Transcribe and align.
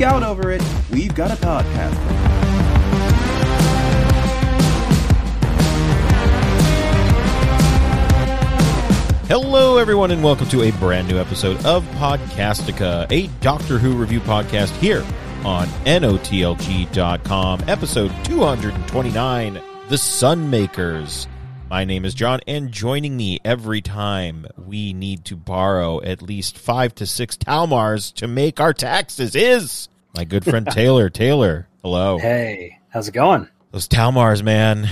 geek 0.00 0.06
out 0.06 0.22
over 0.22 0.50
it, 0.50 0.62
we've 0.90 1.14
got 1.14 1.30
a 1.30 1.34
podcast. 1.34 1.94
Hello, 9.28 9.76
everyone, 9.76 10.10
and 10.10 10.24
welcome 10.24 10.48
to 10.48 10.62
a 10.62 10.72
brand 10.72 11.06
new 11.06 11.18
episode 11.18 11.62
of 11.66 11.84
Podcastica, 11.96 13.06
a 13.12 13.26
Doctor 13.40 13.78
Who 13.78 13.94
review 13.94 14.20
podcast 14.20 14.74
here 14.78 15.04
on 15.44 15.66
NOTLG.com, 15.84 17.60
episode 17.68 18.12
229 18.24 19.54
The 19.88 19.96
Sunmakers. 19.96 21.26
My 21.68 21.84
name 21.84 22.04
is 22.04 22.14
John, 22.14 22.40
and 22.48 22.72
joining 22.72 23.16
me 23.16 23.38
every 23.44 23.80
time 23.80 24.46
we 24.56 24.92
need 24.92 25.24
to 25.26 25.36
borrow 25.36 26.02
at 26.02 26.20
least 26.20 26.58
five 26.58 26.94
to 26.96 27.06
six 27.06 27.36
Talmars 27.36 28.12
to 28.14 28.26
make 28.26 28.58
our 28.58 28.72
taxes 28.72 29.36
is 29.36 29.89
my 30.14 30.24
good 30.24 30.44
friend 30.44 30.66
Taylor. 30.66 31.10
Taylor, 31.10 31.68
hello. 31.82 32.18
Hey, 32.18 32.78
how's 32.88 33.08
it 33.08 33.12
going? 33.12 33.48
Those 33.72 33.88
Talmars, 33.88 34.42
man. 34.42 34.88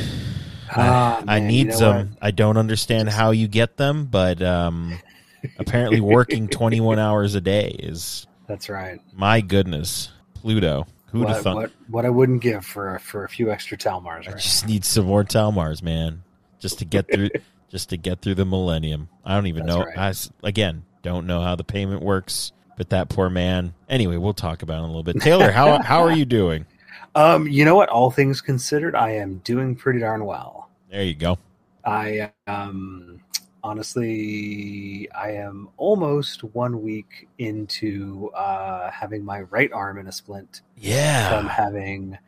Ah, 0.71 1.23
I 1.27 1.41
man, 1.41 1.49
need 1.49 1.59
you 1.59 1.65
know 1.73 1.77
some. 1.77 2.17
I 2.21 2.31
don't 2.31 2.57
understand 2.57 3.09
how 3.09 3.31
you 3.31 3.49
get 3.49 3.77
them, 3.77 4.07
but 4.07 4.43
um, 4.43 4.99
apparently 5.59 6.01
working 6.01 6.49
21 6.49 6.99
hours 6.99 7.35
a 7.35 7.41
day 7.41 7.71
is? 7.79 8.27
That's 8.47 8.69
right. 8.69 9.01
my 9.13 9.41
goodness. 9.41 10.11
Pluto. 10.35 10.87
Who'd 11.11 11.29
have 11.29 11.45
What, 11.45 11.55
what 11.57 11.73
what 11.89 12.05
I 12.05 12.11
wouldn't 12.11 12.43
give 12.43 12.67
for 12.67 12.99
for 12.99 13.25
a 13.25 13.29
few 13.29 13.51
extra 13.51 13.79
Talmars, 13.79 14.29
I 14.29 14.33
right? 14.33 14.41
just 14.41 14.67
need 14.67 14.85
some 14.85 15.07
more 15.07 15.25
Talmars, 15.25 15.83
man, 15.83 16.23
just 16.59 16.79
to 16.81 16.85
get 16.85 17.11
through, 17.11 17.31
just 17.71 17.89
to 17.91 17.97
get 17.97 18.21
through 18.21 18.35
the 18.35 18.45
millennium. 18.45 19.09
I 19.25 19.35
don't 19.35 19.47
even 19.47 19.65
That's 19.65 19.79
know. 19.79 19.85
right. 19.85 19.99
I 20.43 20.47
again 20.47 20.85
don't 21.03 21.27
know 21.27 21.41
how 21.41 21.57
the 21.57 21.65
payment 21.65 22.03
works, 22.03 22.53
but 22.79 22.89
that 22.91 23.11
poor 23.11 23.29
man. 23.29 23.75
Anyway, 23.89 24.17
we'll 24.17 24.33
talk 24.33 24.63
about 24.63 24.77
it 24.77 24.79
in 24.79 24.85
a 24.85 24.87
little 24.87 25.03
bit. 25.03 25.21
Taylor, 25.21 25.51
how 25.51 25.83
how 25.83 26.01
are 26.01 26.13
you 26.13 26.25
doing? 26.25 26.65
Um, 27.15 27.49
you 27.49 27.65
know 27.65 27.75
what? 27.75 27.89
All 27.89 28.11
things 28.13 28.41
considered, 28.41 28.95
I 28.95 29.13
am 29.13 29.39
doing 29.39 29.75
pretty 29.75 29.99
darn 29.99 30.25
well. 30.25 30.69
There 30.91 31.03
you 31.03 31.15
go. 31.15 31.39
I 31.85 32.31
um 32.47 33.21
honestly, 33.65 35.09
I 35.11 35.33
am 35.33 35.69
almost 35.79 36.45
one 36.45 36.81
week 36.83 37.29
into 37.39 38.31
uh, 38.37 38.91
having 38.91 39.25
my 39.25 39.41
right 39.43 39.73
arm 39.73 39.99
in 39.99 40.07
a 40.07 40.13
splint 40.13 40.61
Yeah, 40.77 41.31
from 41.31 41.49
having 41.49 42.19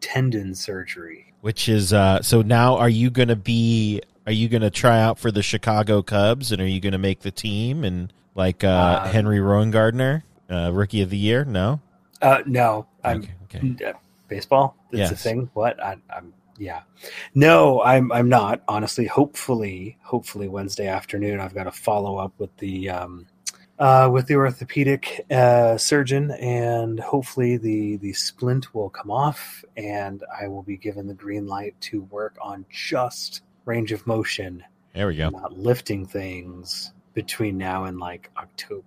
tendon 0.00 0.54
surgery. 0.54 1.34
Which 1.40 1.68
is 1.68 1.92
uh 1.92 2.22
so 2.22 2.42
now 2.42 2.76
are 2.76 2.88
you 2.88 3.10
going 3.10 3.28
to 3.28 3.36
be 3.36 4.00
are 4.26 4.32
you 4.32 4.48
going 4.48 4.62
to 4.62 4.70
try 4.70 5.00
out 5.00 5.18
for 5.18 5.30
the 5.30 5.42
Chicago 5.42 6.02
Cubs 6.02 6.52
and 6.52 6.62
are 6.62 6.66
you 6.66 6.80
going 6.80 6.92
to 6.92 6.98
make 6.98 7.20
the 7.20 7.30
team 7.30 7.84
and 7.84 8.12
like 8.36 8.62
uh 8.62 9.00
Um, 9.04 9.10
Henry 9.12 9.38
Rowengartner, 9.38 10.22
uh 10.48 10.70
rookie 10.72 11.02
of 11.02 11.10
the 11.10 11.18
year? 11.18 11.44
No. 11.44 11.80
Uh, 12.22 12.42
no, 12.46 12.86
I'm 13.04 13.18
okay. 13.48 13.58
okay. 13.58 13.84
Uh, 13.84 13.92
baseball 14.28 14.76
it's 14.90 15.12
a 15.12 15.16
thing 15.16 15.48
what 15.54 15.80
I, 15.80 15.96
i'm 16.10 16.32
yeah 16.58 16.80
no 17.36 17.80
i'm 17.82 18.10
i'm 18.10 18.28
not 18.28 18.60
honestly 18.66 19.06
hopefully 19.06 19.96
hopefully 20.02 20.48
wednesday 20.48 20.88
afternoon 20.88 21.38
i've 21.38 21.54
got 21.54 21.64
to 21.64 21.70
follow 21.70 22.16
up 22.18 22.32
with 22.38 22.50
the 22.56 22.90
um 22.90 23.26
uh, 23.78 24.08
with 24.10 24.26
the 24.26 24.34
orthopedic 24.34 25.26
uh, 25.30 25.76
surgeon, 25.76 26.30
and 26.40 26.98
hopefully 26.98 27.58
the 27.58 27.96
the 27.98 28.12
splint 28.14 28.74
will 28.74 28.88
come 28.88 29.10
off, 29.10 29.62
and 29.76 30.24
I 30.40 30.48
will 30.48 30.62
be 30.62 30.78
given 30.78 31.06
the 31.06 31.12
green 31.12 31.46
light 31.46 31.78
to 31.82 32.00
work 32.04 32.36
on 32.40 32.64
just 32.70 33.42
range 33.66 33.92
of 33.92 34.06
motion, 34.06 34.64
There 34.94 35.06
we 35.08 35.16
go. 35.16 35.28
not 35.28 35.58
lifting 35.58 36.06
things 36.06 36.94
between 37.16 37.56
now 37.56 37.84
and 37.84 37.98
like 37.98 38.30
October. 38.36 38.84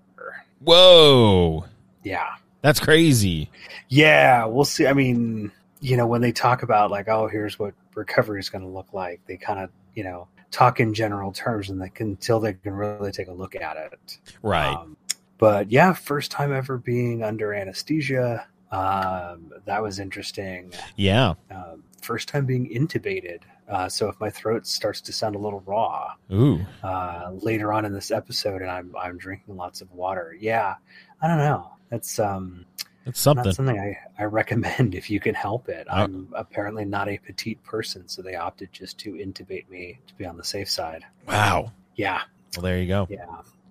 Whoa. 0.63 1.65
Yeah, 2.03 2.35
That's 2.61 2.79
crazy. 2.79 3.49
Yeah, 3.89 4.45
we'll 4.45 4.63
see. 4.63 4.87
I 4.87 4.93
mean, 4.93 5.51
you 5.81 5.97
know, 5.97 6.07
when 6.07 6.21
they 6.21 6.31
talk 6.31 6.63
about 6.63 6.91
like, 6.91 7.09
oh, 7.09 7.27
here's 7.27 7.57
what 7.59 7.73
recovery 7.95 8.39
is 8.39 8.49
going 8.49 8.63
to 8.63 8.69
look 8.69 8.93
like, 8.93 9.19
they 9.25 9.35
kind 9.35 9.59
of, 9.59 9.69
you 9.95 10.03
know, 10.03 10.27
talk 10.51 10.79
in 10.79 10.93
general 10.93 11.31
terms, 11.31 11.69
and 11.69 11.81
they 11.81 11.89
can 11.89 12.09
until 12.09 12.39
they 12.39 12.53
can 12.53 12.73
really 12.73 13.11
take 13.11 13.27
a 13.27 13.33
look 13.33 13.55
at 13.55 13.75
it. 13.77 14.19
Right. 14.41 14.73
Um, 14.73 14.95
but 15.39 15.71
yeah, 15.71 15.93
first 15.93 16.31
time 16.31 16.53
ever 16.53 16.77
being 16.77 17.23
under 17.23 17.53
anesthesia. 17.53 18.45
Um, 18.71 19.51
that 19.65 19.81
was 19.81 19.99
interesting. 19.99 20.71
yeah. 20.95 21.33
Um, 21.49 21.83
first 22.01 22.27
time 22.29 22.45
being 22.45 22.69
intubated. 22.69 23.39
Uh, 23.69 23.87
so 23.87 24.09
if 24.09 24.19
my 24.19 24.29
throat 24.29 24.65
starts 24.65 24.99
to 25.01 25.13
sound 25.13 25.35
a 25.35 25.39
little 25.39 25.61
raw 25.65 26.13
Ooh. 26.33 26.59
uh, 26.83 27.29
later 27.41 27.71
on 27.71 27.85
in 27.85 27.93
this 27.93 28.09
episode, 28.11 28.61
and 28.61 28.69
I'm 28.71 28.95
I'm 28.99 29.17
drinking 29.17 29.55
lots 29.57 29.81
of 29.81 29.91
water, 29.93 30.35
yeah, 30.39 30.75
I 31.21 31.27
don't 31.27 31.37
know. 31.37 31.71
That's 31.89 32.17
um, 32.19 32.65
That's 33.05 33.23
not 33.25 33.35
something. 33.35 33.51
something 33.53 33.79
I, 33.79 33.97
I 34.17 34.25
recommend 34.25 34.95
if 35.01 35.09
you 35.09 35.19
can 35.19 35.35
help 35.35 35.69
it. 35.69 35.87
Uh, 35.89 35.93
I'm 36.03 36.29
apparently 36.35 36.85
not 36.85 37.07
a 37.09 37.17
petite 37.19 37.63
person, 37.63 38.07
so 38.07 38.21
they 38.21 38.35
opted 38.35 38.71
just 38.73 38.97
to 38.99 39.11
intubate 39.13 39.69
me 39.69 39.99
to 40.07 40.13
be 40.15 40.25
on 40.25 40.37
the 40.37 40.43
safe 40.43 40.69
side. 40.69 41.03
Wow. 41.27 41.71
Yeah, 41.95 42.21
Well, 42.55 42.63
there 42.63 42.79
you 42.79 42.87
go. 42.87 43.07
yeah. 43.09 43.25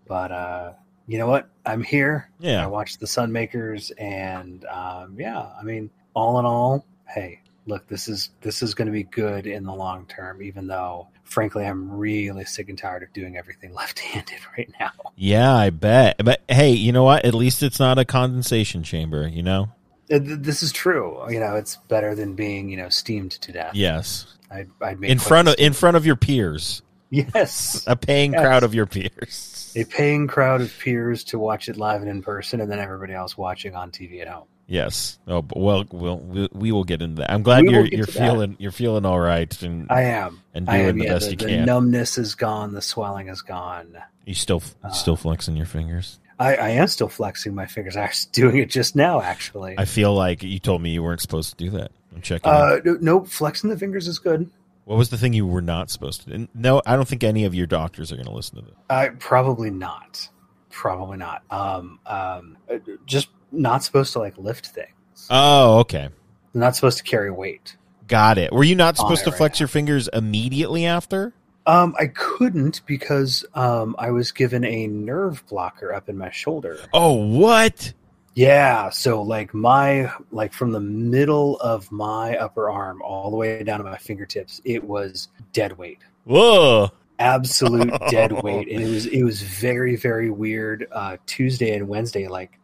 But 0.06 0.30
uh, 0.32 0.72
you 1.06 1.18
know 1.18 1.26
what? 1.26 1.48
I'm 1.66 1.82
here. 1.82 2.30
Yeah. 2.38 2.62
I 2.62 2.66
watched 2.66 3.00
the 3.00 3.06
Sunmakers, 3.06 3.90
and 3.98 4.64
um, 4.66 5.16
yeah, 5.18 5.48
I 5.58 5.62
mean, 5.64 5.90
all 6.14 6.38
in 6.38 6.44
all, 6.44 6.84
hey, 7.08 7.40
look, 7.68 7.86
this 7.86 8.08
is 8.08 8.30
this 8.40 8.62
is 8.62 8.74
going 8.74 8.86
to 8.86 8.92
be 8.92 9.04
good 9.04 9.46
in 9.46 9.64
the 9.64 9.74
long 9.74 10.06
term. 10.06 10.42
Even 10.42 10.66
though, 10.66 11.08
frankly, 11.24 11.64
I'm 11.66 11.90
really 11.90 12.44
sick 12.44 12.68
and 12.68 12.78
tired 12.78 13.02
of 13.04 13.12
doing 13.12 13.36
everything 13.36 13.72
left-handed 13.74 14.38
right 14.56 14.70
now. 14.80 14.90
Yeah, 15.16 15.54
I 15.54 15.70
bet. 15.70 16.16
But 16.24 16.42
hey, 16.48 16.70
you 16.72 16.90
know 16.92 17.04
what? 17.04 17.24
At 17.24 17.34
least 17.34 17.62
it's 17.62 17.78
not 17.78 17.98
a 17.98 18.04
condensation 18.04 18.82
chamber, 18.82 19.28
you 19.28 19.42
know? 19.42 19.68
Uh, 20.10 20.18
This 20.22 20.62
is 20.62 20.72
true. 20.72 21.30
You 21.30 21.38
know, 21.38 21.54
it's 21.56 21.76
better 21.88 22.14
than 22.14 22.34
being 22.34 22.68
you 22.70 22.76
know 22.78 22.88
steamed 22.88 23.32
to 23.32 23.52
death. 23.52 23.74
Yes. 23.74 24.26
I'd, 24.50 24.70
I'd 24.80 24.98
make 24.98 25.10
In 25.10 25.18
front 25.18 25.48
of 25.48 25.54
in 25.58 25.74
front 25.74 25.96
of 25.96 26.06
your 26.06 26.16
peers. 26.16 26.82
Yes. 27.10 27.84
A 27.86 27.96
paying 27.96 28.32
Yes. 28.32 28.42
crowd 28.42 28.62
of 28.64 28.74
your 28.74 28.86
peers. 28.86 29.72
A 29.76 29.84
paying 29.84 30.26
crowd 30.26 30.60
of 30.60 30.72
peers 30.78 31.24
to 31.24 31.38
watch 31.38 31.68
it 31.68 31.76
live 31.76 32.00
and 32.02 32.10
in 32.10 32.22
person, 32.22 32.60
and 32.60 32.70
then 32.70 32.78
everybody 32.78 33.12
else 33.14 33.36
watching 33.36 33.74
on 33.74 33.90
TV 33.90 34.20
at 34.20 34.28
home. 34.28 34.46
Yes. 34.70 35.18
Oh, 35.26 35.44
well, 35.56 35.84
we'll 35.90 36.18
we, 36.18 36.48
we 36.52 36.72
will 36.72 36.84
get 36.84 37.00
into 37.00 37.22
that. 37.22 37.32
I'm 37.32 37.42
glad 37.42 37.64
We 37.64 37.70
you're 37.72 37.86
you're 37.86 38.06
to 38.06 38.12
that. 38.12 38.18
feeling 38.20 38.56
you're 38.58 38.70
feeling 38.70 39.06
all 39.06 39.18
right 39.18 39.60
and 39.62 39.86
I 39.90 40.02
am. 40.02 40.42
and 40.52 40.66
doing 40.66 40.80
am. 40.88 40.98
the 40.98 41.04
Yeah, 41.06 41.12
best 41.14 41.24
the, 41.26 41.30
you 41.32 41.36
the 41.38 41.46
can. 41.46 41.64
numbness 41.64 42.18
is 42.18 42.34
gone. 42.34 42.74
The 42.74 42.82
swelling 42.82 43.28
is 43.28 43.40
gone. 43.42 43.96
you 44.26 44.34
still 44.34 44.62
Uh, 44.84 44.90
still 44.90 45.16
flexing 45.16 45.56
your 45.56 45.66
fingers. 45.66 46.20
I, 46.38 46.54
I 46.54 46.68
am 46.68 46.86
still 46.86 47.08
flexing 47.08 47.54
my 47.54 47.66
fingers. 47.66 47.96
I 47.96 48.06
was 48.06 48.26
doing 48.32 48.58
it 48.58 48.68
just 48.70 48.94
now, 48.94 49.20
actually. 49.22 49.74
I 49.78 49.86
feel 49.86 50.14
like 50.14 50.42
you 50.42 50.58
told 50.58 50.82
me 50.82 50.90
you 50.90 51.02
weren't 51.02 51.20
supposed 51.22 51.56
to 51.58 51.64
do 51.64 51.70
that. 51.78 51.90
I'm 52.14 52.20
checking. 52.20 52.52
Uh, 52.52 52.76
no, 52.84 52.98
no, 53.00 53.24
flexing 53.24 53.70
the 53.70 53.76
fingers 53.78 54.06
is 54.06 54.18
good. 54.18 54.50
What 54.84 54.96
was 54.98 55.08
the 55.10 55.16
thing 55.18 55.32
you 55.32 55.46
were 55.46 55.60
not 55.62 55.90
supposed 55.90 56.22
to? 56.24 56.36
do? 56.38 56.48
No, 56.54 56.80
I 56.86 56.94
don't 56.94 57.08
think 57.08 57.24
any 57.24 57.44
of 57.44 57.54
your 57.54 57.66
doctors 57.66 58.12
are 58.12 58.16
going 58.16 58.26
to 58.26 58.32
listen 58.32 58.56
to 58.56 58.62
this. 58.66 58.74
I 58.88 59.08
probably 59.08 59.70
not. 59.70 60.28
Probably 60.70 61.16
not. 61.18 61.42
Um, 61.50 61.98
um, 62.06 62.56
uh, 62.70 62.78
just 63.04 63.28
not 63.52 63.82
supposed 63.84 64.12
to 64.14 64.18
like 64.18 64.36
lift 64.38 64.66
things. 64.66 65.26
Oh, 65.30 65.78
okay. 65.80 66.08
not 66.54 66.74
supposed 66.76 66.98
to 66.98 67.04
carry 67.04 67.30
weight. 67.30 67.76
Got 68.06 68.38
it. 68.38 68.52
Were 68.52 68.64
you 68.64 68.74
not 68.74 68.96
supposed 68.96 69.24
to 69.24 69.30
right 69.30 69.36
flex 69.36 69.58
now. 69.58 69.64
your 69.64 69.68
fingers 69.68 70.08
immediately 70.12 70.86
after? 70.86 71.34
Um, 71.66 71.94
I 71.98 72.06
couldn't 72.06 72.80
because 72.86 73.44
um, 73.54 73.94
I 73.98 74.10
was 74.10 74.32
given 74.32 74.64
a 74.64 74.86
nerve 74.86 75.44
blocker 75.48 75.92
up 75.92 76.08
in 76.08 76.16
my 76.16 76.30
shoulder. 76.30 76.78
Oh, 76.94 77.12
what? 77.12 77.92
Yeah, 78.34 78.90
so 78.90 79.20
like 79.20 79.52
my 79.52 80.12
like 80.30 80.52
from 80.52 80.70
the 80.70 80.80
middle 80.80 81.56
of 81.56 81.90
my 81.90 82.36
upper 82.36 82.70
arm 82.70 83.02
all 83.02 83.30
the 83.30 83.36
way 83.36 83.62
down 83.64 83.78
to 83.78 83.84
my 83.84 83.98
fingertips, 83.98 84.60
it 84.64 84.84
was 84.84 85.28
dead 85.52 85.76
weight. 85.76 85.98
Whoa. 86.24 86.90
Absolute 87.18 87.92
dead 88.10 88.30
weight. 88.44 88.68
And 88.68 88.80
it 88.80 88.88
was 88.88 89.06
it 89.06 89.24
was 89.24 89.42
very, 89.42 89.96
very 89.96 90.30
weird. 90.30 90.86
Uh 90.92 91.16
Tuesday 91.26 91.74
and 91.74 91.88
Wednesday, 91.88 92.28
like 92.28 92.57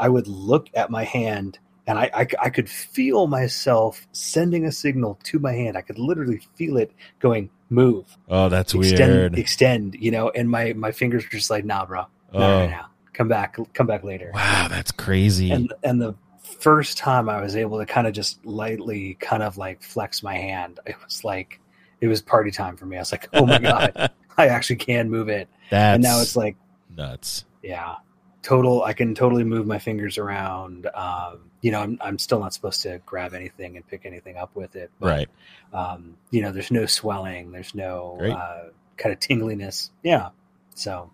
I 0.00 0.08
would 0.08 0.26
look 0.26 0.66
at 0.74 0.90
my 0.90 1.04
hand 1.04 1.58
and 1.86 1.98
I, 1.98 2.10
I 2.14 2.26
I 2.46 2.50
could 2.50 2.68
feel 2.68 3.26
myself 3.28 4.06
sending 4.12 4.64
a 4.64 4.72
signal 4.72 5.18
to 5.24 5.38
my 5.38 5.52
hand. 5.52 5.76
I 5.76 5.82
could 5.82 5.98
literally 5.98 6.40
feel 6.56 6.76
it 6.78 6.90
going, 7.20 7.50
move, 7.68 8.04
Oh, 8.28 8.48
that's 8.48 8.74
extend, 8.74 9.12
weird. 9.12 9.38
extend, 9.38 9.94
extend, 9.94 10.04
you 10.04 10.10
know, 10.10 10.30
and 10.30 10.50
my 10.50 10.72
my 10.72 10.90
fingers 10.92 11.22
were 11.24 11.30
just 11.30 11.50
like, 11.50 11.64
nah, 11.64 11.84
bro, 11.86 12.00
not 12.00 12.08
Oh. 12.34 12.60
right 12.60 12.70
now. 12.70 12.86
Come 13.12 13.28
back, 13.28 13.56
come 13.74 13.86
back 13.86 14.02
later 14.04 14.30
Wow, 14.34 14.68
that's 14.68 14.90
crazy. 14.92 15.50
and 15.50 15.72
and 15.84 16.00
the 16.00 16.14
first 16.42 16.96
time 16.98 17.28
I 17.28 17.40
was 17.40 17.54
able 17.56 17.78
to 17.78 17.86
kind 17.86 18.06
of 18.06 18.12
just 18.12 18.44
lightly 18.46 19.14
kind 19.20 19.42
of 19.42 19.56
like 19.58 19.82
flex 19.82 20.22
my 20.22 20.36
hand, 20.36 20.80
it 20.86 20.96
was 21.04 21.22
like 21.24 21.60
it 22.00 22.08
was 22.08 22.22
party 22.22 22.50
time 22.50 22.76
for 22.76 22.86
me. 22.86 22.96
I 22.96 23.00
was 23.00 23.12
like, 23.12 23.28
oh 23.34 23.44
my 23.46 23.58
god, 23.58 24.10
I 24.38 24.46
actually 24.48 24.76
can 24.76 25.10
move 25.10 25.28
it. 25.28 25.48
that's 25.70 25.94
and 25.96 26.02
now 26.02 26.20
it's 26.20 26.34
like, 26.36 26.56
nuts. 26.96 27.44
yeah, 27.62 27.96
total. 28.42 28.82
I 28.82 28.92
can 28.92 29.14
totally 29.14 29.44
move 29.44 29.66
my 29.66 29.78
fingers 29.78 30.18
around. 30.18 30.86
Um, 30.94 31.50
you 31.60 31.70
know, 31.70 31.80
I'm 31.80 31.98
I'm 32.00 32.18
still 32.18 32.40
not 32.40 32.54
supposed 32.54 32.82
to 32.82 33.00
grab 33.06 33.34
anything 33.34 33.76
and 33.76 33.86
pick 33.86 34.06
anything 34.06 34.36
up 34.36 34.54
with 34.54 34.76
it. 34.76 34.90
But, 34.98 35.06
Right. 35.06 35.28
Um, 35.72 36.16
you 36.30 36.42
know, 36.42 36.52
there's 36.52 36.70
no 36.70 36.86
swelling. 36.86 37.52
There's 37.52 37.74
no 37.74 38.18
uh, 38.20 38.70
kind 38.96 39.12
of 39.12 39.20
tingliness. 39.20 39.90
Yeah. 40.02 40.30
So 40.74 41.10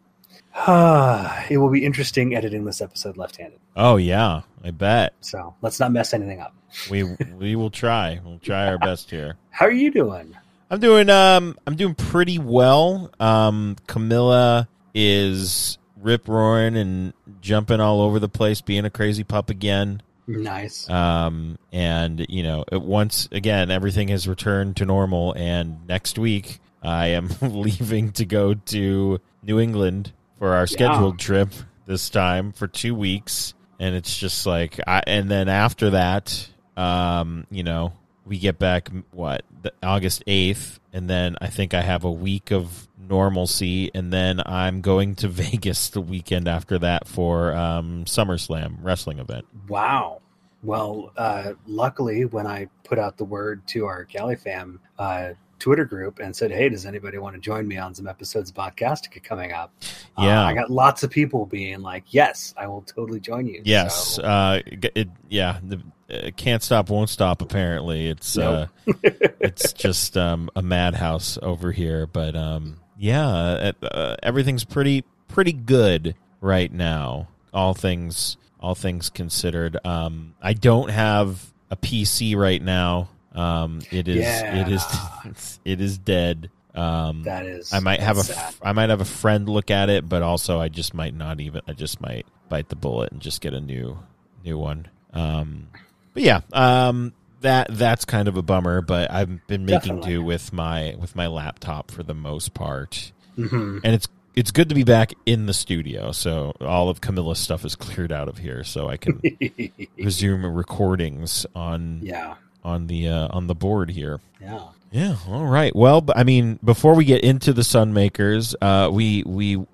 uh, 0.55 1.45
it 1.51 1.59
will 1.59 1.71
be 1.71 1.85
interesting 1.85 2.35
editing 2.35 2.65
this 2.65 2.81
episode 2.81 3.17
left-handed. 3.17 3.59
Oh 3.77 3.97
yeah, 3.97 4.43
I 4.65 4.71
bet. 4.71 5.15
So 5.21 5.55
let's 5.63 5.79
not 5.81 5.93
mess 5.93 6.15
anything 6.15 6.41
up. 6.41 6.55
We 6.91 7.05
we 7.39 7.57
will 7.57 7.71
try. 7.71 8.21
We'll 8.25 8.39
try 8.39 8.67
our 8.67 8.79
best 8.91 9.11
here. 9.11 9.37
How 9.51 9.67
are 9.67 9.71
you 9.73 9.91
doing? 9.91 10.37
I'm 10.71 10.81
doing 10.81 11.09
um 11.11 11.57
I'm 11.67 11.77
doing 11.77 11.95
pretty 11.95 12.39
well. 12.39 13.11
Um 13.21 13.77
Camilla 13.87 14.69
is 14.95 15.79
rip 16.01 16.29
roaring 16.29 16.77
and 16.77 17.13
jumping 17.41 17.81
all 17.81 18.01
over 18.01 18.19
the 18.19 18.29
place, 18.29 18.61
being 18.61 18.85
a 18.85 18.91
crazy 18.91 19.25
pup 19.25 19.51
again. 19.51 20.03
Nice. 20.29 20.89
Um 20.91 21.57
and 21.73 22.27
you 22.29 22.43
know, 22.43 22.65
it- 22.73 22.83
once 22.83 23.29
again 23.33 23.71
everything 23.71 24.09
has 24.09 24.27
returned 24.27 24.77
to 24.77 24.85
normal 24.85 25.33
and 25.37 25.87
next 25.87 26.19
week 26.19 26.59
I 26.83 27.09
am 27.09 27.31
leaving 27.41 28.13
to 28.13 28.25
go 28.25 28.55
to 28.55 29.21
New 29.43 29.61
England 29.61 30.13
for 30.39 30.55
our 30.55 30.67
scheduled 30.67 31.19
trip 31.19 31.51
this 31.87 32.11
time 32.11 32.53
for 32.53 32.67
2 32.67 32.95
weeks 32.95 33.55
and 33.79 33.95
it's 33.95 34.17
just 34.17 34.47
like 34.47 34.81
I 34.87 35.03
and 35.07 35.31
then 35.31 35.49
after 35.49 35.91
that 35.91 36.49
um 36.77 37.47
you 37.51 37.63
know, 37.63 37.93
we 38.27 38.39
get 38.39 38.59
back 38.59 38.91
what 39.13 39.45
the, 39.63 39.73
August 39.83 40.25
8th 40.27 40.79
and 40.93 41.09
then 41.09 41.37
I 41.41 41.47
think 41.47 41.73
I 41.75 41.81
have 41.83 42.05
a 42.05 42.11
week 42.11 42.51
of 42.51 42.89
normalcy 42.99 43.91
and 43.95 44.13
then 44.13 44.43
I'm 44.45 44.81
going 44.81 45.15
to 45.17 45.29
Vegas 45.43 45.91
the 45.91 46.01
weekend 46.01 46.49
after 46.49 46.79
that 46.81 47.07
for 47.09 47.55
um 47.55 48.05
SummerSlam 48.05 48.79
wrestling 48.83 49.19
event. 49.21 49.47
Wow. 49.69 50.21
Well, 50.63 51.13
uh, 51.17 51.53
luckily, 51.67 52.25
when 52.25 52.47
I 52.47 52.69
put 52.83 52.99
out 52.99 53.17
the 53.19 53.25
word 53.25 53.65
to 53.69 53.87
our 53.87 54.05
Cali 54.05 54.35
fam 54.35 54.81
uh, 54.99 55.31
Twitter 55.61 55.85
group 55.85 56.19
and 56.19 56.35
said, 56.35 56.51
"Hey, 56.51 56.69
does 56.69 56.87
anybody 56.87 57.19
want 57.19 57.35
to 57.37 57.41
join 57.41 57.69
me 57.69 57.77
on 57.77 57.95
some 57.95 58.09
episodes 58.09 58.51
of 58.51 58.57
Podcastica 58.57 59.23
coming 59.23 59.53
up?" 59.53 59.71
uh, 60.19 60.23
Yeah. 60.23 60.45
I 60.45 60.55
got 60.55 60.69
lots 60.71 61.05
of 61.05 61.11
people 61.11 61.47
being 61.47 61.83
like, 61.83 62.05
"Yes, 62.09 62.53
I 62.57 62.67
will 62.67 62.83
totally 62.83 63.21
join 63.21 63.47
you." 63.47 63.63
Yes, 63.65 64.15
So, 64.17 64.23
uh, 64.23 64.61
it- 64.67 65.09
yeah, 65.29 65.59
the 65.63 65.81
uh, 66.11 66.31
can't 66.37 66.63
stop, 66.63 66.91
won't 66.91 67.11
stop. 67.11 67.43
Apparently, 67.43 68.09
it's 68.09 68.39
uh, 68.39 68.69
it's 68.87 69.73
just 69.75 70.17
um, 70.17 70.51
a 70.55 70.63
madhouse 70.63 71.39
over 71.43 71.73
here. 71.73 72.07
But 72.07 72.37
um, 72.37 72.79
yeah, 72.97 73.29
uh, 73.29 73.73
uh, 73.83 74.17
everything's 74.23 74.65
pretty 74.65 75.05
pretty 75.29 75.53
good 75.53 76.15
right 76.41 76.73
now. 76.73 77.29
All 77.53 77.75
things 77.75 78.37
all 78.61 78.75
things 78.75 79.11
considered. 79.11 79.77
Um, 79.85 80.35
I 80.41 80.53
don't 80.53 80.91
have 80.91 81.53
a 81.71 81.77
PC 81.77 82.37
right 82.37 82.63
now. 82.63 83.09
Um, 83.33 83.81
it 83.91 84.09
is 84.09 84.25
it 84.27 84.69
is 84.69 85.59
it 85.65 85.81
is 85.81 85.99
dead. 85.99 86.51
Um, 86.75 87.23
that 87.25 87.47
is. 87.47 87.73
I 87.73 87.81
might 87.81 88.01
have 88.01 88.19
a 88.19 88.25
sad. 88.25 88.55
I 88.63 88.73
might 88.73 88.91
have 88.91 89.01
a 89.01 89.07
friend 89.07 89.49
look 89.49 89.71
at 89.71 89.89
it, 89.89 90.09
but 90.09 90.23
also 90.23 90.61
I 90.61 90.69
just 90.69 90.95
might 90.95 91.15
not 91.15 91.41
even 91.41 91.63
I 91.67 91.73
just 91.73 92.01
might 92.01 92.27
bite 92.49 92.69
the 92.69 92.77
bullet 92.77 93.13
and 93.13 93.21
just 93.21 93.41
get 93.41 93.55
a 93.55 93.61
new 93.61 93.99
new 94.45 94.59
one. 94.59 94.89
Um, 95.13 95.69
but 96.17 96.23
yeah, 96.23 96.41
um, 96.55 97.13
that 97.43 97.67
that's 97.71 98.07
kind 98.07 98.27
of 98.27 98.39
a 98.39 98.43
bummer. 98.43 98.81
But 98.81 99.11
I've 99.11 99.47
been 99.47 99.67
making 99.67 99.97
Definitely. 99.97 100.11
do 100.13 100.23
with 100.23 100.51
my 100.53 100.97
with 100.99 101.15
my 101.15 101.27
laptop 101.27 101.91
for 101.91 102.03
the 102.03 102.15
most 102.15 102.55
part, 102.55 103.13
Mhm. 103.39 103.81
and 103.85 103.95
it's 103.95 104.09
it's 104.35 104.51
good 104.51 104.71
to 104.71 104.75
be 104.75 104.83
back 104.83 105.13
in 105.27 105.45
the 105.45 105.53
studio. 105.55 106.13
So 106.13 106.55
all 106.61 106.89
of 106.89 107.01
Camilla's 107.03 107.39
stuff 107.39 107.65
is 107.67 107.75
cleared 107.77 108.13
out 108.13 108.29
of 108.29 108.39
here, 108.39 108.65
so 108.65 108.89
I 108.89 108.97
can 108.97 109.21
resume 109.99 110.45
recordings 110.47 111.45
on 111.55 112.01
yeah, 112.03 112.35
on 112.65 112.87
the 112.87 113.09
uh, 113.09 113.29
on 113.31 113.47
the 113.47 113.55
board 113.55 113.91
here. 113.91 114.21
yeah. 114.41 114.61
Yeah. 114.93 115.17
All 115.29 115.45
right. 115.47 115.75
Well, 115.77 116.07
I 116.15 116.23
mean, 116.25 116.59
before 116.65 116.95
we 116.95 117.05
get 117.05 117.23
into 117.23 117.53
the 117.53 117.63
Sunmakers, 117.63 118.55
uh, 118.63 118.89
we 118.91 119.23
we 119.27 119.67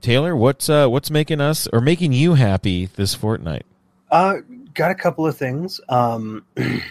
Taylor, 0.00 0.34
what's 0.36 0.70
uh, 0.70 0.86
what's 0.88 1.10
making 1.10 1.40
us 1.42 1.66
or 1.72 1.80
making 1.82 2.12
you 2.12 2.34
happy 2.34 2.86
this 2.86 3.12
fortnight? 3.14 3.66
Uh, 4.10 4.36
got 4.74 4.90
a 4.90 4.94
couple 4.94 5.26
of 5.26 5.36
things. 5.36 5.80
Um, 5.88 6.44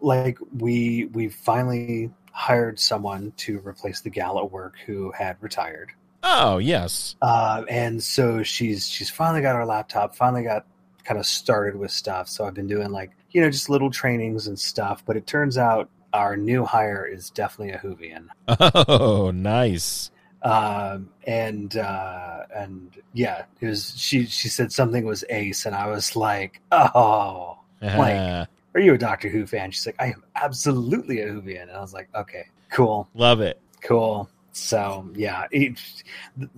like 0.00 0.38
we 0.56 1.06
we 1.12 1.28
finally 1.28 2.10
hired 2.32 2.78
someone 2.78 3.32
to 3.36 3.58
replace 3.66 4.00
the 4.00 4.10
gal 4.10 4.38
at 4.38 4.50
work 4.50 4.76
who 4.86 5.10
had 5.12 5.36
retired. 5.40 5.90
Oh, 6.22 6.58
yes. 6.58 7.16
Uh, 7.22 7.64
and 7.68 8.02
so 8.02 8.42
she's 8.42 8.88
she's 8.88 9.10
finally 9.10 9.42
got 9.42 9.56
her 9.56 9.64
laptop, 9.66 10.14
finally 10.14 10.42
got 10.42 10.66
kind 11.04 11.18
of 11.18 11.26
started 11.26 11.76
with 11.76 11.90
stuff. 11.90 12.28
So 12.28 12.44
I've 12.44 12.54
been 12.54 12.66
doing 12.66 12.90
like 12.90 13.12
you 13.30 13.40
know 13.40 13.50
just 13.50 13.68
little 13.68 13.90
trainings 13.90 14.46
and 14.46 14.58
stuff. 14.58 15.02
But 15.06 15.16
it 15.16 15.26
turns 15.26 15.58
out 15.58 15.88
our 16.12 16.36
new 16.36 16.64
hire 16.64 17.06
is 17.06 17.30
definitely 17.30 17.74
a 17.74 17.78
Whovian. 17.78 18.28
Oh, 18.88 19.30
nice. 19.30 20.10
Um, 20.42 21.10
and 21.26 21.76
uh, 21.76 22.42
and 22.54 22.90
yeah, 23.12 23.44
it 23.60 23.66
was 23.66 23.92
she 23.96 24.26
she 24.26 24.48
said 24.48 24.72
something 24.72 25.04
was 25.04 25.24
ace, 25.30 25.66
and 25.66 25.74
I 25.74 25.88
was 25.88 26.14
like, 26.16 26.60
oh. 26.72 27.58
Like- 27.80 28.48
Are 28.74 28.80
you 28.80 28.94
a 28.94 28.98
Doctor 28.98 29.28
Who 29.28 29.46
fan? 29.46 29.70
She's 29.70 29.86
like, 29.86 29.96
I 29.98 30.06
am 30.06 30.22
absolutely 30.36 31.20
a 31.22 31.28
Whovian. 31.28 31.62
And 31.62 31.70
I 31.72 31.80
was 31.80 31.92
like, 31.94 32.08
okay, 32.14 32.44
cool. 32.70 33.08
Love 33.14 33.40
it. 33.40 33.60
Cool. 33.82 34.28
So 34.52 35.08
yeah, 35.14 35.46
it, 35.50 35.80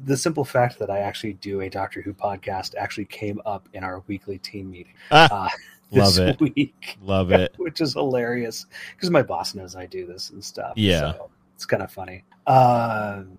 the, 0.04 0.16
simple 0.16 0.44
fact 0.44 0.78
that 0.78 0.90
I 0.90 0.98
actually 1.00 1.34
do 1.34 1.60
a 1.60 1.68
Doctor 1.70 2.00
Who 2.02 2.12
podcast 2.14 2.74
actually 2.76 3.04
came 3.06 3.40
up 3.46 3.68
in 3.74 3.84
our 3.84 4.02
weekly 4.06 4.38
team 4.38 4.70
meeting 4.70 4.94
Ah, 5.10 5.46
uh, 5.46 5.48
this 5.92 6.18
love 6.18 6.28
it. 6.28 6.40
week, 6.40 6.98
Love 7.02 7.30
it. 7.32 7.54
which 7.58 7.80
is 7.80 7.92
hilarious 7.92 8.66
because 8.96 9.10
my 9.10 9.22
boss 9.22 9.54
knows 9.54 9.76
I 9.76 9.86
do 9.86 10.06
this 10.06 10.30
and 10.30 10.42
stuff. 10.44 10.72
Yeah. 10.76 11.12
so 11.12 11.30
it's 11.54 11.66
kind 11.66 11.82
of 11.82 11.92
funny. 11.92 12.24
Um, 12.46 13.38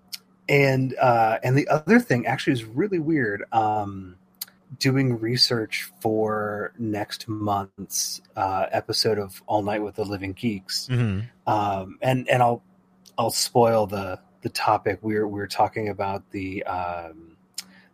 and 0.52 0.94
uh, 1.00 1.38
and 1.42 1.56
the 1.56 1.66
other 1.68 1.98
thing 1.98 2.26
actually 2.26 2.52
is 2.52 2.64
really 2.64 2.98
weird. 3.00 3.42
Um, 3.52 4.16
doing 4.78 5.18
research 5.20 5.90
for 6.00 6.72
next 6.78 7.28
month's 7.28 8.22
uh, 8.36 8.64
episode 8.72 9.18
of 9.18 9.42
All 9.46 9.62
Night 9.62 9.82
with 9.82 9.96
the 9.96 10.04
Living 10.04 10.32
Geeks 10.32 10.86
hmm 10.86 11.20
um, 11.46 11.98
and 12.00 12.26
and 12.30 12.42
I'll 12.42 12.62
I'll 13.18 13.30
spoil 13.30 13.86
the 13.86 14.18
the 14.42 14.48
topic. 14.48 14.98
We're 15.02 15.26
we're 15.28 15.46
talking 15.46 15.88
about 15.88 16.30
the 16.30 16.62
um, 16.64 17.36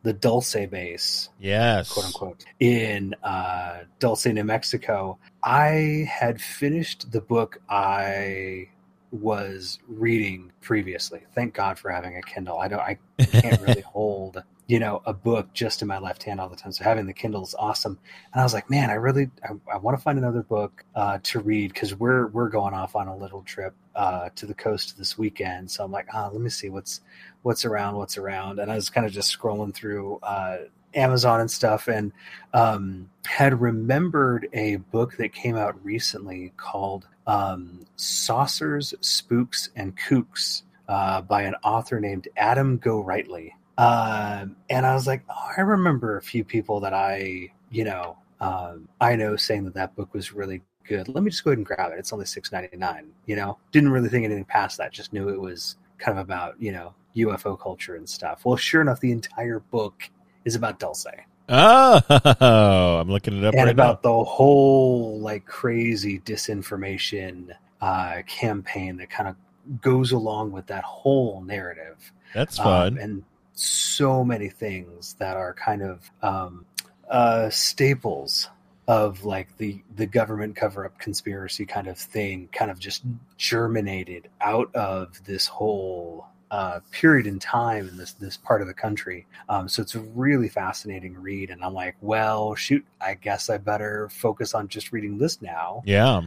the 0.04 0.12
Dulce 0.12 0.54
base, 0.70 1.28
Yes. 1.40 1.92
quote 1.92 2.06
unquote, 2.06 2.44
in 2.60 3.14
uh, 3.24 3.80
Dulce, 3.98 4.26
New 4.26 4.44
Mexico. 4.44 5.18
I 5.42 6.08
had 6.08 6.40
finished 6.40 7.10
the 7.10 7.20
book 7.20 7.60
I 7.68 8.68
was 9.10 9.78
reading 9.88 10.52
previously. 10.60 11.22
Thank 11.34 11.54
God 11.54 11.78
for 11.78 11.90
having 11.90 12.16
a 12.16 12.22
Kindle. 12.22 12.58
I 12.58 12.68
don't 12.68 12.80
I 12.80 12.98
can't 13.24 13.60
really 13.60 13.82
hold 13.82 14.42
you 14.68 14.78
know 14.78 15.02
a 15.06 15.12
book 15.12 15.52
just 15.52 15.82
in 15.82 15.88
my 15.88 15.98
left 15.98 16.22
hand 16.22 16.38
all 16.38 16.48
the 16.48 16.54
time 16.54 16.70
so 16.70 16.84
having 16.84 17.06
the 17.06 17.12
kindle 17.12 17.42
is 17.42 17.54
awesome 17.58 17.98
and 18.32 18.40
i 18.40 18.44
was 18.44 18.54
like 18.54 18.70
man 18.70 18.90
i 18.90 18.94
really 18.94 19.28
i, 19.42 19.74
I 19.74 19.78
want 19.78 19.96
to 19.96 20.02
find 20.02 20.18
another 20.18 20.42
book 20.42 20.84
uh, 20.94 21.18
to 21.24 21.40
read 21.40 21.72
because 21.72 21.94
we're 21.96 22.28
we're 22.28 22.50
going 22.50 22.74
off 22.74 22.94
on 22.94 23.08
a 23.08 23.16
little 23.16 23.42
trip 23.42 23.74
uh, 23.96 24.28
to 24.36 24.46
the 24.46 24.54
coast 24.54 24.96
this 24.96 25.18
weekend 25.18 25.70
so 25.70 25.82
i'm 25.82 25.90
like 25.90 26.06
ah 26.12 26.28
let 26.30 26.40
me 26.40 26.50
see 26.50 26.68
what's 26.68 27.00
what's 27.42 27.64
around 27.64 27.96
what's 27.96 28.18
around 28.18 28.60
and 28.60 28.70
i 28.70 28.76
was 28.76 28.90
kind 28.90 29.06
of 29.06 29.12
just 29.12 29.36
scrolling 29.36 29.74
through 29.74 30.18
uh, 30.22 30.58
amazon 30.94 31.40
and 31.40 31.50
stuff 31.50 31.88
and 31.88 32.12
um, 32.52 33.08
had 33.26 33.60
remembered 33.60 34.48
a 34.52 34.76
book 34.76 35.16
that 35.16 35.32
came 35.32 35.56
out 35.56 35.82
recently 35.84 36.52
called 36.56 37.06
um, 37.28 37.86
saucers 37.94 38.92
spooks 39.00 39.70
and 39.76 39.96
kooks 39.96 40.62
uh, 40.88 41.20
by 41.20 41.42
an 41.42 41.54
author 41.62 42.00
named 42.00 42.26
adam 42.36 42.78
Gorightly 42.80 43.52
um, 43.78 44.56
and 44.68 44.84
I 44.84 44.92
was 44.92 45.06
like, 45.06 45.22
oh, 45.30 45.50
I 45.56 45.60
remember 45.60 46.16
a 46.16 46.22
few 46.22 46.42
people 46.42 46.80
that 46.80 46.92
I, 46.92 47.48
you 47.70 47.84
know, 47.84 48.18
um, 48.40 48.88
I 49.00 49.14
know 49.14 49.36
saying 49.36 49.64
that 49.64 49.74
that 49.74 49.94
book 49.94 50.12
was 50.12 50.32
really 50.32 50.62
good. 50.84 51.08
Let 51.08 51.22
me 51.22 51.30
just 51.30 51.44
go 51.44 51.50
ahead 51.50 51.58
and 51.58 51.66
grab 51.66 51.92
it. 51.92 51.98
It's 51.98 52.12
only 52.12 52.26
six 52.26 52.50
ninety 52.50 52.76
nine. 52.76 53.12
You 53.26 53.36
know, 53.36 53.58
didn't 53.70 53.90
really 53.90 54.08
think 54.08 54.24
anything 54.24 54.44
past 54.44 54.78
that. 54.78 54.92
Just 54.92 55.12
knew 55.12 55.28
it 55.28 55.40
was 55.40 55.76
kind 55.98 56.18
of 56.18 56.24
about 56.24 56.60
you 56.60 56.72
know 56.72 56.92
UFO 57.16 57.58
culture 57.58 57.94
and 57.94 58.08
stuff. 58.08 58.44
Well, 58.44 58.56
sure 58.56 58.82
enough, 58.82 59.00
the 59.00 59.12
entire 59.12 59.60
book 59.60 60.10
is 60.44 60.56
about 60.56 60.80
Dulce 60.80 61.06
Oh, 61.48 62.00
I'm 63.00 63.08
looking 63.08 63.38
it 63.38 63.44
up 63.44 63.54
and 63.54 63.64
right 63.64 63.72
about 63.72 64.02
the 64.02 64.24
whole 64.24 65.18
like 65.20 65.46
crazy 65.46 66.20
disinformation 66.20 67.54
uh, 67.80 68.22
campaign 68.26 68.96
that 68.98 69.10
kind 69.10 69.28
of 69.28 69.80
goes 69.80 70.12
along 70.12 70.52
with 70.52 70.66
that 70.66 70.84
whole 70.84 71.42
narrative. 71.42 72.12
now. 72.34 72.40
That's 72.40 72.58
um, 72.58 72.64
fun. 72.64 72.98
and 72.98 73.24
so 73.54 74.24
many 74.24 74.48
things 74.48 75.16
that 75.18 75.36
are 75.36 75.54
kind 75.54 75.82
of 75.82 76.10
um, 76.22 76.66
uh, 77.10 77.50
staples 77.50 78.48
of 78.86 79.24
like 79.24 79.56
the 79.58 79.82
the 79.96 80.06
government 80.06 80.56
cover 80.56 80.86
up 80.86 80.98
conspiracy 80.98 81.66
kind 81.66 81.88
of 81.88 81.98
thing 81.98 82.48
kind 82.52 82.70
of 82.70 82.78
just 82.78 83.02
germinated 83.36 84.28
out 84.40 84.74
of 84.74 85.22
this 85.24 85.46
whole 85.46 86.26
uh, 86.50 86.80
period 86.90 87.26
in 87.26 87.38
time 87.38 87.88
in 87.88 87.96
this 87.96 88.12
this 88.14 88.36
part 88.36 88.60
of 88.60 88.66
the 88.66 88.74
country 88.74 89.26
um, 89.48 89.68
so 89.68 89.82
it's 89.82 89.94
a 89.94 90.00
really 90.00 90.48
fascinating 90.48 91.14
read 91.14 91.50
and 91.50 91.62
i'm 91.64 91.74
like 91.74 91.96
well 92.00 92.54
shoot 92.54 92.84
i 93.00 93.14
guess 93.14 93.50
i 93.50 93.56
better 93.56 94.08
focus 94.10 94.54
on 94.54 94.68
just 94.68 94.92
reading 94.92 95.18
this 95.18 95.42
now 95.42 95.82
yeah. 95.84 96.22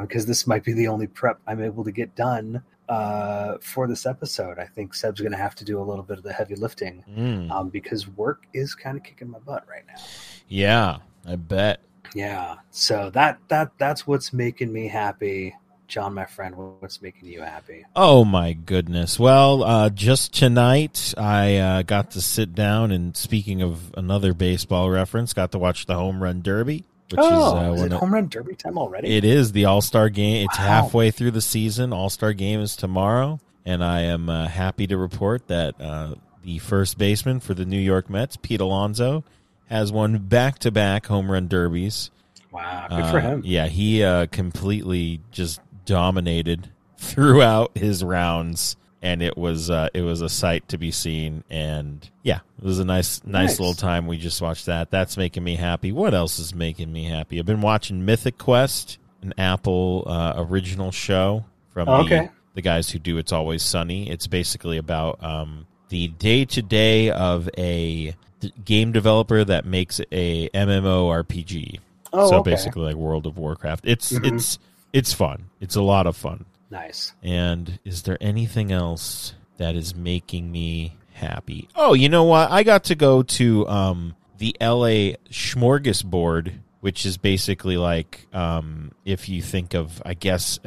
because 0.00 0.26
this 0.26 0.46
might 0.46 0.64
be 0.64 0.72
the 0.72 0.88
only 0.88 1.06
prep 1.06 1.38
I'm 1.46 1.62
able 1.62 1.84
to 1.84 1.92
get 1.92 2.14
done 2.16 2.62
uh, 2.88 3.56
for 3.60 3.86
this 3.88 4.06
episode. 4.06 4.58
I 4.58 4.66
think 4.66 4.94
Seb's 4.94 5.20
going 5.20 5.32
to 5.32 5.38
have 5.38 5.54
to 5.56 5.64
do 5.64 5.80
a 5.80 5.82
little 5.82 6.04
bit 6.04 6.18
of 6.18 6.24
the 6.24 6.32
heavy 6.32 6.54
lifting 6.54 7.04
Mm. 7.08 7.50
um, 7.50 7.68
because 7.68 8.08
work 8.08 8.46
is 8.52 8.74
kind 8.74 8.96
of 8.96 9.02
kicking 9.02 9.30
my 9.30 9.38
butt 9.38 9.64
right 9.68 9.84
now. 9.86 10.02
Yeah, 10.48 10.98
I 11.26 11.36
bet. 11.36 11.80
Yeah, 12.14 12.56
so 12.70 13.10
that 13.10 13.38
that 13.48 13.72
that's 13.78 14.06
what's 14.06 14.32
making 14.32 14.72
me 14.72 14.86
happy, 14.88 15.56
John, 15.88 16.14
my 16.14 16.24
friend. 16.26 16.54
What's 16.80 17.00
making 17.00 17.28
you 17.28 17.42
happy? 17.42 17.84
Oh 17.94 18.24
my 18.24 18.52
goodness. 18.52 19.18
Well, 19.18 19.62
uh, 19.62 19.90
just 19.90 20.34
tonight 20.34 21.14
I 21.16 21.56
uh, 21.56 21.82
got 21.82 22.10
to 22.12 22.20
sit 22.20 22.54
down 22.54 22.90
and 22.90 23.16
speaking 23.16 23.62
of 23.62 23.94
another 23.96 24.34
baseball 24.34 24.90
reference, 24.90 25.32
got 25.32 25.52
to 25.52 25.58
watch 25.58 25.86
the 25.86 25.94
home 25.94 26.22
run 26.22 26.42
derby, 26.42 26.84
which 27.10 27.20
oh, 27.22 27.56
is 27.58 27.62
uh, 27.62 27.72
is 27.74 27.82
it 27.82 27.92
home 27.92 28.12
run 28.14 28.28
derby 28.28 28.54
time 28.56 28.76
already? 28.78 29.16
It 29.16 29.24
is 29.24 29.52
the 29.52 29.66
All 29.66 29.80
Star 29.80 30.08
game. 30.08 30.46
It's 30.46 30.58
Wow. 30.58 30.64
halfway 30.64 31.10
through 31.12 31.30
the 31.32 31.40
season. 31.40 31.92
All 31.92 32.10
Star 32.10 32.32
game 32.32 32.60
is 32.60 32.74
tomorrow, 32.74 33.38
and 33.64 33.84
I 33.84 34.00
am 34.02 34.28
uh, 34.28 34.48
happy 34.48 34.86
to 34.88 34.96
report 34.96 35.46
that 35.48 35.80
uh, 35.80 36.14
the 36.42 36.58
first 36.58 36.98
baseman 36.98 37.38
for 37.40 37.54
the 37.54 37.64
New 37.64 37.78
York 37.80 38.10
Mets, 38.10 38.36
Pete 38.36 38.60
Alonso, 38.60 39.22
has 39.68 39.92
won 39.92 40.18
back 40.18 40.58
to 40.60 40.70
back 40.72 41.06
home 41.06 41.30
run 41.30 41.46
derbies. 41.48 42.10
wow, 42.52 42.86
good 42.88 43.06
for 43.10 43.18
Uh, 43.18 43.20
him. 43.20 43.42
Yeah, 43.44 43.66
he 43.66 44.02
uh, 44.04 44.26
completely 44.26 45.20
just 45.32 45.60
dominated 45.86 46.68
throughout 46.98 47.76
his 47.76 48.04
rounds, 48.04 48.76
and 49.02 49.22
it 49.22 49.36
was 49.38 49.70
uh, 49.70 49.88
it 49.94 50.02
was 50.02 50.20
a 50.20 50.28
sight 50.28 50.68
to 50.68 50.78
be 50.78 50.90
seen. 50.90 51.44
And 51.48 52.08
yeah, 52.22 52.40
it 52.58 52.64
was 52.64 52.78
a 52.78 52.84
nice 52.84 53.22
nice, 53.24 53.50
Nice. 53.52 53.60
little 53.60 53.74
time. 53.74 54.06
We 54.06 54.18
just 54.18 54.42
watched 54.42 54.66
that. 54.66 54.90
That's 54.90 55.16
making 55.16 55.44
me 55.44 55.56
happy. 55.56 55.92
What 55.92 56.12
else 56.14 56.38
is 56.38 56.54
making 56.54 56.92
me 56.92 57.04
happy? 57.04 57.38
I've 57.38 57.46
been 57.46 57.60
watching 57.62 58.04
Mythic 58.04 58.36
Quest, 58.38 58.98
an 59.22 59.32
Apple 59.38 60.04
uh, 60.06 60.34
original 60.36 60.90
show 60.92 61.44
from 61.72 61.88
Oh, 61.88 61.98
the, 61.98 62.04
okay. 62.04 62.28
the 62.54 62.62
guys 62.62 62.90
who 62.90 62.98
do 62.98 63.16
It's 63.18 63.32
Always 63.32 63.62
Sunny. 63.62 64.10
It's 64.10 64.26
basically 64.26 64.76
about 64.78 65.22
um, 65.22 65.66
the 65.90 66.08
day 66.08 66.44
to 66.46 66.62
day 66.62 67.10
of 67.10 67.48
a 67.58 68.14
d- 68.40 68.52
game 68.64 68.92
developer 68.92 69.44
that 69.44 69.64
makes 69.66 70.00
a 70.10 70.48
MMORPG 70.50 71.80
Oh, 72.12 72.30
so 72.30 72.36
okay. 72.38 72.50
basically 72.52 72.82
like 72.82 72.94
World 72.96 73.26
of 73.26 73.36
Warcraft. 73.36 73.84
It's 73.86 74.12
Mhm. 74.12 74.34
it's 74.36 74.58
it's 74.96 75.12
fun. 75.12 75.50
It's 75.60 75.76
a 75.76 75.82
lot 75.82 76.06
of 76.06 76.16
fun. 76.16 76.44
Nice. 76.70 77.12
And 77.22 77.78
is 77.84 78.02
there 78.02 78.18
anything 78.20 78.72
else 78.72 79.34
that 79.58 79.74
is 79.76 79.94
making 79.94 80.50
me 80.50 80.96
happy? 81.12 81.68
Oh, 81.74 81.94
you 81.94 82.08
know 82.08 82.24
what? 82.24 82.50
I 82.50 82.62
got 82.62 82.84
to 82.84 82.94
go 82.94 83.22
to 83.22 83.68
um 83.68 84.16
the 84.38 84.54
LA 84.60 85.16
Smorgasbord, 85.30 86.52
which 86.80 87.06
is 87.06 87.16
basically 87.18 87.76
like 87.76 88.26
um 88.32 88.92
if 89.04 89.28
you 89.28 89.42
think 89.42 89.74
of 89.74 90.02
I 90.04 90.14
guess 90.14 90.58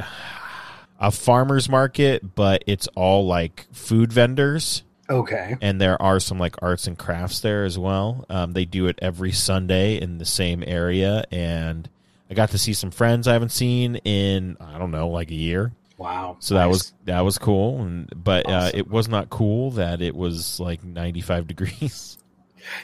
a 1.00 1.12
farmers 1.12 1.70
market, 1.70 2.36
but 2.36 2.64
it's 2.68 2.88
all 2.96 3.26
like 3.26 3.68
food 3.72 4.12
vendors 4.12 4.84
Okay. 5.10 5.56
and 5.62 5.80
there 5.82 6.00
are 6.02 6.20
some 6.20 6.38
like 6.38 6.56
arts 6.62 6.86
and 6.88 6.98
crafts 6.98 7.40
there 7.40 7.64
as 7.66 7.80
well. 7.80 8.26
Um, 8.30 8.52
they 8.54 8.66
do 8.66 8.88
it 8.88 9.00
every 9.02 9.32
Sunday 9.32 10.00
in 10.00 10.18
the 10.20 10.26
same 10.26 10.64
area, 10.66 11.24
and 11.32 11.90
I 12.30 12.34
got 12.34 12.52
to 12.52 12.58
see 12.58 12.74
some 12.74 12.92
friends 12.92 13.28
I 13.28 13.34
haven't 13.34 13.52
seen 13.52 13.96
in 13.98 14.58
I 14.60 14.78
don't 14.78 14.92
know 14.92 15.10
like 15.10 15.32
a 15.32 15.36
year. 15.36 15.74
Wow. 15.98 16.38
So 16.40 16.56
that 16.56 16.70
was 16.70 16.94
that 17.06 17.22
was 17.22 17.38
cool, 17.38 17.82
and 17.82 18.10
but 18.16 18.50
uh, 18.50 18.72
it 18.74 18.88
was 18.88 19.10
not 19.10 19.30
cool 19.30 19.72
that 19.72 20.02
it 20.02 20.16
was 20.16 20.60
like 20.60 20.84
ninety 20.84 21.22
five 21.22 21.48
degrees. 21.48 22.18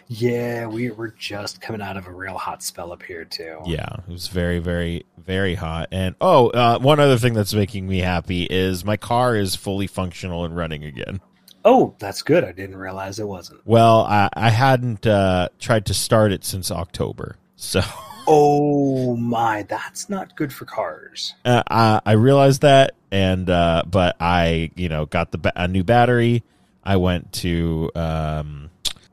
Yeah, 0.07 0.65
we 0.65 0.89
were 0.89 1.09
just 1.09 1.61
coming 1.61 1.81
out 1.81 1.95
of 1.95 2.07
a 2.07 2.11
real 2.11 2.37
hot 2.37 2.63
spell 2.63 2.91
up 2.91 3.03
here 3.03 3.23
too. 3.23 3.59
yeah, 3.65 3.85
it 4.07 4.11
was 4.11 4.29
very 4.29 4.57
very 4.57 5.05
very 5.17 5.53
hot. 5.53 5.89
And 5.91 6.15
oh, 6.19 6.47
uh, 6.49 6.79
one 6.79 6.99
other 6.99 7.17
thing 7.17 7.33
that's 7.33 7.53
making 7.53 7.87
me 7.87 7.99
happy 7.99 8.45
is 8.45 8.83
my 8.83 8.97
car 8.97 9.35
is 9.35 9.55
fully 9.55 9.85
functional 9.85 10.43
and 10.43 10.55
running 10.55 10.83
again. 10.83 11.21
Oh, 11.63 11.93
that's 11.99 12.23
good. 12.23 12.43
I 12.43 12.51
didn't 12.51 12.77
realize 12.77 13.19
it 13.19 13.27
wasn't. 13.27 13.61
Well, 13.65 14.01
I, 14.01 14.29
I 14.33 14.49
hadn't 14.49 15.05
uh, 15.05 15.49
tried 15.59 15.85
to 15.87 15.93
start 15.93 16.31
it 16.31 16.43
since 16.43 16.71
October, 16.71 17.37
so. 17.55 17.81
Oh 18.27 19.15
my, 19.15 19.63
that's 19.63 20.09
not 20.09 20.35
good 20.35 20.53
for 20.53 20.65
cars. 20.65 21.33
Uh, 21.43 21.63
I, 21.69 22.01
I 22.05 22.11
realized 22.13 22.61
that, 22.61 22.95
and 23.11 23.49
uh, 23.49 23.83
but 23.85 24.15
I, 24.19 24.71
you 24.75 24.89
know, 24.89 25.05
got 25.05 25.31
the 25.31 25.37
ba- 25.37 25.53
a 25.55 25.67
new 25.67 25.83
battery. 25.83 26.43
I 26.83 26.97
went 26.97 27.33
to 27.33 27.91
um, 27.95 28.69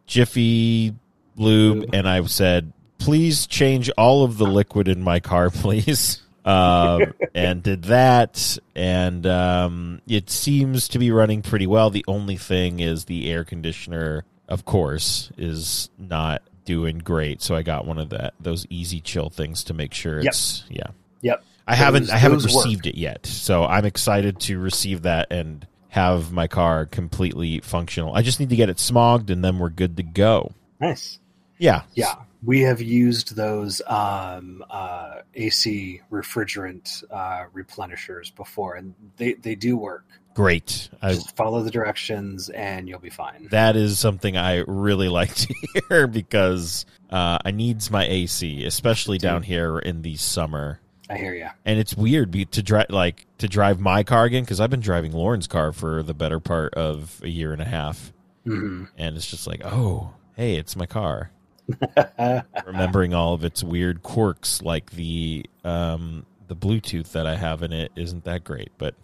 Jiffy 0.07 0.95
Lube, 1.37 1.79
Lube. 1.79 1.91
and 1.95 2.09
I 2.09 2.25
said, 2.27 2.73
"Please 2.99 3.47
change 3.47 3.91
all 3.91 4.25
of 4.25 4.39
the 4.39 4.47
liquid 4.47 4.89
in 4.89 5.03
my 5.03 5.21
car, 5.21 5.51
please." 5.51 6.23
Um, 6.45 7.15
and 7.35 7.63
did 7.63 7.85
that, 7.85 8.59
and 8.75 9.25
um, 9.27 10.03
it 10.09 10.29
seems 10.29 10.89
to 10.89 10.99
be 10.99 11.13
running 11.13 11.43
pretty 11.43 11.69
well. 11.69 11.91
The 11.91 12.05
only 12.09 12.37
thing 12.37 12.81
is 12.81 13.05
the 13.05 13.31
air 13.31 13.45
conditioner, 13.45 14.25
of 14.49 14.65
course, 14.65 15.31
is 15.39 15.89
not 15.99 16.43
doing 16.65 16.99
great. 16.99 17.43
So 17.43 17.55
I 17.55 17.63
got 17.63 17.87
one 17.87 17.99
of 17.99 18.11
that 18.11 18.35
those 18.41 18.67
easy 18.71 19.01
chill 19.01 19.31
things 19.31 19.65
to 19.65 19.75
make 19.75 19.93
sure 19.95 20.19
Yep. 20.19 20.27
it's 20.29 20.65
yeah. 20.69 20.89
Yep. 21.23 21.45
I 21.67 21.75
haven't 21.77 22.11
I 22.11 22.17
haven't 22.17 22.43
those 22.43 22.55
work. 22.55 22.65
received 22.65 22.87
it 22.87 22.97
yet, 22.97 23.25
so 23.27 23.65
I'm 23.65 23.85
excited 23.85 24.41
to 24.41 24.59
receive 24.59 25.03
that 25.03 25.29
and 25.31 25.67
have 25.89 26.33
my 26.33 26.47
car 26.49 26.87
completely 26.87 27.61
functional. 27.61 28.15
I 28.15 28.23
just 28.23 28.41
need 28.41 28.51
to 28.51 28.57
get 28.57 28.69
it 28.71 28.79
smogged, 28.79 29.31
and 29.31 29.45
then 29.45 29.59
we're 29.59 29.69
good 29.69 29.97
to 29.99 30.03
go. 30.03 30.53
Nice. 30.81 31.19
Yeah, 31.59 31.83
Yeah, 31.95 32.15
we 32.43 32.63
have 32.63 32.81
used 32.83 33.37
those 33.37 33.81
um, 33.87 34.65
uh, 34.69 35.17
AC 35.35 36.01
refrigerant 36.11 37.05
uh, 37.11 37.45
replenishers 37.55 38.35
before, 38.35 38.75
and 38.75 38.95
they, 39.17 39.35
they 39.35 39.55
do 39.55 39.77
work. 39.77 40.05
Great. 40.35 40.89
I, 41.01 41.15
Just 41.15 41.37
follow 41.37 41.63
the 41.63 41.71
directions, 41.71 42.49
and 42.51 42.89
you'll 42.89 42.99
be 43.01 43.11
fine. 43.11 43.49
that 43.51 43.77
is 43.77 43.99
something 43.99 44.37
I 44.37 44.65
really 44.67 45.09
like 45.21 45.35
to 45.35 45.55
hear 45.89 46.07
because 46.07 46.87
uh, 47.11 47.39
I 47.45 47.51
needs 47.51 47.91
my 47.91 48.05
AC, 48.05 48.65
especially 48.65 49.19
down 49.19 49.43
here 49.43 49.79
in 49.79 50.03
the 50.03 50.17
summer. 50.17 50.81
I 51.11 51.17
hear 51.19 51.35
you. 51.35 51.49
And 51.65 51.79
it's 51.79 51.95
weird 51.95 52.31
be, 52.31 52.47
to 52.47 52.63
drive 52.63 52.91
like 52.91 53.27
to 53.39 53.49
drive 53.49 53.79
my 53.81 54.03
car 54.03 54.25
again 54.25 54.45
because 54.45 54.61
I've 54.61 54.71
been 54.71 54.81
driving 54.81 55.13
Lauren's 55.13 55.47
car 55.47 55.73
for 55.73 56.03
the 56.03 56.15
better 56.15 56.41
part 56.41 56.73
of 56.75 57.21
a 57.23 57.29
year 57.29 57.53
and 57.53 57.61
a 57.61 57.67
half, 57.67 58.13
hmm 58.45 58.85
and 58.97 59.17
it's 59.17 59.31
just 59.31 59.47
like, 59.47 59.61
oh, 59.65 60.15
hey, 60.37 60.55
it's 60.57 60.75
my 60.77 60.87
car. 60.87 61.31
remembering 62.67 63.15
all 63.15 63.35
of 63.35 63.45
its 63.45 63.63
weird 63.63 64.03
quirks 64.03 64.63
like 64.63 64.91
the 64.93 65.45
um 65.65 66.27
the 66.49 66.57
bluetooth 66.57 67.13
that 67.13 67.25
i 67.27 67.37
have 67.37 67.63
in 67.63 67.73
it 67.73 67.93
isn't 67.95 68.25
that 68.25 68.43
great 68.43 68.71
but 68.79 68.95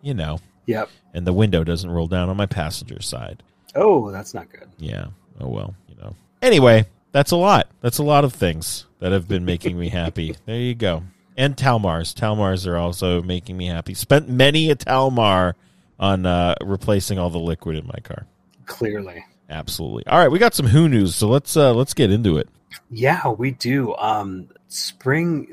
you 0.00 0.14
know 0.14 0.38
Yep. 0.66 0.88
and 1.14 1.26
the 1.26 1.32
window 1.32 1.64
doesn't 1.64 1.90
roll 1.90 2.06
down 2.06 2.28
on 2.28 2.36
my 2.36 2.46
passenger 2.46 3.00
side. 3.02 3.42
Oh, 3.74 4.10
that's 4.10 4.34
not 4.34 4.50
good. 4.50 4.68
yeah. 4.78 5.06
Oh 5.40 5.48
well 5.48 5.74
you 5.88 5.94
know. 5.96 6.14
Anyway 6.42 6.86
that's 7.12 7.30
a 7.32 7.36
lot. 7.36 7.68
That's 7.80 7.98
a 7.98 8.04
lot 8.04 8.24
of 8.24 8.32
things 8.32 8.86
that 9.00 9.10
have 9.12 9.26
been 9.26 9.44
making 9.44 9.78
me 9.78 9.88
happy. 9.88 10.36
There 10.46 10.56
you 10.56 10.74
go. 10.74 11.02
And 11.36 11.56
talmars. 11.56 12.14
Talmars 12.14 12.66
are 12.66 12.76
also 12.76 13.22
making 13.22 13.56
me 13.56 13.66
happy. 13.66 13.94
Spent 13.94 14.28
many 14.28 14.70
a 14.70 14.76
talmar 14.76 15.54
on 15.98 16.26
uh 16.26 16.54
replacing 16.62 17.18
all 17.18 17.30
the 17.30 17.38
liquid 17.38 17.76
in 17.76 17.86
my 17.86 17.98
car. 18.04 18.26
Clearly. 18.66 19.24
absolutely. 19.48 20.06
All 20.06 20.18
right 20.18 20.30
we 20.30 20.38
got 20.38 20.54
some 20.54 20.66
who 20.66 20.88
news 20.88 21.14
so 21.16 21.28
let's 21.28 21.56
uh 21.56 21.72
let's 21.74 21.94
get 21.94 22.10
into 22.12 22.36
it. 22.38 22.48
Yeah, 22.90 23.28
we 23.30 23.50
do. 23.50 23.94
Um, 23.96 24.48
spring 24.68 25.52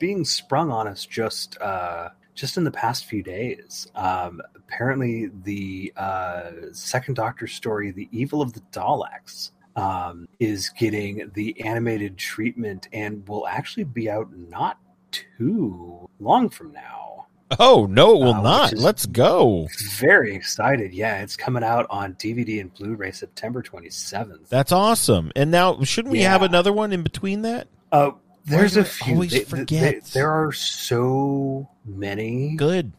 being 0.00 0.24
sprung 0.24 0.70
on 0.72 0.88
us 0.88 1.06
just 1.06 1.56
uh, 1.60 2.08
just 2.36 2.56
in 2.56 2.62
the 2.62 2.70
past 2.70 3.06
few 3.06 3.22
days. 3.24 3.88
Um, 3.96 4.40
apparently, 4.54 5.30
the 5.42 5.92
uh, 5.96 6.50
second 6.70 7.14
Doctor 7.14 7.48
story, 7.48 7.90
"The 7.90 8.08
Evil 8.12 8.40
of 8.40 8.52
the 8.52 8.60
Daleks," 8.70 9.50
um, 9.74 10.28
is 10.38 10.68
getting 10.68 11.30
the 11.34 11.60
animated 11.62 12.16
treatment 12.16 12.88
and 12.92 13.26
will 13.26 13.46
actually 13.48 13.84
be 13.84 14.08
out 14.08 14.28
not 14.32 14.78
too 15.10 16.08
long 16.20 16.48
from 16.48 16.72
now. 16.72 17.26
Oh 17.60 17.86
no, 17.86 18.10
it 18.16 18.24
will 18.24 18.34
Uh, 18.34 18.42
not. 18.42 18.72
Let's 18.74 19.06
go. 19.06 19.68
Very 20.00 20.34
excited! 20.34 20.92
Yeah, 20.92 21.22
it's 21.22 21.36
coming 21.36 21.62
out 21.62 21.86
on 21.90 22.14
DVD 22.14 22.60
and 22.60 22.74
Blu-ray 22.74 23.12
September 23.12 23.62
twenty 23.62 23.88
seventh. 23.90 24.48
That's 24.48 24.72
awesome. 24.72 25.30
And 25.36 25.50
now, 25.52 25.80
shouldn't 25.84 26.10
we 26.12 26.22
have 26.22 26.42
another 26.42 26.72
one 26.72 26.92
in 26.92 27.02
between 27.04 27.42
that? 27.42 27.68
Uh, 27.92 28.10
there's 28.46 28.76
a 28.76 28.84
few. 28.84 29.14
always 29.14 29.32
They- 29.32 29.38
they- 29.40 29.44
forget? 29.44 30.04
there 30.14 30.30
are 30.30 30.52
so 30.52 31.68
many 31.84 32.54
Good. 32.56 32.92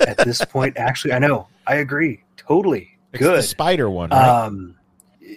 at 0.00 0.18
this 0.18 0.44
point. 0.44 0.76
Actually, 0.78 1.12
I 1.14 1.18
know. 1.18 1.48
I 1.66 1.76
agree. 1.76 2.24
Totally 2.36 2.98
It's 3.12 3.20
the 3.22 3.28
good. 3.30 3.44
spider 3.44 3.90
one, 3.90 4.10
right? 4.10 4.44
Um, 4.44 4.76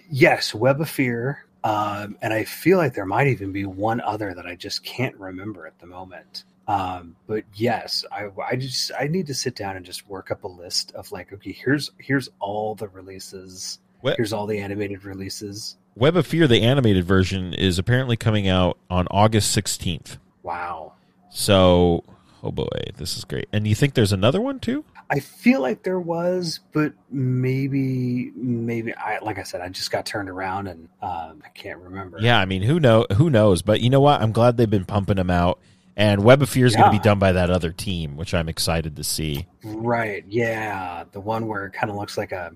yes, 0.10 0.53
Web 0.53 0.79
of 0.81 0.89
Fear. 0.89 1.45
Um, 1.63 2.17
and 2.21 2.33
I 2.33 2.43
feel 2.45 2.77
like 2.77 2.93
there 2.95 3.05
might 3.05 3.27
even 3.27 3.51
be 3.51 3.65
one 3.65 4.01
other 4.01 4.33
that 4.33 4.48
I 4.48 4.55
just 4.55 4.83
can't 4.83 5.15
remember 5.17 5.67
at 5.67 5.77
the 5.79 5.86
moment. 5.86 6.45
Um, 6.67 7.15
but 7.27 7.43
yes, 7.53 8.05
I, 8.12 8.29
I 8.50 8.55
just 8.55 8.91
I 9.00 9.07
need 9.07 9.27
to 9.27 9.33
sit 9.33 9.55
down 9.55 9.75
and 9.75 9.86
just 9.86 10.07
work 10.07 10.31
up 10.31 10.43
a 10.43 10.48
list 10.48 10.91
of 10.95 11.12
like, 11.12 11.33
okay, 11.33 11.51
here's 11.51 11.91
here's 12.00 12.29
all 12.39 12.74
the 12.75 12.88
releases. 12.88 13.79
What- 14.00 14.15
Here's 14.17 14.33
all 14.33 14.48
the 14.48 14.57
animated 14.60 15.03
releases. 15.05 15.77
Web 15.95 16.15
of 16.15 16.25
Fear, 16.25 16.48
the 16.48 16.62
animated 16.62 17.05
version, 17.05 17.53
is 17.53 17.77
apparently 17.77 18.15
coming 18.15 18.48
out 18.48 18.77
on 18.89 19.07
August 19.12 19.55
16th. 19.55 20.17
Wow. 20.43 20.93
So, 21.29 22.03
oh 22.43 22.51
boy, 22.51 22.67
this 22.98 23.17
is 23.17 23.25
great. 23.25 23.48
And 23.51 23.67
you 23.67 23.75
think 23.75 23.93
there's 23.93 24.13
another 24.13 24.39
one 24.41 24.60
too? 24.60 24.86
I 25.10 25.19
feel 25.19 25.60
like 25.60 25.83
there 25.83 26.00
was, 26.00 26.62
but 26.71 26.93
maybe, 27.10 28.31
maybe 28.33 28.93
I 28.95 29.19
like 29.19 29.38
I 29.38 29.43
said, 29.43 29.60
I 29.60 29.67
just 29.67 29.91
got 29.91 30.05
turned 30.05 30.29
around 30.29 30.67
and 30.67 30.88
um, 31.01 31.43
I 31.45 31.50
can't 31.53 31.79
remember. 31.79 32.19
Yeah, 32.21 32.39
I 32.39 32.45
mean, 32.45 32.62
who 32.62 32.79
know 32.79 33.05
who 33.17 33.29
knows? 33.29 33.62
But 33.62 33.81
you 33.81 33.89
know 33.89 34.00
what? 34.00 34.21
I'm 34.21 34.31
glad 34.31 34.55
they've 34.55 34.69
been 34.69 34.86
pumping 34.86 35.17
them 35.17 35.29
out. 35.29 35.60
And 35.98 36.24
Web 36.24 36.41
of 36.41 36.50
Fear 36.50 36.65
is 36.65 36.75
going 36.75 36.89
to 36.89 36.98
be 36.98 37.03
done 37.03 37.19
by 37.19 37.33
that 37.33 37.50
other 37.50 37.71
team, 37.71 38.15
which 38.15 38.33
I'm 38.33 38.48
excited 38.48 38.95
to 38.95 39.03
see. 39.03 39.45
Right. 39.63 40.24
Yeah, 40.29 41.03
the 41.12 41.19
one 41.19 41.48
where 41.48 41.65
it 41.65 41.74
kind 41.74 41.89
of 41.91 41.98
looks 41.98 42.17
like 42.17 42.31
a 42.31 42.55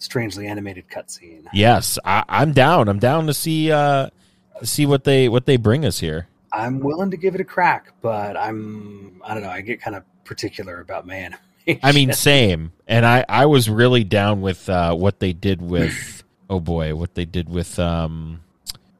strangely 0.00 0.46
animated 0.46 0.88
cutscene. 0.88 1.46
Yes, 1.52 1.98
I, 2.04 2.24
I'm 2.28 2.52
down. 2.52 2.88
I'm 2.88 2.98
down 2.98 3.26
to 3.26 3.34
see 3.34 3.70
uh, 3.70 4.10
to 4.58 4.66
see 4.66 4.86
what 4.86 5.04
they 5.04 5.28
what 5.28 5.46
they 5.46 5.56
bring 5.56 5.84
us 5.84 6.00
here. 6.00 6.26
I'm 6.52 6.80
willing 6.80 7.12
to 7.12 7.16
give 7.16 7.34
it 7.34 7.40
a 7.40 7.44
crack, 7.44 7.92
but 8.00 8.36
I'm 8.36 9.20
I 9.24 9.34
don't 9.34 9.42
know. 9.42 9.50
I 9.50 9.60
get 9.60 9.80
kind 9.80 9.96
of 9.96 10.04
particular 10.24 10.80
about 10.80 11.06
my 11.06 11.14
animation. 11.66 11.80
I 11.82 11.92
mean, 11.92 12.12
same. 12.12 12.72
And 12.88 13.06
I 13.06 13.24
I 13.28 13.46
was 13.46 13.70
really 13.70 14.04
down 14.04 14.40
with 14.40 14.68
uh, 14.68 14.94
what 14.94 15.20
they 15.20 15.32
did 15.32 15.62
with 15.62 16.24
oh 16.50 16.60
boy, 16.60 16.94
what 16.94 17.14
they 17.14 17.24
did 17.24 17.48
with 17.48 17.78
um 17.78 18.40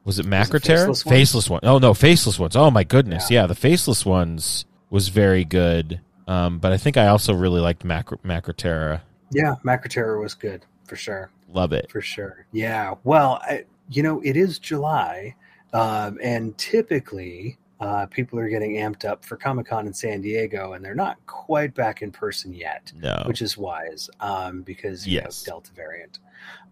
was 0.03 0.17
it 0.17 0.25
Macra 0.25 0.61
Terror? 0.61 0.87
Faceless 0.87 1.05
Ones? 1.05 1.15
Faceless 1.17 1.49
one. 1.49 1.59
Oh 1.63 1.77
no, 1.77 1.93
faceless 1.93 2.39
ones. 2.39 2.55
Oh 2.55 2.71
my 2.71 2.83
goodness. 2.83 3.29
Yeah, 3.29 3.47
the 3.47 3.55
faceless 3.55 4.05
ones 4.05 4.65
was 4.89 5.09
very 5.09 5.45
good. 5.45 6.01
Um, 6.27 6.59
but 6.59 6.71
I 6.71 6.77
think 6.77 6.97
I 6.97 7.07
also 7.07 7.33
really 7.33 7.59
liked 7.59 7.83
Macro 7.83 8.17
Macra 8.23 8.55
Terror. 8.55 9.01
yeah, 9.31 9.55
Macra 9.65 9.89
Terror 9.89 10.19
was 10.19 10.33
good 10.33 10.65
for 10.91 10.97
sure. 10.97 11.31
Love 11.53 11.71
it. 11.71 11.89
For 11.89 12.01
sure. 12.01 12.45
Yeah. 12.51 12.95
Well, 13.05 13.39
I, 13.43 13.63
you 13.89 14.03
know, 14.03 14.19
it 14.25 14.35
is 14.35 14.59
July, 14.59 15.35
um, 15.71 16.19
and 16.21 16.57
typically 16.57 17.57
uh, 17.79 18.07
people 18.07 18.37
are 18.37 18.49
getting 18.49 18.73
amped 18.73 19.05
up 19.05 19.23
for 19.23 19.37
Comic 19.37 19.67
Con 19.67 19.87
in 19.87 19.93
San 19.93 20.19
Diego, 20.19 20.73
and 20.73 20.83
they're 20.83 20.93
not 20.93 21.17
quite 21.27 21.73
back 21.73 22.01
in 22.01 22.11
person 22.11 22.53
yet, 22.53 22.91
No. 22.99 23.23
which 23.25 23.41
is 23.41 23.57
wise 23.57 24.09
um, 24.19 24.63
because 24.63 25.07
you 25.07 25.13
Yes. 25.15 25.47
know, 25.47 25.53
Delta 25.53 25.71
variant. 25.73 26.19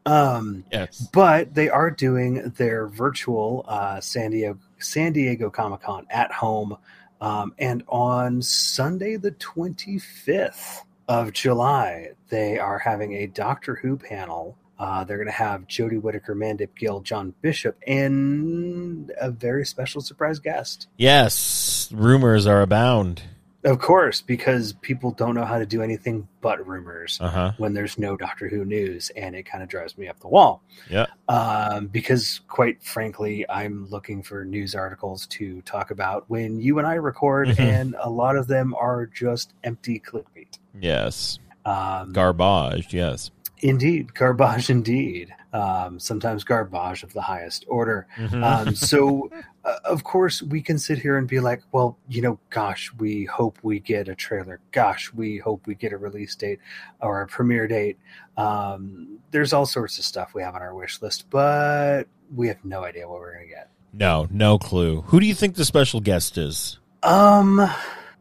Um, 0.05 0.65
yes. 0.69 1.07
but 1.13 1.53
they 1.53 1.69
are 1.69 1.89
doing 1.89 2.49
their 2.57 2.87
virtual 2.87 3.63
uh, 3.69 4.01
San 4.01 4.31
Diego 4.31 4.59
San 4.79 5.13
Diego 5.13 5.49
Comic 5.49 5.81
Con 5.83 6.05
at 6.09 6.29
home, 6.33 6.75
um, 7.21 7.53
and 7.57 7.83
on 7.87 8.41
Sunday 8.41 9.15
the 9.15 9.31
twenty 9.31 9.97
fifth 9.97 10.83
of 11.09 11.33
July, 11.33 12.11
they 12.29 12.59
are 12.59 12.77
having 12.77 13.13
a 13.15 13.25
Doctor 13.25 13.75
Who 13.75 13.97
panel. 13.97 14.55
Uh, 14.77 15.03
they're 15.03 15.17
going 15.17 15.27
to 15.27 15.33
have 15.33 15.67
Jodie 15.67 16.01
Whittaker, 16.01 16.35
Mandip 16.35 16.69
Gill, 16.77 17.01
John 17.01 17.33
Bishop, 17.41 17.77
and 17.85 19.11
a 19.19 19.29
very 19.31 19.65
special 19.65 19.99
surprise 19.99 20.39
guest. 20.39 20.87
Yes. 20.97 21.91
Rumors 21.91 22.45
are 22.45 22.61
abound. 22.61 23.23
Of 23.65 23.79
course, 23.79 24.21
because 24.21 24.71
people 24.71 25.11
don't 25.11 25.35
know 25.35 25.43
how 25.43 25.59
to 25.59 25.65
do 25.65 25.81
anything 25.81 26.29
but 26.39 26.65
rumors 26.65 27.17
Uh 27.21 27.27
huh. 27.29 27.51
when 27.57 27.73
there's 27.73 27.97
no 27.97 28.15
Doctor 28.15 28.47
Who 28.47 28.63
news, 28.63 29.09
and 29.17 29.35
it 29.35 29.43
kind 29.43 29.61
of 29.61 29.67
drives 29.69 29.97
me 29.97 30.07
up 30.07 30.17
the 30.21 30.29
wall. 30.29 30.63
Yeah. 30.89 31.07
Um, 31.27 31.87
because 31.87 32.39
quite 32.47 32.81
frankly, 32.81 33.45
I'm 33.49 33.89
looking 33.89 34.23
for 34.23 34.45
news 34.45 34.75
articles 34.75 35.27
to 35.27 35.61
talk 35.63 35.91
about 35.91 36.23
when 36.29 36.61
you 36.61 36.77
and 36.79 36.87
I 36.87 36.93
record, 36.93 37.49
Mhm. 37.49 37.59
and 37.59 37.95
a 37.99 38.09
lot 38.09 38.37
of 38.37 38.47
them 38.47 38.73
are 38.75 39.05
just 39.07 39.53
empty 39.65 39.99
clickbait. 39.99 40.57
Yes. 40.79 41.39
Um, 41.65 42.13
Garbage. 42.13 42.93
Yes. 42.93 43.29
indeed, 43.61 44.13
garbage 44.13 44.69
indeed. 44.69 45.35
Um, 45.51 45.99
sometimes 45.99 46.43
garbage 46.43 47.01
of 47.01 47.11
the 47.13 47.21
highest 47.21 47.65
order. 47.67 48.05
Mhm. 48.17 48.43
Um, 48.43 48.75
so, 48.91 49.31
uh, 49.65 49.77
of 49.83 50.03
course, 50.03 50.43
we 50.43 50.61
can 50.61 50.77
sit 50.77 50.99
here 50.99 51.17
and 51.17 51.27
be 51.27 51.39
like, 51.39 51.63
well, 51.71 51.97
you 52.07 52.21
know, 52.21 52.39
gosh, 52.51 52.91
we 52.99 53.25
hope 53.25 53.57
we 53.63 53.79
get 53.79 54.07
a 54.07 54.13
trailer. 54.15 54.59
Gosh, 54.71 55.11
we 55.11 55.37
hope 55.39 55.65
we 55.65 55.73
get 55.73 55.91
a 55.91 55.97
release 55.97 56.35
date 56.35 56.59
or 57.01 57.21
a 57.21 57.27
premiere 57.27 57.67
date. 57.67 57.97
Um, 58.37 59.19
there's 59.31 59.51
all 59.51 59.65
sorts 59.65 59.97
of 59.97 60.05
stuff 60.05 60.33
we 60.35 60.43
have 60.43 60.53
on 60.55 60.61
our 60.61 60.75
wish 60.75 61.01
list, 61.01 61.25
but 61.29 62.03
we 62.35 62.47
have 62.47 62.63
no 62.63 62.83
idea 62.83 63.09
what 63.09 63.19
we're 63.19 63.33
going 63.33 63.47
to 63.47 63.53
get. 63.53 63.69
no, 63.91 64.27
no 64.29 64.59
clue. 64.59 65.01
Who 65.07 65.19
do 65.19 65.25
you 65.25 65.33
think 65.33 65.55
the 65.55 65.65
special 65.65 65.99
guest 65.99 66.37
is? 66.37 66.77
Um, 67.01 67.59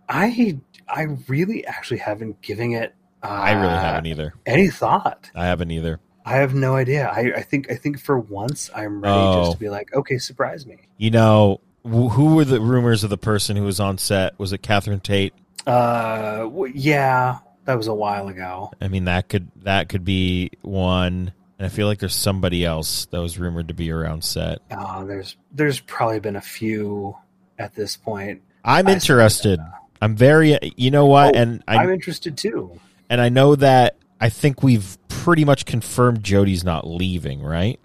I 0.09 0.59
I 0.89 1.03
really 1.29 1.67
actually 1.67 1.99
haven't 1.99 2.41
given 2.41 2.73
it. 2.73 2.95
Uh, 3.23 3.27
I 3.27 3.53
really 3.53 3.69
haven't 3.75 4.07
either. 4.07 4.35
any 4.47 4.69
thought. 4.69 5.31
I 5.35 5.45
haven't 5.47 5.71
either. 5.71 6.01
I 6.29 6.37
have 6.37 6.55
no 6.55 6.77
idea. 6.77 7.09
I, 7.09 7.33
I 7.37 7.43
think 7.43 7.71
I 7.71 7.75
think 7.75 7.99
for 8.01 8.19
once 8.19 8.71
I'm 8.75 9.01
ready 9.01 9.15
Oh. 9.17 9.41
just 9.45 9.53
to 9.53 9.59
be 9.59 9.69
like, 9.71 9.95
okay, 9.95 10.19
surprise 10.19 10.67
me. 10.67 10.77
You 10.97 11.11
know, 11.11 11.61
wh- 11.85 12.09
who 12.13 12.35
were 12.37 12.45
the 12.45 12.61
rumors 12.61 13.05
of 13.05 13.11
the 13.11 13.19
person 13.19 13.57
who 13.57 13.65
was 13.65 13.81
on 13.81 13.99
set? 13.99 14.39
Was 14.39 14.53
it 14.53 14.59
Catherine 14.63 15.01
Tate? 15.01 15.33
Uh, 15.67 16.39
w- 16.45 16.73
yeah, 16.77 17.39
that 17.65 17.77
was 17.77 17.87
a 17.89 17.95
while 17.95 18.29
ago. 18.29 18.71
I 18.81 18.89
mean, 18.89 19.05
that 19.05 19.29
could 19.29 19.49
that 19.63 19.89
could 19.89 20.05
be 20.05 20.51
one. 20.63 21.33
And 21.59 21.67
I 21.67 21.69
feel 21.71 21.89
like 21.89 21.99
there's 21.99 22.15
somebody 22.15 22.65
else 22.65 23.07
that 23.07 23.21
was 23.21 23.37
rumored 23.39 23.69
to 23.69 23.75
be 23.75 23.91
around 23.91 24.23
set. 24.23 24.59
Uh, 24.71 25.05
there's 25.05 25.37
there's 25.53 25.81
probably 25.81 26.21
been 26.21 26.37
a 26.37 26.41
few 26.41 27.17
at 27.59 27.75
this 27.75 27.97
point. 27.97 28.43
I'm 28.65 28.87
I- 28.87 28.93
interested. 28.93 29.59
I'm 30.01 30.15
very. 30.15 30.57
You 30.77 30.91
know 30.93 31.07
what? 31.07 31.35
Oh, 31.35 31.39
and 31.39 31.63
I'm 31.67 31.91
interested 31.91 32.37
too. 32.39 32.79
and 33.11 33.21
I 33.21 33.29
know 33.29 33.57
that 33.57 33.97
I 34.21 34.29
think 34.29 34.63
we've 34.63 34.97
pretty 35.29 35.45
much 35.45 35.67
confirmed 35.67 36.23
Jodie's 36.23 36.65
not 36.65 36.87
leaving. 36.87 37.43
Right? 37.43 37.79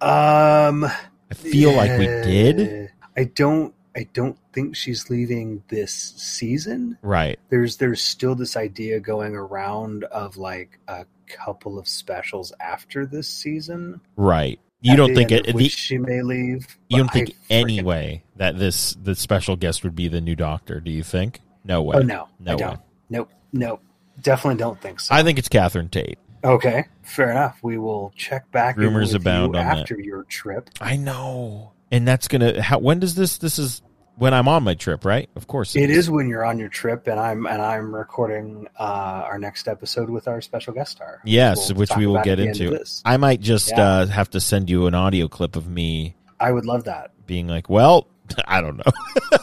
Um, 0.00 0.84
I 0.84 1.34
feel 1.34 1.72
like 1.72 1.98
we 1.98 2.06
did. 2.06 2.92
I 3.16 3.24
don't. 3.24 3.74
I 3.96 4.06
don't 4.12 4.38
think 4.52 4.76
she's 4.76 5.10
leaving 5.10 5.64
this 5.68 5.92
season. 5.92 6.96
Right. 7.02 7.36
There's 7.48 7.78
there's 7.78 8.00
still 8.00 8.36
this 8.36 8.56
idea 8.56 9.00
going 9.00 9.34
around 9.34 10.04
of 10.04 10.36
like 10.36 10.78
a 10.86 11.04
couple 11.26 11.80
of 11.80 11.88
specials 11.88 12.52
after 12.60 13.06
this 13.06 13.28
season. 13.28 14.00
Right. 14.14 14.60
You 14.80 14.94
don't 14.94 15.16
think 15.16 15.32
it? 15.32 15.52
The, 15.52 15.68
she 15.68 15.98
may 15.98 16.22
leave. 16.22 16.78
you 16.88 16.98
don't 16.98 17.10
think 17.10 17.30
I 17.50 17.54
anyway 17.54 18.22
that 18.36 18.56
this 18.56 18.94
the 19.02 19.16
special 19.16 19.56
guest 19.56 19.82
would 19.82 19.96
be 19.96 20.06
the 20.06 20.20
new 20.20 20.36
Doctor? 20.36 20.78
Do 20.78 20.92
you 20.92 21.02
think? 21.02 21.40
No 21.64 21.82
way. 21.82 21.96
Oh 21.96 22.02
no, 22.02 22.28
No 22.38 22.52
I 22.52 22.54
way. 22.54 22.60
don't. 22.60 22.80
Nope, 23.10 23.30
nope. 23.52 23.82
Definitely 24.22 24.58
don't 24.60 24.80
think 24.80 25.00
so. 25.00 25.12
I 25.12 25.24
think 25.24 25.40
it's 25.40 25.48
Catherine 25.48 25.88
Tate. 25.88 26.20
Okay, 26.48 26.86
fair 27.02 27.30
enough. 27.30 27.58
We 27.62 27.78
will 27.78 28.12
check 28.16 28.50
back 28.50 28.76
Rumors 28.76 29.12
with 29.12 29.22
abound 29.22 29.54
you 29.54 29.60
on 29.60 29.66
that. 29.66 29.78
after 29.80 29.98
your 30.00 30.22
trip. 30.24 30.70
I 30.80 30.96
know. 30.96 31.72
And 31.90 32.06
that's 32.08 32.26
gonna. 32.28 32.60
How, 32.62 32.78
when 32.78 32.98
does 33.00 33.14
this? 33.14 33.38
This 33.38 33.58
is 33.58 33.82
when 34.16 34.32
I'm 34.34 34.48
on 34.48 34.62
my 34.64 34.74
trip, 34.74 35.04
right? 35.04 35.28
Of 35.36 35.46
course, 35.46 35.76
It 35.76 35.90
is 35.90 36.10
when 36.10 36.28
you're 36.28 36.44
on 36.44 36.58
your 36.58 36.68
trip, 36.68 37.06
and 37.06 37.18
I'm 37.20 37.46
and 37.46 37.60
I'm 37.62 37.94
recording 37.94 38.66
uh, 38.78 38.82
our 39.26 39.38
next 39.38 39.68
episode 39.68 40.10
with 40.10 40.26
our 40.28 40.40
special 40.40 40.72
guest 40.74 40.92
star. 40.92 41.20
Yes, 41.24 41.72
which 41.72 41.90
we 41.96 42.06
will 42.06 42.22
get 42.22 42.38
at 42.38 42.38
the 42.38 42.48
end 42.48 42.60
of 42.60 42.72
into. 42.80 43.00
I 43.04 43.16
might 43.16 43.40
just 43.40 43.70
Yeah. 43.70 43.80
uh, 43.82 44.06
have 44.06 44.30
to 44.30 44.40
send 44.40 44.68
you 44.70 44.86
an 44.86 44.94
audio 44.94 45.28
clip 45.28 45.54
of 45.56 45.68
me 45.68 46.16
I 46.40 46.50
would 46.52 46.64
love 46.66 46.84
that. 46.84 47.12
being 47.26 47.46
like, 47.48 47.68
"Well, 47.70 48.06
I 48.46 48.60
don't 48.60 48.76
know." 48.76 48.92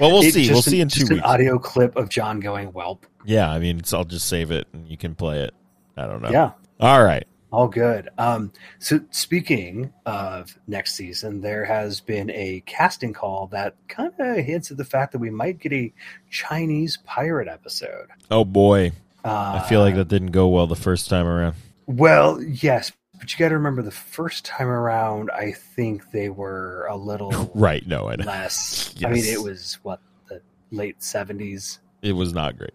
well, 0.00 0.12
we'll 0.12 0.22
It- 0.22 0.34
see. 0.34 0.48
We'll 0.48 0.58
an- 0.58 0.62
see 0.62 0.80
in 0.80 0.88
two 0.88 1.00
just 1.00 1.12
an 1.12 1.20
audio 1.20 1.58
clip 1.58 1.96
of 1.96 2.08
John 2.08 2.40
going 2.40 2.72
"Welp." 2.72 3.00
yeah, 3.24 3.50
I 3.50 3.58
mean, 3.58 3.78
it's, 3.78 3.92
I'll 3.92 4.04
just 4.04 4.28
save 4.28 4.50
it 4.50 4.66
and 4.72 4.86
you 4.88 4.96
can 4.96 5.14
play 5.14 5.40
it. 5.42 5.54
I 5.96 6.06
don't 6.06 6.22
know. 6.22 6.30
Yeah, 6.30 6.52
All 6.80 7.02
right. 7.02 7.26
all 7.52 7.68
good. 7.68 8.08
Um, 8.18 8.52
so 8.78 9.00
speaking 9.10 9.92
of 10.04 10.58
next 10.66 10.94
season, 10.94 11.40
there 11.40 11.64
has 11.64 12.00
been 12.00 12.30
a 12.30 12.62
casting 12.66 13.12
call 13.12 13.46
that 13.48 13.74
kind 13.88 14.12
of 14.18 14.36
hints 14.44 14.70
at 14.70 14.76
the 14.76 14.84
fact 14.84 15.12
that 15.12 15.18
we 15.18 15.30
might 15.30 15.58
get 15.58 15.72
a 15.72 15.92
Chinese 16.30 16.98
pirate 17.04 17.48
episode. 17.48 18.08
Oh 18.30 18.44
boy, 18.44 18.92
Uh, 19.24 19.60
I 19.62 19.68
feel 19.68 19.80
like 19.80 19.94
that 19.96 20.08
didn't 20.08 20.32
go 20.32 20.48
well 20.48 20.66
the 20.66 20.76
first 20.76 21.08
time 21.08 21.26
around. 21.26 21.54
Well, 21.86 22.42
yes, 22.42 22.92
but 23.18 23.32
you 23.32 23.38
got 23.38 23.48
to 23.48 23.54
remember 23.56 23.80
the 23.82 23.90
first 23.90 24.44
time 24.44 24.68
around, 24.68 25.30
I 25.30 25.52
think 25.52 26.10
they 26.10 26.28
were 26.28 26.86
a 26.90 26.96
little 26.96 27.50
Right? 27.54 27.86
No, 27.86 28.08
I 28.10 28.16
know. 28.16 28.24
less. 28.26 28.94
I 29.04 29.08
mean, 29.08 29.24
it 29.24 29.40
was 29.42 29.78
what 29.82 30.00
the 30.28 30.42
late 30.70 31.02
seventies. 31.02 31.78
It 32.02 32.12
was 32.12 32.34
not 32.34 32.58
great. 32.58 32.74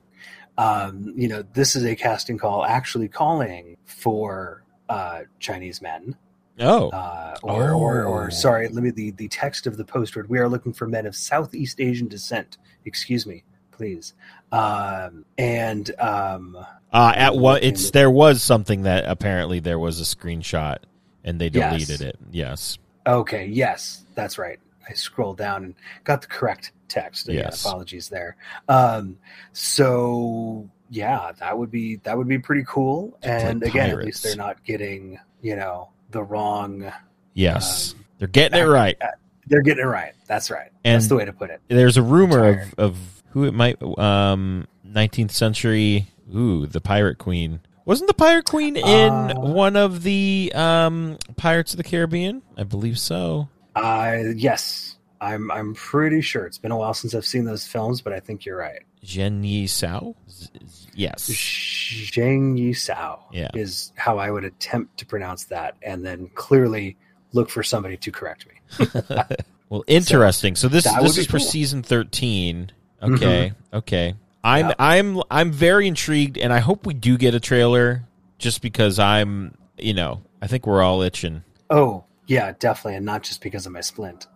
Um, 0.57 1.13
you 1.15 1.27
know, 1.27 1.43
this 1.53 1.75
is 1.75 1.85
a 1.85 1.95
casting 1.95 2.37
call 2.37 2.65
actually 2.65 3.07
calling 3.07 3.77
for 3.85 4.63
uh, 4.89 5.21
Chinese 5.39 5.81
men. 5.81 6.15
Oh, 6.59 6.89
Uh, 6.89 7.35
or, 7.41 7.71
or, 7.71 8.03
or, 8.03 8.25
Oh. 8.25 8.29
sorry, 8.29 8.67
let 8.67 8.83
me 8.83 8.91
the, 8.91 9.11
the 9.11 9.27
text 9.29 9.65
of 9.65 9.77
the 9.77 9.85
post 9.85 10.15
read. 10.15 10.27
We 10.29 10.37
are 10.39 10.49
looking 10.49 10.73
for 10.73 10.85
men 10.87 11.05
of 11.05 11.15
Southeast 11.15 11.79
Asian 11.79 12.07
descent. 12.07 12.57
Excuse 12.85 13.25
me, 13.25 13.43
please. 13.71 14.13
Um, 14.51 15.25
and 15.37 15.89
um, 15.99 16.57
uh, 16.91 17.13
at 17.15 17.35
what? 17.35 17.63
It's 17.63 17.91
there 17.91 18.11
was 18.11 18.43
something 18.43 18.83
that 18.83 19.05
apparently 19.07 19.59
there 19.61 19.79
was 19.79 19.99
a 20.01 20.03
screenshot 20.03 20.79
and 21.23 21.39
they 21.39 21.47
Yes. 21.47 21.71
deleted 21.85 22.01
it. 22.05 22.17
Yes. 22.29 22.77
Okay, 23.07 23.45
yes, 23.47 24.03
that's 24.13 24.37
right. 24.37 24.59
I 24.89 24.93
scrolled 24.93 25.37
down 25.37 25.63
and 25.63 25.75
got 26.03 26.21
the 26.21 26.27
correct 26.27 26.71
text. 26.87 27.27
Again, 27.27 27.43
Yes. 27.45 27.65
apologies 27.65 28.09
there. 28.09 28.35
Um, 28.67 29.17
so 29.53 30.69
yeah, 30.89 31.31
that 31.39 31.57
would 31.57 31.71
be 31.71 31.97
that 31.97 32.17
would 32.17 32.27
be 32.27 32.39
pretty 32.39 32.63
cool. 32.67 33.17
And 33.23 33.63
again, 33.63 33.91
at 33.91 33.97
least 34.05 34.23
they're 34.23 34.35
not 34.35 34.63
getting 34.63 35.19
you 35.41 35.55
know 35.55 35.89
the 36.09 36.21
wrong. 36.23 36.91
Yes. 37.33 37.93
Um, 37.93 38.05
They're 38.19 38.27
getting 38.27 38.59
it 38.59 38.65
right. 38.65 38.97
They're 39.47 39.61
getting 39.61 39.83
it 39.83 39.87
right. 39.87 40.13
That's 40.27 40.51
right. 40.51 40.71
And- 40.83 40.95
that's 40.95 41.07
the 41.07 41.15
way 41.15 41.25
to 41.25 41.33
put 41.33 41.49
it. 41.49 41.61
There's 41.69 41.97
a 41.97 42.01
rumor 42.03 42.49
of, 42.49 42.73
of 42.77 43.23
who 43.29 43.45
it 43.45 43.53
might 43.53 43.81
um 43.97 44.67
19th 44.87 45.31
century 45.31 46.07
Ooh, 46.35 46.65
the 46.65 46.81
Pirate 46.81 47.17
Queen. 47.17 47.61
Wasn't 47.85 48.07
the 48.07 48.13
Pirate 48.13 48.45
Queen 48.45 48.75
in 48.77 49.11
Uh, 49.11 49.33
one 49.39 49.75
of 49.75 50.03
the 50.03 50.51
um, 50.55 51.17
Pirates 51.35 51.73
of 51.73 51.77
the 51.77 51.83
Caribbean? 51.83 52.41
I 52.55 52.63
believe 52.63 52.99
so. 52.99 53.49
Uh, 53.75 54.17
yes, 54.36 54.97
I'm. 55.21 55.49
I'm 55.51 55.73
pretty 55.73 56.21
sure 56.21 56.45
it's 56.45 56.57
been 56.57 56.71
a 56.71 56.77
while 56.77 56.93
since 56.93 57.13
I've 57.15 57.25
seen 57.25 57.45
those 57.45 57.65
films, 57.65 58.01
but 58.01 58.13
I 58.13 58.19
think 58.19 58.45
you're 58.45 58.57
right. 58.57 58.81
Jen 59.03 59.43
Yi 59.43 59.65
Sao? 59.67 60.15
Yes. 60.93 61.27
Zhang 61.29 62.57
Yi 62.57 62.73
Sao 62.73 63.19
Yeah. 63.31 63.49
is 63.55 63.91
how 63.95 64.17
I 64.19 64.29
would 64.29 64.43
attempt 64.45 64.97
to 64.99 65.05
pronounce 65.05 65.45
that, 65.45 65.75
and 65.81 66.05
then 66.05 66.29
clearly 66.36 66.97
look 67.34 67.49
for 67.49 67.63
somebody 67.63 67.97
to 67.97 68.12
correct 68.12 68.45
me. 68.47 68.88
Well, 69.69 69.86
interesting. 69.88 70.57
So, 70.57 70.67
this 70.67 70.84
this 70.84 71.15
be 71.15 71.21
is 71.21 71.27
for 71.27 71.38
cool. 71.38 71.47
season 71.47 71.81
thirteen. 71.81 72.71
Okay, 73.01 73.53
okay. 73.73 74.15
I'm 74.43 74.67
Yeah. 74.67 74.73
I'm 74.79 75.21
I'm 75.31 75.51
very 75.53 75.88
intrigued, 75.88 76.38
and 76.38 76.51
I 76.51 76.60
hope 76.60 76.86
we 76.86 76.93
do 76.93 77.17
get 77.17 77.34
a 77.36 77.39
trailer. 77.39 78.03
Just 78.38 78.62
because 78.62 78.99
I'm, 78.99 79.55
you 79.77 79.93
know, 79.93 80.23
I 80.41 80.47
think 80.47 80.67
we're 80.67 80.81
all 80.81 81.01
itching. 81.03 81.43
Oh, 81.69 82.03
yeah, 82.31 82.53
definitely, 82.59 82.95
and 82.95 83.05
not 83.05 83.23
just 83.23 83.41
because 83.41 83.65
of 83.65 83.73
my 83.73 83.81
splint. 83.81 84.27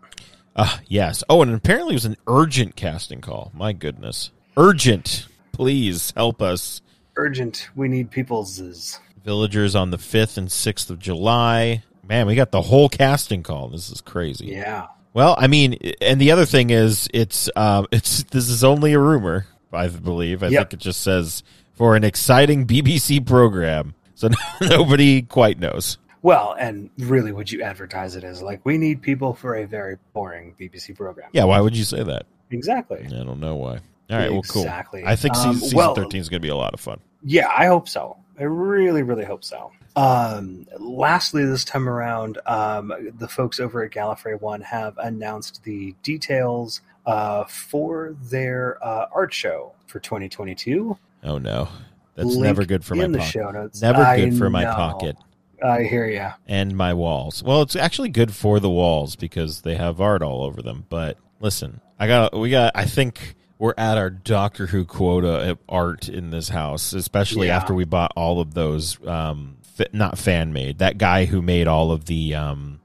Ah, 0.58 0.80
yes. 0.88 1.24
Oh, 1.30 1.42
and 1.42 1.54
apparently 1.54 1.94
it 1.94 1.98
was 1.98 2.06
an 2.06 2.18
urgent 2.28 2.76
casting 2.76 3.22
call. 3.22 3.52
My 3.54 3.74
goodness, 3.74 4.32
urgent! 4.58 5.28
Please 5.52 6.12
help 6.16 6.42
us. 6.42 6.82
Urgent. 7.18 7.70
We 7.76 7.88
need 7.88 8.12
people's. 8.12 9.00
Villagers 9.24 9.76
on 9.76 9.90
the 9.92 9.98
fifth 9.98 10.38
and 10.38 10.52
sixth 10.52 10.90
of 10.90 11.00
July. 11.00 11.84
Man, 12.08 12.28
we 12.28 12.36
got 12.36 12.52
the 12.52 12.62
whole 12.62 12.90
casting 12.90 13.42
call. 13.42 13.70
This 13.70 13.90
is 13.90 14.02
crazy. 14.02 14.48
Yeah. 14.48 14.88
Well, 15.14 15.36
I 15.38 15.48
mean, 15.48 15.76
and 16.02 16.20
the 16.20 16.32
other 16.32 16.46
thing 16.46 16.70
is, 16.70 17.08
it's 17.14 17.50
um, 17.56 17.88
it's 17.92 18.24
this 18.24 18.50
is 18.50 18.64
only 18.64 18.94
a 18.94 19.00
rumor. 19.00 19.48
I 19.74 19.88
believe. 19.88 20.44
I 20.44 20.48
Yep. 20.48 20.62
think 20.70 20.74
it 20.74 20.84
just 20.84 21.02
says 21.02 21.44
for 21.74 21.96
an 21.98 22.04
exciting 22.06 22.66
BBC 22.68 23.26
program, 23.26 23.94
so 24.14 24.30
nobody 24.62 25.22
quite 25.22 25.60
knows. 25.60 25.98
Well, 26.26 26.56
and 26.58 26.90
really, 26.98 27.32
would 27.32 27.52
you 27.52 27.62
advertise 27.62 28.16
it 28.16 28.24
as 28.24 28.42
like 28.42 28.60
we 28.66 28.80
need 28.80 29.04
people 29.04 29.36
for 29.36 29.58
a 29.58 29.66
very 29.68 30.00
boring 30.12 30.56
BBC 30.60 30.96
program? 30.98 31.30
Yeah, 31.34 31.44
why 31.44 31.60
would 31.62 31.78
you 31.78 31.84
say 31.84 32.02
that? 32.02 32.26
Exactly. 32.50 33.06
I 33.06 33.10
don't 33.24 33.40
know 33.40 33.54
why. 33.54 33.74
All 34.10 34.18
right, 34.18 34.32
well, 34.32 34.42
cool. 34.42 34.64
Exactly. 34.64 35.04
I 35.06 35.16
think 35.16 35.36
Um, 35.36 35.54
season, 35.54 35.62
season 35.62 35.78
well- 35.78 35.94
13 35.94 36.20
is 36.20 36.28
going 36.28 36.42
to 36.42 36.44
be 36.44 36.50
a 36.50 36.56
lot 36.56 36.74
of 36.74 36.80
fun. 36.80 37.00
Yeah, 37.24 37.48
I 37.56 37.68
hope 37.68 37.88
so. 37.88 38.18
I 38.40 38.44
really, 38.46 39.04
really 39.04 39.24
hope 39.24 39.44
so. 39.44 39.70
Um, 39.96 40.66
lastly, 40.80 41.46
this 41.46 41.64
time 41.64 41.88
around, 41.88 42.40
um, 42.48 42.92
the 43.20 43.28
folks 43.28 43.60
over 43.60 43.84
at 43.84 43.92
Gallifrey 43.92 44.42
One 44.42 44.62
have 44.62 44.98
announced 44.98 45.62
the 45.64 45.94
details 46.02 46.82
uh, 47.06 47.44
for 47.44 48.16
their 48.32 48.84
uh, 48.84 49.10
art 49.14 49.32
show 49.32 49.74
for 49.86 50.00
2022. 50.00 50.98
Oh 51.24 51.38
no, 51.38 51.68
that's 52.16 52.30
Link 52.30 52.42
never 52.42 52.66
good 52.66 52.84
for 52.84 52.96
my 52.96 53.06
pocket. 53.10 53.22
show 53.26 53.52
notes. 53.52 53.80
Never 53.80 54.02
I 54.02 54.22
good 54.22 54.40
for 54.40 54.50
my 54.50 54.64
know. 54.64 54.74
pocket 54.74 55.18
I 55.66 55.84
hear 55.84 56.08
ya. 56.08 56.34
and 56.48 56.76
my 56.78 56.94
walls. 56.94 57.44
Well, 57.44 57.62
it's 57.62 57.76
actually 57.76 58.10
good 58.10 58.34
for 58.34 58.60
the 58.60 58.70
walls 58.70 59.16
because 59.16 59.62
they 59.62 59.76
have 59.76 60.00
art 60.02 60.22
all 60.22 60.44
over 60.44 60.62
them. 60.62 60.86
But 60.90 61.18
listen, 61.40 61.82
I 62.00 62.08
got 62.08 62.38
we 62.38 62.50
got. 62.50 62.72
I 62.76 62.86
think 62.86 63.36
we're 63.58 63.74
at 63.78 63.98
our 63.98 64.10
Doctor 64.10 64.68
Who 64.68 64.86
quota 64.86 65.52
of 65.52 65.60
art 65.70 66.10
in 66.10 66.30
this 66.30 66.50
house, 66.50 66.94
especially 66.94 67.48
Yeah. 67.48 67.58
after 67.58 67.74
we 67.74 67.86
bought 67.86 68.12
all 68.16 68.40
of 68.40 68.54
those. 68.54 68.98
Um, 69.08 69.58
not 69.92 70.18
fan 70.18 70.54
made. 70.54 70.78
That 70.80 70.98
guy 70.98 71.26
who 71.26 71.42
made 71.42 71.68
all 71.68 71.92
of 71.92 72.06
the 72.06 72.36
um 72.36 72.80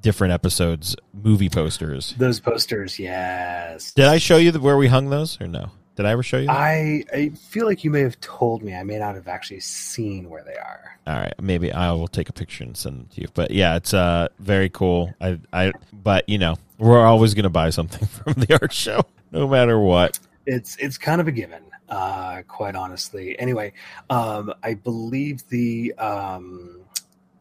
different 0.00 0.32
episodes 0.32 0.96
movie 1.14 1.48
posters. 1.48 2.14
Those 2.18 2.40
posters, 2.40 2.98
yes. 2.98 3.92
Did 3.92 4.06
I 4.06 4.18
show 4.18 4.36
you 4.36 4.50
the, 4.50 4.58
where 4.60 4.76
we 4.76 4.88
hung 4.88 5.10
those 5.10 5.40
or 5.40 5.46
no? 5.46 5.70
Did 5.94 6.06
I 6.06 6.10
ever 6.10 6.22
show 6.22 6.38
you? 6.38 6.46
That? 6.46 6.56
I 6.56 7.04
I 7.12 7.28
feel 7.30 7.66
like 7.66 7.84
you 7.84 7.90
may 7.90 8.00
have 8.00 8.18
told 8.20 8.62
me. 8.62 8.74
I 8.74 8.82
may 8.82 8.98
not 8.98 9.14
have 9.14 9.28
actually 9.28 9.60
seen 9.60 10.30
where 10.30 10.42
they 10.42 10.56
are. 10.56 10.98
All 11.06 11.14
right, 11.14 11.34
maybe 11.40 11.72
I 11.72 11.92
will 11.92 12.08
take 12.08 12.28
a 12.28 12.32
picture 12.32 12.64
and 12.64 12.76
send 12.76 13.02
it 13.02 13.14
to 13.14 13.20
you. 13.22 13.28
But 13.34 13.50
yeah, 13.50 13.76
it's 13.76 13.92
uh 13.92 14.28
very 14.38 14.70
cool. 14.70 15.14
I 15.20 15.38
I 15.52 15.72
but 15.92 16.28
you 16.28 16.38
know, 16.38 16.56
we're 16.78 17.04
always 17.04 17.34
going 17.34 17.44
to 17.44 17.50
buy 17.50 17.70
something 17.70 18.06
from 18.24 18.34
the 18.34 18.58
art 18.60 18.72
show 18.72 19.02
no 19.32 19.48
matter 19.48 19.78
what. 19.78 20.18
It's 20.46 20.76
it's 20.76 20.98
kind 20.98 21.20
of 21.20 21.28
a 21.28 21.32
given, 21.32 21.62
uh, 21.88 22.42
quite 22.48 22.74
honestly. 22.74 23.38
Anyway, 23.38 23.72
um, 24.10 24.52
I 24.62 24.74
believe 24.74 25.46
the 25.48 25.92
um, 25.94 26.80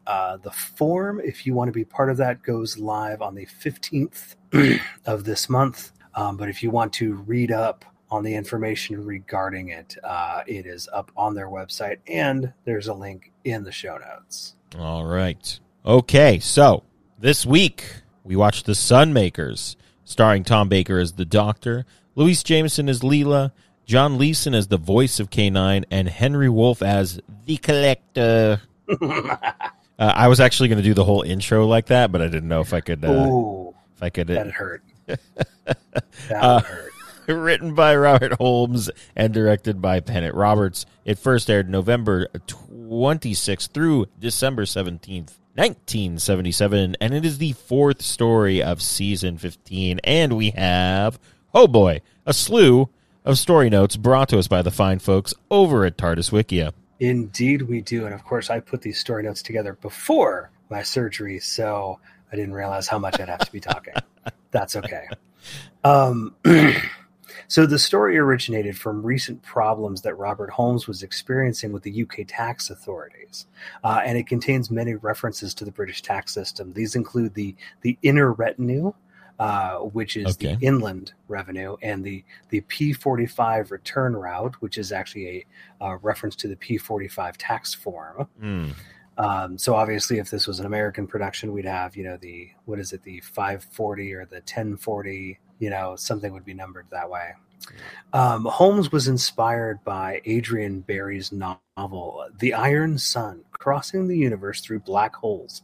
uh, 0.08 0.38
the 0.38 0.52
form, 0.52 1.22
if 1.24 1.46
you 1.46 1.54
want 1.54 1.68
to 1.70 1.74
be 1.74 1.86
part 1.86 2.10
of 2.10 2.18
that, 2.18 2.44
goes 2.44 2.78
live 2.78 3.22
on 3.22 3.36
the 3.36 3.46
fifteenth 3.46 4.36
of 5.06 5.24
this 5.24 5.50
month. 5.50 5.92
Um, 6.16 6.36
but 6.36 6.50
if 6.50 6.62
you 6.62 6.72
want 6.72 6.94
to 6.94 7.14
read 7.14 7.52
up 7.52 7.86
on 8.12 8.24
the 8.24 8.36
information 8.36 9.06
regarding 9.06 9.70
it, 9.70 9.98
uh, 10.04 10.42
it 10.46 10.66
is 10.66 10.88
up 10.92 11.12
on 11.16 11.34
their 11.34 11.48
website, 11.48 11.98
and 12.08 12.54
there's 12.66 12.88
a 12.88 12.94
link 12.94 13.32
in 13.46 13.64
the 13.64 13.72
show 13.72 13.98
notes. 13.98 14.56
All 14.78 15.06
right. 15.06 15.60
Okay, 15.86 16.40
so 16.40 16.84
this 17.18 17.46
week 17.46 17.86
we 18.24 18.36
watched 18.36 18.66
The 18.66 18.74
Sunmakers, 18.74 19.76
starring 20.04 20.44
Tom 20.44 20.68
Baker 20.70 21.00
as 21.00 21.14
the 21.14 21.26
Doctor, 21.26 21.86
Louise 22.16 22.44
Jameson 22.44 22.90
as 22.90 23.00
Leela, 23.02 23.52
John 23.86 24.18
Leeson 24.18 24.54
as 24.54 24.68
the 24.68 24.78
voice 24.78 25.20
of 25.20 25.30
K9, 25.30 25.86
and 25.90 26.08
Henry 26.10 26.50
Woolf 26.50 26.82
as 26.84 27.20
the 27.46 27.58
Collector. 27.58 28.62
Uh, 30.00 30.12
I 30.16 30.30
was 30.30 30.40
actually 30.40 30.68
going 30.70 30.80
to 30.80 30.84
do 30.84 30.96
the 30.96 31.04
whole 31.04 31.22
intro 31.22 31.68
like 31.68 31.86
that, 31.88 32.12
but 32.12 32.24
I 32.24 32.26
didn't 32.26 32.48
know 32.48 32.62
if 32.62 32.74
I 32.74 32.82
could. 32.82 33.06
Uh, 33.06 33.10
oh, 33.12 33.76
if 33.96 34.02
I 34.02 34.10
could. 34.10 34.30
hurt. 34.30 34.82
that 35.06 35.78
Uh, 36.32 36.60
hurt. 36.62 36.92
written 37.42 37.74
by 37.74 37.96
Robert 37.96 38.34
Holmes 38.34 38.90
and 39.16 39.34
directed 39.34 39.82
by 39.82 40.00
Pennant 40.00 40.36
Roberts. 40.36 40.86
It 41.06 41.18
first 41.20 41.50
aired 41.50 41.70
November 41.70 42.28
26th 42.48 43.70
through 43.70 44.08
December 44.20 44.64
17th, 44.64 45.38
1977, 45.56 46.98
and 47.00 47.14
it 47.14 47.26
is 47.26 47.38
the 47.38 47.54
fourth 47.54 48.02
story 48.02 48.62
of 48.62 48.82
season 48.82 49.38
15. 49.38 50.00
And 50.04 50.38
we 50.38 50.52
have, 50.52 51.20
oh 51.54 51.68
boy, 51.68 52.02
a 52.26 52.34
slew 52.34 52.90
of 53.26 53.38
story 53.38 53.70
notes 53.70 53.96
brought 53.96 54.30
to 54.30 54.40
us 54.40 54.48
by 54.48 54.62
the 54.62 54.72
fine 54.72 55.00
folks 55.00 55.34
over 55.50 55.86
at 55.86 55.98
TARDIS 55.98 56.32
Wikia. 56.32 56.74
Indeed, 57.00 57.64
we 57.64 57.82
do. 57.82 58.06
And 58.06 58.14
of 58.14 58.24
course, 58.24 58.50
I 58.50 58.60
put 58.60 58.82
these 58.82 59.00
story 59.00 59.24
notes 59.24 59.42
together 59.42 59.74
before 59.82 60.52
my 60.70 60.84
surgery, 60.84 61.40
so 61.40 62.00
I 62.32 62.36
didn't 62.36 62.54
realize 62.54 62.88
how 62.88 63.00
much 63.00 63.20
I'd 63.20 63.28
have 63.28 63.40
to 63.40 63.52
be 63.52 63.60
talking. 63.60 63.94
That's 64.52 64.76
okay. 64.76 65.08
Um, 65.84 66.36
so, 67.52 67.66
the 67.66 67.78
story 67.78 68.18
originated 68.18 68.78
from 68.78 69.04
recent 69.04 69.42
problems 69.44 70.04
that 70.04 70.16
Robert 70.16 70.52
Holmes 70.52 70.88
was 70.88 71.04
experiencing 71.04 71.74
with 71.74 71.84
the 71.84 72.04
UK 72.04 72.20
tax 72.26 72.70
authorities, 72.70 73.46
uh, 73.84 74.02
and 74.06 74.18
it 74.18 74.26
contains 74.26 74.72
many 74.72 74.96
references 74.96 75.54
to 75.56 75.66
the 75.66 75.72
British 75.72 76.02
tax 76.02 76.34
system. 76.34 76.72
These 76.72 76.96
include 76.96 77.34
the, 77.34 77.56
the 77.82 77.98
inner 78.02 78.32
retinue. 78.32 78.94
Uh, 79.40 79.80
which 79.80 80.18
is 80.18 80.36
Okay. 80.36 80.54
the 80.54 80.66
inland 80.68 81.14
revenue, 81.28 81.76
and 81.82 82.04
the 82.04 82.24
the 82.50 82.62
P45 82.62 83.72
return 83.72 84.16
route, 84.16 84.54
which 84.62 84.78
is 84.78 84.92
actually 84.92 85.46
a 85.82 85.84
uh, 85.84 85.98
reference 86.04 86.36
to 86.36 86.48
the 86.48 86.56
P45 86.56 87.34
tax 87.40 87.74
form. 87.74 88.28
Hmm. 88.40 88.70
Um, 89.18 89.58
so 89.58 89.74
obviously, 89.74 90.20
if 90.20 90.30
this 90.30 90.46
was 90.46 90.60
an 90.60 90.68
American 90.68 91.08
production, 91.08 91.54
we'd 91.54 91.66
have 91.66 91.96
you 91.96 92.04
know 92.04 92.18
the 92.18 92.52
what 92.66 92.78
is 92.78 92.94
it 92.94 93.02
the 93.02 93.20
540 93.22 94.14
or 94.14 94.26
the 94.26 94.36
1040, 94.36 95.40
you 95.62 95.70
know 95.70 95.96
something 95.96 96.34
would 96.34 96.44
be 96.44 96.54
numbered 96.54 96.88
that 96.92 97.10
way. 97.10 97.32
Um, 98.12 98.46
Holmes 98.46 98.92
was 98.92 99.08
inspired 99.08 99.84
by 99.86 100.20
Adrian 100.26 100.82
Berry's 100.82 101.32
novel 101.32 102.26
*The 102.40 102.54
Iron 102.56 102.98
Sun: 102.98 103.44
Crossing 103.54 104.08
the 104.08 104.18
Universe 104.18 104.60
Through 104.62 104.80
Black 104.80 105.16
Holes*, 105.16 105.62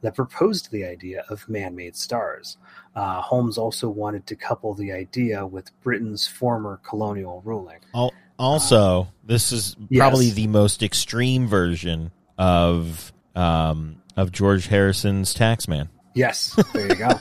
that 0.00 0.14
proposed 0.14 0.70
the 0.70 0.84
idea 0.84 1.24
of 1.28 1.46
man-made 1.48 1.96
stars. 1.96 2.56
Uh, 2.94 3.20
Holmes 3.20 3.58
also 3.58 3.88
wanted 3.88 4.26
to 4.28 4.36
couple 4.36 4.74
the 4.74 4.92
idea 4.92 5.44
with 5.46 5.70
Britain's 5.82 6.26
former 6.26 6.80
colonial 6.88 7.42
ruling. 7.44 7.80
Al- 7.94 8.14
Also, 8.38 9.08
this 9.24 9.52
is 9.52 9.76
Yes. 9.90 10.00
probably 10.00 10.30
the 10.30 10.46
most 10.46 10.82
extreme 10.82 11.46
version 11.48 12.10
of 12.38 13.12
um, 13.34 13.96
of 14.16 14.32
George 14.32 14.66
Harrison's 14.68 15.34
Taxman. 15.34 15.88
Yes, 16.14 16.56
there 16.72 16.88
you 16.88 16.94
go. 16.96 17.20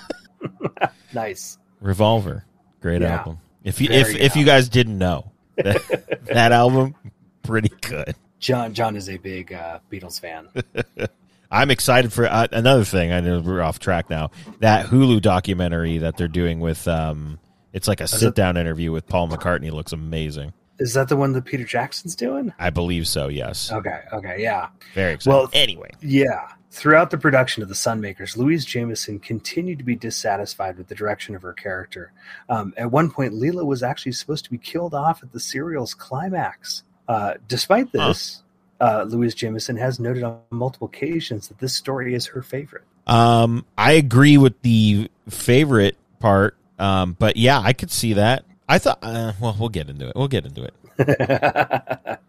nice. 1.14 1.58
Revolver, 1.82 2.46
great 2.82 3.02
Yeah. 3.02 3.18
album. 3.18 3.40
If 3.64 3.82
you 3.82 3.88
Very 3.90 4.02
if 4.02 4.16
if 4.16 4.36
you 4.36 4.46
guys 4.46 4.70
didn't 4.70 4.98
know 4.98 5.32
that, 5.58 6.20
that 6.26 6.52
album, 6.52 6.96
pretty 7.44 7.70
good. 7.82 8.16
John 8.40 8.74
John 8.74 8.96
is 8.96 9.10
a 9.10 9.18
big 9.18 9.52
uh, 9.54 9.80
Beatles 9.92 10.20
fan. 10.20 10.48
I'm 11.52 11.72
excited 11.72 12.14
for 12.14 12.26
uh, 12.28 12.48
another 12.52 12.84
thing. 12.86 13.12
I 13.12 13.22
know 13.22 13.40
we're 13.40 13.62
off 13.62 13.80
track 13.80 14.10
now. 14.10 14.32
That 14.60 14.86
Hulu 14.86 15.22
documentary 15.22 15.98
that 16.00 16.16
they're 16.16 16.28
doing 16.28 16.60
with 16.60 16.88
um, 16.88 17.40
it's 17.74 17.88
like 17.88 18.02
a 18.02 18.08
sit 18.08 18.36
down 18.36 18.56
interview 18.56 18.92
with 18.92 19.08
Paul 19.08 19.28
McCartney. 19.30 19.72
Looks 19.72 19.92
amazing. 19.92 20.54
Is 20.78 20.94
that 20.94 21.10
the 21.10 21.18
one 21.18 21.34
that 21.34 21.44
Peter 21.44 21.66
Jackson's 21.66 22.16
doing? 22.16 22.54
I 22.58 22.70
believe 22.70 23.06
so. 23.08 23.28
Yes, 23.28 23.70
Okay, 23.72 24.00
okay, 24.14 24.38
yeah. 24.40 24.70
very 24.94 25.14
excited. 25.16 25.36
Well- 25.36 25.50
anyway, 25.52 25.90
Yeah. 26.02 26.48
Throughout 26.72 27.10
the 27.10 27.18
production 27.18 27.64
of 27.64 27.70
The 27.70 27.76
Sunmakers, 27.76 28.38
Louise 28.38 28.64
Jameson 28.64 29.20
continued 29.20 29.80
to 29.80 29.84
be 29.84 29.96
dissatisfied 29.96 30.78
with 30.78 30.88
the 30.88 30.94
direction 30.94 31.36
of 31.36 31.42
her 31.42 31.54
character. 31.54 32.12
Um, 32.48 32.74
at 32.78 32.92
one 32.92 33.10
point, 33.10 33.34
Leela 33.34 33.66
was 33.66 33.82
actually 33.82 34.12
supposed 34.12 34.46
to 34.46 34.52
be 34.52 34.60
killed 34.60 34.94
off 34.94 35.24
at 35.24 35.32
the 35.32 35.40
serial's 35.40 35.96
climax. 35.96 36.84
Uh, 37.08 37.34
despite 37.48 37.92
this, 37.92 38.44
uh, 38.80 39.04
Louise 39.08 39.34
Jameson 39.34 39.78
has 39.78 40.00
noted 40.00 40.22
on 40.24 40.42
multiple 40.52 40.88
occasions 40.88 41.48
that 41.48 41.58
this 41.58 41.76
story 41.76 42.14
is 42.14 42.28
her 42.28 42.44
favorite. 42.44 42.84
Um, 43.08 43.66
I 43.76 43.94
agree 43.94 44.38
with 44.38 44.62
the 44.62 45.10
favorite 45.28 45.98
part. 46.20 46.56
Um, 46.78 47.16
but 47.18 47.36
yeah, 47.36 47.60
I 47.60 47.74
could 47.74 47.90
see 47.90 48.14
that. 48.14 48.46
I 48.70 48.78
thought, 48.78 49.00
uh, 49.02 49.34
well, 49.42 49.56
we'll 49.60 49.70
get 49.70 49.90
into 49.90 50.08
it. 50.08 50.16
We'll 50.16 50.28
get 50.28 50.46
into 50.46 50.66
it. 50.66 52.20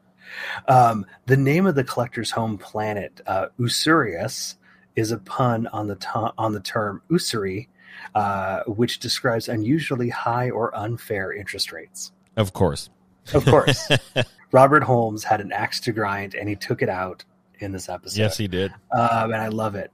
um, 0.68 1.07
the 1.26 1.37
name 1.37 1.66
of 1.66 1.74
the 1.74 1.85
collector's 1.85 2.31
home 2.31 2.59
planet, 2.59 3.20
uh, 3.26 3.46
Usurius, 3.59 4.57
is 4.96 5.11
a 5.12 5.18
pun 5.18 5.66
on 5.68 5.87
the 5.87 5.96
to- 5.96 6.33
on 6.37 6.53
the 6.53 6.61
term 6.61 7.03
usury, 7.11 7.68
uh, 8.14 8.62
which 8.66 8.98
describes 8.98 9.48
unusually 9.48 10.09
high 10.11 10.50
or 10.50 10.76
unfair 10.76 11.33
interest 11.33 11.72
rates. 11.72 12.12
Of 12.37 12.53
course. 12.53 12.90
Of 13.35 13.44
course, 13.44 13.88
Robert 14.53 14.83
Holmes 14.83 15.22
had 15.24 15.40
an 15.40 15.53
axe 15.53 15.79
to 15.81 15.92
grind, 15.92 16.35
and 16.35 16.48
he 16.48 16.57
took 16.57 16.83
it 16.83 16.88
out 16.88 17.24
in 17.61 17.72
this 17.72 17.88
episode. 17.88 18.18
Yes, 18.18 18.37
he 18.38 18.48
did. 18.48 18.72
um, 18.90 19.33
and 19.33 19.37
I 19.37 19.48
love 19.48 19.74
it. 19.74 19.92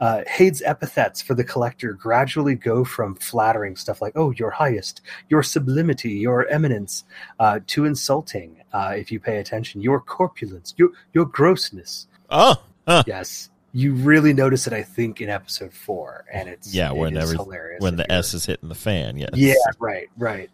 Uh, 0.00 0.22
Hade's 0.28 0.62
epithets 0.62 1.20
for 1.20 1.34
the 1.34 1.42
collector 1.42 1.92
gradually 1.92 2.54
go 2.54 2.84
from 2.84 3.16
flattering 3.16 3.74
stuff 3.74 4.00
like 4.00 4.12
"Oh, 4.14 4.30
your 4.30 4.50
highest," 4.50 5.00
"Your 5.28 5.42
sublimity," 5.42 6.12
"Your 6.12 6.46
eminence," 6.46 7.04
uh, 7.40 7.58
to 7.66 7.84
insulting. 7.84 8.57
Uh, 8.72 8.94
if 8.96 9.10
you 9.10 9.20
pay 9.20 9.38
attention, 9.38 9.80
your 9.80 10.00
corpulence, 10.00 10.74
your 10.76 10.90
your 11.12 11.26
grossness. 11.26 12.06
Oh, 12.30 12.62
huh. 12.86 13.04
Yes, 13.06 13.50
you 13.72 13.94
really 13.94 14.32
notice 14.32 14.66
it. 14.66 14.72
I 14.72 14.82
think 14.82 15.20
in 15.20 15.28
episode 15.28 15.72
four, 15.72 16.24
and 16.32 16.48
it's 16.48 16.74
yeah. 16.74 16.90
it 16.90 16.96
When 16.96 17.16
is 17.16 17.32
hilarious 17.32 17.80
when 17.80 17.96
the 17.96 18.10
S 18.10 18.34
is 18.34 18.46
hitting 18.46 18.68
the 18.68 18.74
fan. 18.74 19.16
Yes. 19.16 19.30
yeah, 19.34 19.54
right, 19.78 20.08
right. 20.16 20.50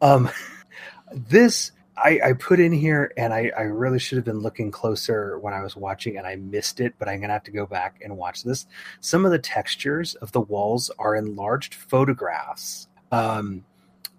Um, 0.00 0.30
this 1.12 1.72
I, 1.96 2.20
I 2.24 2.32
put 2.32 2.58
in 2.58 2.72
here, 2.72 3.12
and 3.16 3.34
I, 3.34 3.52
I 3.56 3.62
really 3.62 3.98
should 3.98 4.16
have 4.16 4.24
been 4.24 4.40
looking 4.40 4.70
closer 4.70 5.38
when 5.38 5.52
I 5.52 5.62
was 5.62 5.76
watching, 5.76 6.16
and 6.16 6.26
I 6.26 6.36
missed 6.36 6.80
it. 6.80 6.94
But 6.98 7.08
I'm 7.08 7.20
gonna 7.20 7.32
have 7.32 7.44
to 7.44 7.50
go 7.50 7.66
back 7.66 8.00
and 8.02 8.16
watch 8.16 8.42
this. 8.42 8.66
Some 9.00 9.24
of 9.24 9.30
the 9.30 9.38
textures 9.38 10.14
of 10.16 10.32
the 10.32 10.40
walls 10.40 10.90
are 10.98 11.14
enlarged 11.14 11.74
photographs 11.74 12.88
um, 13.10 13.64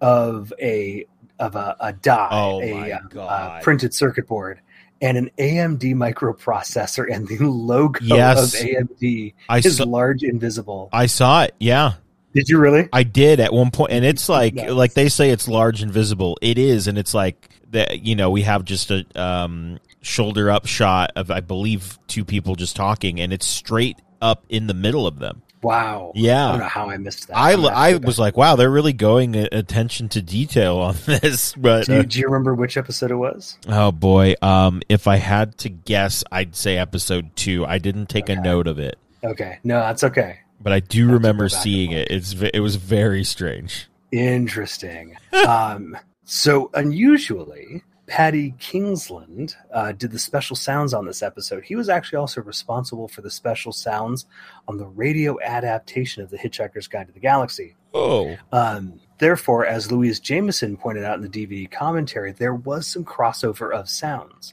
of 0.00 0.52
a 0.60 1.06
of 1.38 1.56
a, 1.56 1.76
a 1.80 1.92
die, 1.92 2.28
Oh, 2.30 2.60
a, 2.62 2.92
uh, 2.92 3.20
uh, 3.20 3.60
printed 3.62 3.94
circuit 3.94 4.26
board, 4.26 4.60
and 5.00 5.16
an 5.16 5.30
AMD 5.38 5.94
microprocessor, 5.94 7.12
and 7.12 7.26
the 7.28 7.38
logo 7.38 7.98
Yes. 8.02 8.54
of 8.54 8.60
AMD 8.66 9.34
I 9.48 9.58
is 9.58 9.76
saw, 9.78 9.84
large 9.84 10.22
invisible. 10.22 10.88
I 10.92 11.06
saw 11.06 11.42
it. 11.44 11.54
Yeah. 11.58 11.94
Did 12.34 12.48
you 12.48 12.58
really? 12.58 12.88
I 12.92 13.04
did 13.04 13.38
at 13.40 13.52
one 13.52 13.70
point, 13.70 13.92
and 13.92 14.04
it's 14.04 14.28
like 14.28 14.54
Nice. 14.54 14.70
like 14.70 14.94
they 14.94 15.08
say 15.08 15.30
it's 15.30 15.46
large 15.46 15.82
and 15.82 15.92
visible. 15.92 16.36
It 16.42 16.58
is, 16.58 16.88
and 16.88 16.98
it's 16.98 17.14
like 17.14 17.48
that. 17.70 18.00
You 18.04 18.16
know, 18.16 18.30
we 18.30 18.42
have 18.42 18.64
just 18.64 18.90
a 18.90 19.04
um, 19.14 19.78
shoulder 20.00 20.50
up 20.50 20.66
shot 20.66 21.12
of 21.14 21.30
I 21.30 21.38
believe 21.40 21.96
two 22.08 22.24
people 22.24 22.56
just 22.56 22.74
talking, 22.74 23.20
and 23.20 23.32
it's 23.32 23.46
straight 23.46 23.98
up 24.20 24.44
in 24.48 24.66
the 24.66 24.74
middle 24.74 25.06
of 25.06 25.20
them. 25.20 25.42
Wow. 25.64 26.12
Yeah. 26.14 26.46
I 26.48 26.50
don't 26.52 26.60
know 26.60 26.66
how 26.66 26.90
I 26.90 26.96
missed 26.98 27.28
that. 27.28 27.36
I 27.36 27.52
I'm 27.52 27.62
gonna 27.62 27.74
have 27.74 28.00
to 28.00 28.04
I 28.04 28.06
was 28.06 28.18
like, 28.18 28.36
wow, 28.36 28.56
they're 28.56 28.70
really 28.70 28.92
going 28.92 29.34
attention 29.36 30.08
to 30.10 30.22
detail 30.22 30.76
on 30.78 30.96
this. 31.06 31.54
But 31.54 31.86
Do 31.86 31.94
you, 31.94 31.98
uh, 32.00 32.02
do 32.02 32.18
you 32.20 32.26
remember 32.26 32.54
which 32.54 32.76
episode 32.76 33.10
it 33.10 33.16
was? 33.16 33.58
oh 33.68 33.90
boy, 33.92 34.34
um, 34.42 34.82
if 34.88 35.08
I 35.08 35.16
had 35.16 35.58
to 35.58 35.68
guess, 35.68 36.22
I'd 36.30 36.54
say 36.54 36.76
episode 36.78 37.34
two. 37.36 37.64
I 37.66 37.78
didn't 37.78 38.06
take 38.08 38.28
a 38.28 38.36
note 38.36 38.66
of 38.66 38.78
it, 38.78 38.98
Okay. 39.24 39.58
No, 39.64 39.80
that's 39.80 40.04
okay. 40.04 40.40
but 40.60 40.72
I 40.72 40.80
do 40.80 41.06
remember 41.10 41.44
go 41.44 41.48
back 41.48 41.54
and 41.56 41.62
seeing 41.62 41.90
it. 41.92 42.10
It's 42.10 42.32
it 42.34 42.60
was 42.60 42.76
very 42.76 43.24
strange. 43.24 43.86
Interesting. 44.12 45.16
um, 45.48 45.96
so 46.24 46.70
unusually, 46.74 47.82
Paddy 48.06 48.54
Kingsland 48.58 49.56
uh, 49.72 49.92
did 49.92 50.10
the 50.10 50.18
special 50.18 50.56
sounds 50.56 50.92
on 50.92 51.06
this 51.06 51.22
episode. 51.22 51.64
He 51.64 51.74
was 51.74 51.88
actually 51.88 52.18
also 52.18 52.42
responsible 52.42 53.08
for 53.08 53.22
the 53.22 53.30
special 53.30 53.72
sounds 53.72 54.26
on 54.68 54.76
the 54.76 54.86
radio 54.86 55.38
adaptation 55.42 56.22
of 56.22 56.30
The 56.30 56.36
Hitchhiker's 56.36 56.86
Guide 56.86 57.06
to 57.06 57.12
the 57.12 57.20
Galaxy. 57.20 57.76
Oh, 57.94 58.36
Um, 58.52 59.00
therefore, 59.18 59.64
as 59.64 59.90
Louise 59.90 60.20
Jameson 60.20 60.76
pointed 60.76 61.04
out 61.04 61.16
in 61.16 61.22
the 61.22 61.28
DVD 61.46 61.70
commentary, 61.70 62.32
there 62.32 62.54
was 62.54 62.86
some 62.86 63.04
crossover 63.04 63.72
of 63.72 63.88
sounds. 63.88 64.52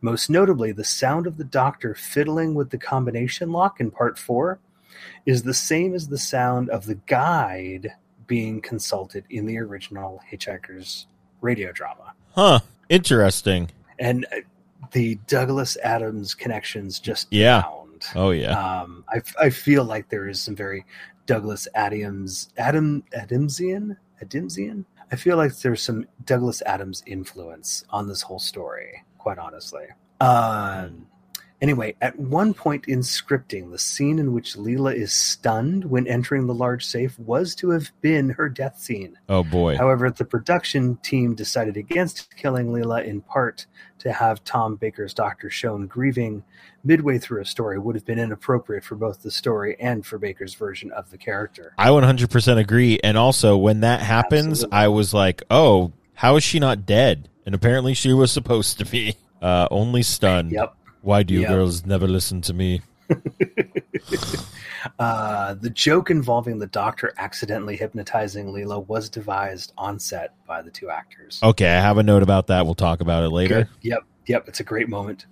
Most 0.00 0.28
notably, 0.30 0.72
the 0.72 0.84
sound 0.84 1.26
of 1.26 1.36
the 1.36 1.44
doctor 1.44 1.94
fiddling 1.94 2.54
with 2.54 2.70
the 2.70 2.78
combination 2.78 3.52
lock 3.52 3.80
in 3.80 3.90
part 3.90 4.18
four 4.18 4.58
is 5.26 5.42
the 5.42 5.54
same 5.54 5.94
as 5.94 6.08
the 6.08 6.18
sound 6.18 6.70
of 6.70 6.86
the 6.86 6.96
guide 7.06 7.92
being 8.26 8.60
consulted 8.60 9.24
in 9.30 9.46
the 9.46 9.58
original 9.58 10.20
Hitchhiker's 10.30 11.06
radio 11.40 11.70
drama. 11.72 12.14
huh? 12.34 12.60
Interesting. 12.90 13.70
And 13.98 14.26
uh, 14.26 14.40
the 14.92 15.18
Douglas 15.26 15.78
Adams 15.82 16.34
connections 16.34 17.00
just 17.00 17.28
Yeah. 17.30 17.64
Oh 18.14 18.30
yeah. 18.30 18.80
Um, 18.80 19.04
I, 19.08 19.22
I 19.38 19.50
feel 19.50 19.84
like 19.84 20.08
there 20.08 20.28
is 20.28 20.40
some 20.40 20.56
very 20.56 20.84
Douglas 21.26 21.68
Adams, 21.74 22.50
Adam 22.56 23.04
Adamsian, 23.14 23.96
Adamsian. 24.22 24.84
I 25.12 25.16
feel 25.16 25.36
like 25.36 25.56
there's 25.58 25.82
some 25.82 26.06
Douglas 26.24 26.62
Adams 26.66 27.02
influence 27.06 27.84
on 27.90 28.08
this 28.08 28.22
whole 28.22 28.38
story. 28.38 29.04
Quite 29.18 29.38
honestly. 29.38 29.84
Um, 30.20 31.06
anyway, 31.60 31.94
at 32.00 32.18
one 32.18 32.54
point 32.54 32.86
in 32.88 33.00
scripting, 33.00 33.70
the 33.70 33.78
scene 33.78 34.18
in 34.18 34.32
which 34.32 34.54
Leela 34.56 34.94
is 34.94 35.12
stunned 35.12 35.84
when 35.84 36.06
entering 36.06 36.46
the 36.46 36.54
large 36.54 36.84
safe 36.84 37.18
was 37.18 37.54
to 37.56 37.70
have 37.70 37.90
been 38.00 38.30
her 38.30 38.48
death 38.48 38.78
scene. 38.78 39.18
Oh 39.28 39.42
boy. 39.42 39.76
However, 39.76 40.10
the 40.10 40.24
production 40.24 40.96
team 40.96 41.34
decided 41.34 41.76
against 41.76 42.34
killing 42.36 42.68
Leela 42.68 43.04
in 43.04 43.20
part 43.20 43.66
to 43.98 44.12
have 44.12 44.42
Tom 44.44 44.76
Baker's 44.76 45.14
doctor 45.14 45.50
shown 45.50 45.86
grieving 45.86 46.42
midway 46.82 47.18
through 47.18 47.42
a 47.42 47.44
story 47.44 47.78
would 47.78 47.94
have 47.94 48.06
been 48.06 48.18
inappropriate 48.18 48.84
for 48.84 48.94
both 48.94 49.22
the 49.22 49.30
story 49.30 49.76
and 49.78 50.04
for 50.06 50.18
Baker's 50.18 50.54
version 50.54 50.90
of 50.92 51.10
the 51.10 51.18
character. 51.18 51.74
I 51.76 51.88
100% 51.88 52.58
agree. 52.58 52.98
And 53.04 53.18
also, 53.18 53.56
when 53.56 53.80
that 53.80 54.00
happens, 54.00 54.64
Absolutely. 54.64 54.78
I 54.78 54.88
was 54.88 55.12
like, 55.12 55.42
oh, 55.50 55.92
how 56.14 56.36
is 56.36 56.44
she 56.44 56.58
not 56.58 56.86
dead? 56.86 57.28
And 57.44 57.54
apparently, 57.54 57.94
she 57.94 58.12
was 58.12 58.30
supposed 58.30 58.78
to 58.78 58.84
be. 58.84 59.16
Uh, 59.40 59.66
only 59.70 60.02
stunned. 60.02 60.52
Yep. 60.52 60.74
Why 61.02 61.22
do 61.22 61.34
you 61.34 61.40
Yep. 61.40 61.48
girls 61.50 61.86
never 61.86 62.06
listen 62.06 62.40
to 62.42 62.52
me? 62.52 62.82
Uh, 64.98 65.54
the 65.54 65.68
joke 65.70 66.10
involving 66.10 66.58
the 66.58 66.66
doctor 66.66 67.12
accidentally 67.18 67.76
hypnotizing 67.76 68.46
Leela 68.46 68.86
was 68.86 69.10
devised 69.10 69.72
on 69.76 69.98
set 69.98 70.34
by 70.46 70.62
the 70.62 70.70
two 70.70 70.88
actors. 70.88 71.38
Okay, 71.42 71.68
I 71.68 71.80
have 71.80 71.98
a 71.98 72.02
note 72.02 72.22
about 72.22 72.46
that. 72.46 72.64
We'll 72.64 72.74
talk 72.74 73.00
about 73.00 73.22
it 73.22 73.28
later. 73.28 73.64
Good. 73.64 73.68
Yep, 73.82 74.04
yep. 74.26 74.48
It's 74.48 74.60
a 74.60 74.64
great 74.64 74.88
moment. 74.88 75.26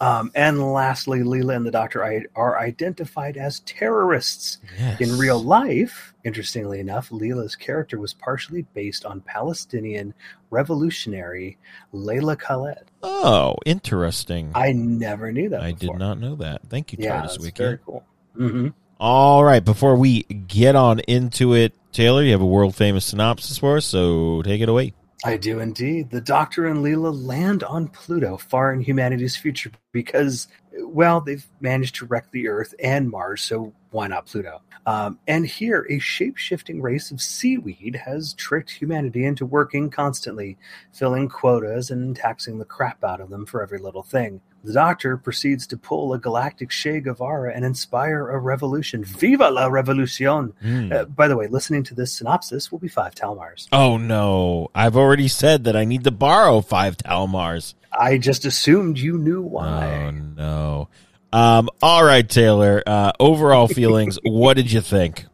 Um, 0.00 0.30
and 0.34 0.72
lastly, 0.72 1.20
Leela 1.20 1.56
and 1.56 1.66
the 1.66 1.70
Doctor 1.70 2.04
are 2.34 2.58
identified 2.58 3.36
as 3.36 3.60
terrorists. 3.60 4.58
Yes. 4.78 5.00
In 5.00 5.18
real 5.18 5.42
life, 5.42 6.14
interestingly 6.24 6.80
enough, 6.80 7.10
Leela's 7.10 7.56
character 7.56 7.98
was 7.98 8.12
partially 8.12 8.62
based 8.74 9.06
on 9.06 9.22
Palestinian 9.22 10.12
revolutionary 10.50 11.56
Leila 11.92 12.36
Khaled. 12.36 12.90
Oh, 13.08 13.56
interesting. 13.64 14.50
I, 14.54 14.72
never 14.72 15.30
knew 15.32 15.48
that. 15.50 15.58
before. 15.58 15.68
I 15.68 15.72
did 15.72 15.94
not 15.98 16.18
know 16.18 16.34
that. 16.36 16.62
Thank 16.68 16.92
you, 16.92 16.98
Yeah, 17.00 17.22
TARDIS 17.22 17.40
Wiki. 17.40 17.62
very 17.62 17.78
cool. 17.84 18.04
hmm 18.36 18.68
All 18.98 19.44
right, 19.44 19.64
before 19.64 19.96
we 19.96 20.22
get 20.24 20.74
on 20.74 20.98
into 21.00 21.54
it, 21.54 21.72
Taylor, 21.92 22.22
you 22.22 22.32
have 22.32 22.40
a 22.42 22.46
world 22.46 22.74
famous 22.74 23.04
synopsis 23.06 23.58
for 23.58 23.76
us, 23.76 23.86
so 23.86 24.42
take 24.42 24.60
it 24.60 24.68
away. 24.68 24.92
I 25.24 25.36
do 25.38 25.60
indeed. 25.60 26.10
The 26.10 26.20
Doctor 26.20 26.66
and 26.66 26.84
Leela 26.84 27.12
land 27.26 27.62
on 27.64 27.88
Pluto, 27.88 28.36
far 28.36 28.72
in 28.72 28.80
humanity's 28.80 29.34
future, 29.36 29.70
because, 29.92 30.48
well, 30.78 31.20
they've 31.20 31.44
managed 31.60 31.94
to 31.96 32.06
wreck 32.06 32.30
the 32.32 32.48
Earth 32.48 32.74
and 32.82 33.08
Mars, 33.10 33.42
so 33.42 33.72
why 33.96 34.06
not 34.06 34.26
Pluto? 34.26 34.60
Um, 34.84 35.18
and 35.26 35.46
here, 35.46 35.86
a 35.90 35.98
shape 35.98 36.36
shifting 36.36 36.82
race 36.82 37.10
of 37.10 37.20
seaweed 37.20 38.02
has 38.04 38.34
tricked 38.34 38.70
humanity 38.70 39.24
into 39.24 39.46
working 39.46 39.88
constantly, 39.90 40.58
filling 40.92 41.28
quotas 41.28 41.90
and 41.90 42.14
taxing 42.14 42.58
the 42.58 42.64
crap 42.66 43.02
out 43.02 43.20
of 43.20 43.30
them 43.30 43.46
for 43.46 43.62
every 43.62 43.78
little 43.78 44.02
thing. 44.02 44.42
The 44.62 44.72
Doctor 44.74 45.16
proceeds 45.16 45.66
to 45.68 45.76
pull 45.76 46.12
a 46.12 46.18
galactic 46.18 46.70
Che 46.70 47.00
Guevara 47.00 47.54
and 47.54 47.64
inspire 47.64 48.28
a 48.28 48.38
revolution. 48.38 49.02
Viva 49.02 49.48
la 49.48 49.66
revolucion! 49.68 50.52
Hmm. 50.60 50.92
Uh, 50.92 51.04
by 51.04 51.26
the 51.26 51.36
way, 51.36 51.46
listening 51.46 51.82
to 51.84 51.94
this 51.94 52.12
synopsis 52.12 52.70
will 52.70 52.80
be 52.80 52.88
five 52.88 53.14
Talmars. 53.14 53.68
oh, 53.72 53.96
no. 53.96 54.68
I've 54.74 54.96
already 54.96 55.28
said 55.28 55.64
that 55.64 55.76
I 55.76 55.84
need 55.84 56.04
to 56.04 56.10
borrow 56.10 56.60
five 56.60 56.96
Talmars. 56.96 57.74
I 57.98 58.18
just 58.18 58.44
assumed 58.44 58.98
you 58.98 59.16
knew 59.16 59.40
why. 59.40 59.86
Oh, 59.86 60.10
no. 60.10 60.88
Um, 61.32 61.68
all 61.82 62.04
right, 62.04 62.28
Taylor. 62.28 62.82
Uh, 62.86 63.12
overall 63.20 63.68
feelings, 63.68 64.18
what 64.24 64.54
did 64.56 64.70
you 64.70 64.80
think? 64.80 65.26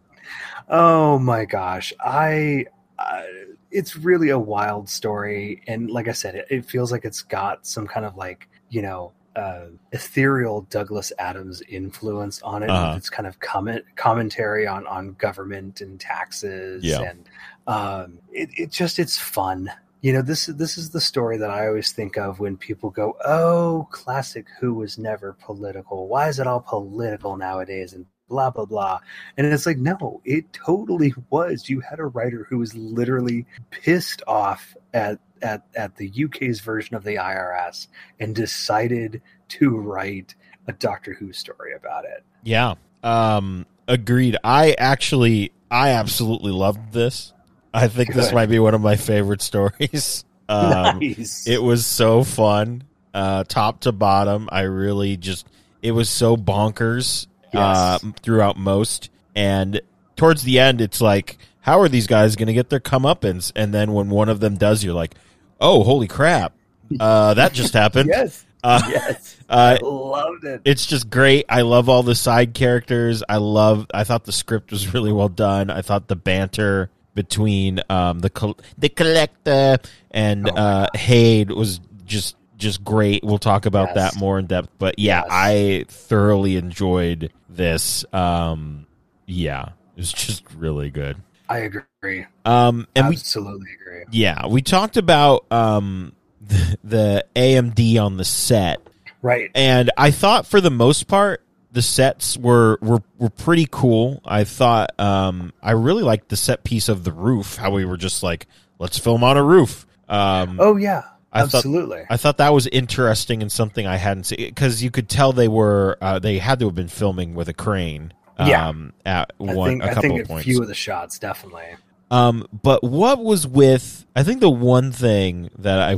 Oh, 0.68 1.18
my 1.18 1.44
gosh. 1.44 1.92
I. 2.04 2.66
Uh, 2.98 3.22
it's 3.70 3.96
really 3.96 4.28
a 4.28 4.38
wild 4.38 4.88
story. 4.88 5.62
And 5.66 5.90
like 5.90 6.06
I 6.06 6.12
said, 6.12 6.34
it, 6.34 6.46
it 6.50 6.64
feels 6.66 6.92
like 6.92 7.04
it's 7.06 7.22
got 7.22 7.66
some 7.66 7.86
kind 7.86 8.04
of 8.04 8.16
like, 8.16 8.48
you 8.68 8.82
know, 8.82 9.12
uh, 9.34 9.66
ethereal 9.92 10.62
Douglas 10.68 11.10
Adams 11.18 11.62
influence 11.68 12.42
on 12.42 12.62
it. 12.62 12.68
Uh-huh. 12.68 12.94
It's 12.98 13.08
kind 13.08 13.26
of 13.26 13.40
comment 13.40 13.82
commentary 13.96 14.66
on 14.66 14.86
on 14.86 15.14
government 15.14 15.80
and 15.80 15.98
taxes, 15.98 16.84
Yeah. 16.84 17.00
and 17.00 17.28
um, 17.66 18.18
it, 18.30 18.50
it 18.54 18.70
just 18.70 18.98
it's 18.98 19.16
fun. 19.16 19.72
You 20.02 20.12
know 20.12 20.20
this 20.20 20.46
this 20.46 20.76
is 20.76 20.90
the 20.90 21.00
story 21.00 21.38
that 21.38 21.50
I 21.50 21.68
always 21.68 21.92
think 21.92 22.18
of 22.18 22.40
when 22.40 22.56
people 22.56 22.90
go, 22.90 23.16
"Oh, 23.24 23.88
classic 23.90 24.46
Who 24.60 24.74
was 24.74 24.98
never 24.98 25.32
political. 25.32 26.08
Why 26.08 26.28
is 26.28 26.40
it 26.40 26.46
all 26.46 26.60
political 26.60 27.36
nowadays?" 27.36 27.92
and 27.92 28.06
blah 28.28 28.50
blah 28.50 28.64
blah. 28.64 28.98
And 29.36 29.46
it's 29.46 29.64
like, 29.64 29.78
no, 29.78 30.20
it 30.24 30.52
totally 30.52 31.14
was. 31.30 31.68
You 31.68 31.80
had 31.80 32.00
a 32.00 32.06
writer 32.06 32.46
who 32.50 32.58
was 32.58 32.74
literally 32.74 33.46
pissed 33.70 34.22
off 34.26 34.76
at 34.92 35.20
at 35.40 35.64
at 35.76 35.96
the 35.96 36.12
UK's 36.24 36.60
version 36.60 36.96
of 36.96 37.04
the 37.04 37.16
IRS 37.16 37.86
and 38.18 38.34
decided 38.34 39.22
to 39.50 39.76
write 39.76 40.34
a 40.66 40.72
Doctor 40.72 41.14
Who 41.14 41.32
story 41.32 41.74
about 41.74 42.06
it. 42.06 42.24
Yeah. 42.42 42.74
Um 43.04 43.66
agreed. 43.86 44.36
I 44.42 44.74
actually 44.78 45.52
I 45.70 45.90
absolutely 45.90 46.52
loved 46.52 46.92
this. 46.92 47.32
I 47.74 47.88
think 47.88 48.12
this 48.14 48.32
might 48.32 48.46
be 48.46 48.58
one 48.58 48.74
of 48.74 48.80
my 48.80 48.96
favorite 48.96 49.42
stories. 49.42 50.24
Um 50.48 50.98
nice. 50.98 51.46
it 51.46 51.62
was 51.62 51.86
so 51.86 52.24
fun. 52.24 52.82
Uh 53.14 53.44
top 53.44 53.80
to 53.82 53.92
bottom. 53.92 54.48
I 54.52 54.62
really 54.62 55.16
just 55.16 55.46
it 55.80 55.92
was 55.92 56.10
so 56.10 56.36
bonkers 56.36 57.28
uh 57.54 57.98
throughout 58.22 58.58
most 58.58 59.08
and 59.36 59.80
towards 60.16 60.42
the 60.42 60.58
end 60.58 60.80
it's 60.80 61.00
like 61.00 61.38
how 61.60 61.80
are 61.80 61.88
these 61.88 62.08
guys 62.08 62.34
going 62.34 62.48
to 62.48 62.52
get 62.52 62.70
their 62.70 62.80
comeuppance 62.80 63.52
and 63.54 63.72
then 63.72 63.92
when 63.92 64.10
one 64.10 64.28
of 64.28 64.40
them 64.40 64.56
does 64.56 64.82
you're 64.82 64.94
like 64.94 65.14
oh 65.60 65.84
holy 65.84 66.08
crap 66.08 66.54
uh 66.98 67.34
that 67.34 67.52
just 67.52 67.72
happened 67.82 68.08
yes. 68.12 68.44
uh, 68.64 68.82
yes. 68.88 69.36
uh 69.48 69.78
I 69.80 69.84
loved 69.86 70.44
it. 70.44 70.60
it's 70.64 70.86
just 70.86 71.08
great. 71.08 71.46
I 71.48 71.62
love 71.62 71.88
all 71.88 72.02
the 72.02 72.14
side 72.16 72.52
characters. 72.52 73.22
I 73.28 73.36
love. 73.36 73.86
I 73.94 74.04
thought 74.04 74.24
the 74.24 74.32
script 74.32 74.70
was 74.72 74.92
really 74.92 75.12
well 75.12 75.28
done. 75.28 75.70
I 75.70 75.82
thought 75.82 76.08
the 76.08 76.16
banter 76.16 76.90
between 77.14 77.80
um, 77.90 78.20
the 78.20 78.30
col- 78.30 78.58
the 78.78 78.88
collector 78.88 79.78
and 80.10 80.48
Oh 80.48 80.54
uh, 80.54 80.86
Hade 80.94 81.50
was 81.50 81.80
just 82.04 82.36
just 82.56 82.84
great. 82.84 83.24
We'll 83.24 83.38
talk 83.38 83.66
about 83.66 83.88
Yes. 83.94 84.14
that 84.14 84.20
more 84.20 84.38
in 84.38 84.46
depth. 84.46 84.68
But 84.78 84.98
yeah, 84.98 85.22
Yes. 85.22 85.28
I 85.30 85.84
thoroughly 85.88 86.56
enjoyed 86.56 87.32
this. 87.48 88.04
Um, 88.12 88.86
yeah, 89.26 89.70
it 89.96 90.00
was 90.00 90.12
just 90.12 90.44
really 90.56 90.90
good. 90.90 91.16
I 91.48 91.58
agree. 91.58 92.24
Um, 92.44 92.86
and 92.96 93.08
we 93.08 93.14
Absolutely 93.16 93.68
agree. 93.80 94.04
yeah 94.10 94.46
we 94.46 94.62
talked 94.62 94.96
about 94.96 95.44
um, 95.52 96.12
the, 96.40 96.78
the 96.82 97.24
AMD 97.36 98.00
on 98.02 98.16
the 98.16 98.24
set 98.24 98.80
Right. 99.20 99.50
and 99.54 99.90
I 99.98 100.10
thought 100.12 100.46
for 100.46 100.60
the 100.60 100.70
most 100.70 101.08
part 101.08 101.41
the 101.72 101.82
sets 101.82 102.36
were 102.36 102.78
were 102.82 103.02
were 103.18 103.30
pretty 103.30 103.66
cool. 103.70 104.20
I 104.24 104.44
thought 104.44 104.98
um 105.00 105.52
I 105.62 105.72
really 105.72 106.02
liked 106.02 106.28
the 106.28 106.36
set 106.36 106.64
piece 106.64 106.88
of 106.88 107.04
the 107.04 107.12
roof, 107.12 107.56
how 107.56 107.70
we 107.70 107.84
were 107.84 107.96
just 107.96 108.22
like 108.22 108.46
let's 108.78 108.98
film 108.98 109.24
on 109.24 109.36
a 109.36 109.42
roof. 109.42 109.86
Um 110.08 110.58
Oh 110.60 110.76
yeah. 110.76 111.02
I 111.32 111.40
thought- 111.46 111.54
Absolutely. 111.54 112.02
I 112.10 112.18
thought 112.18 112.36
that 112.38 112.52
was 112.52 112.66
interesting 112.66 113.40
and 113.40 113.50
something 113.50 113.86
I 113.86 113.96
hadn't 113.96 114.24
seen 114.24 114.54
cuz 114.54 114.82
you 114.82 114.90
could 114.90 115.08
tell 115.08 115.32
they 115.32 115.48
were 115.48 115.96
uh, 116.02 116.18
they 116.18 116.38
had 116.38 116.58
to 116.58 116.66
have 116.66 116.74
been 116.74 116.88
filming 116.88 117.34
with 117.34 117.48
a 117.48 117.54
crane 117.54 118.12
Yeah. 118.38 118.68
um 118.68 118.92
at 119.06 119.32
I 119.40 119.54
one 119.54 119.68
think 119.70 119.82
a 119.82 119.86
I 119.86 119.88
couple 119.94 120.02
think 120.02 120.20
of 120.20 120.26
a 120.26 120.28
points. 120.28 120.44
few 120.44 120.60
of 120.60 120.68
the 120.68 120.74
shots 120.74 121.18
definitely. 121.18 121.64
Um, 122.10 122.46
but 122.62 122.84
what 122.84 123.24
was 123.24 123.46
with? 123.46 124.04
I 124.14 124.22
think 124.22 124.40
the 124.40 124.50
one 124.50 124.92
thing 124.92 125.48
that 125.60 125.78
I 125.80 125.92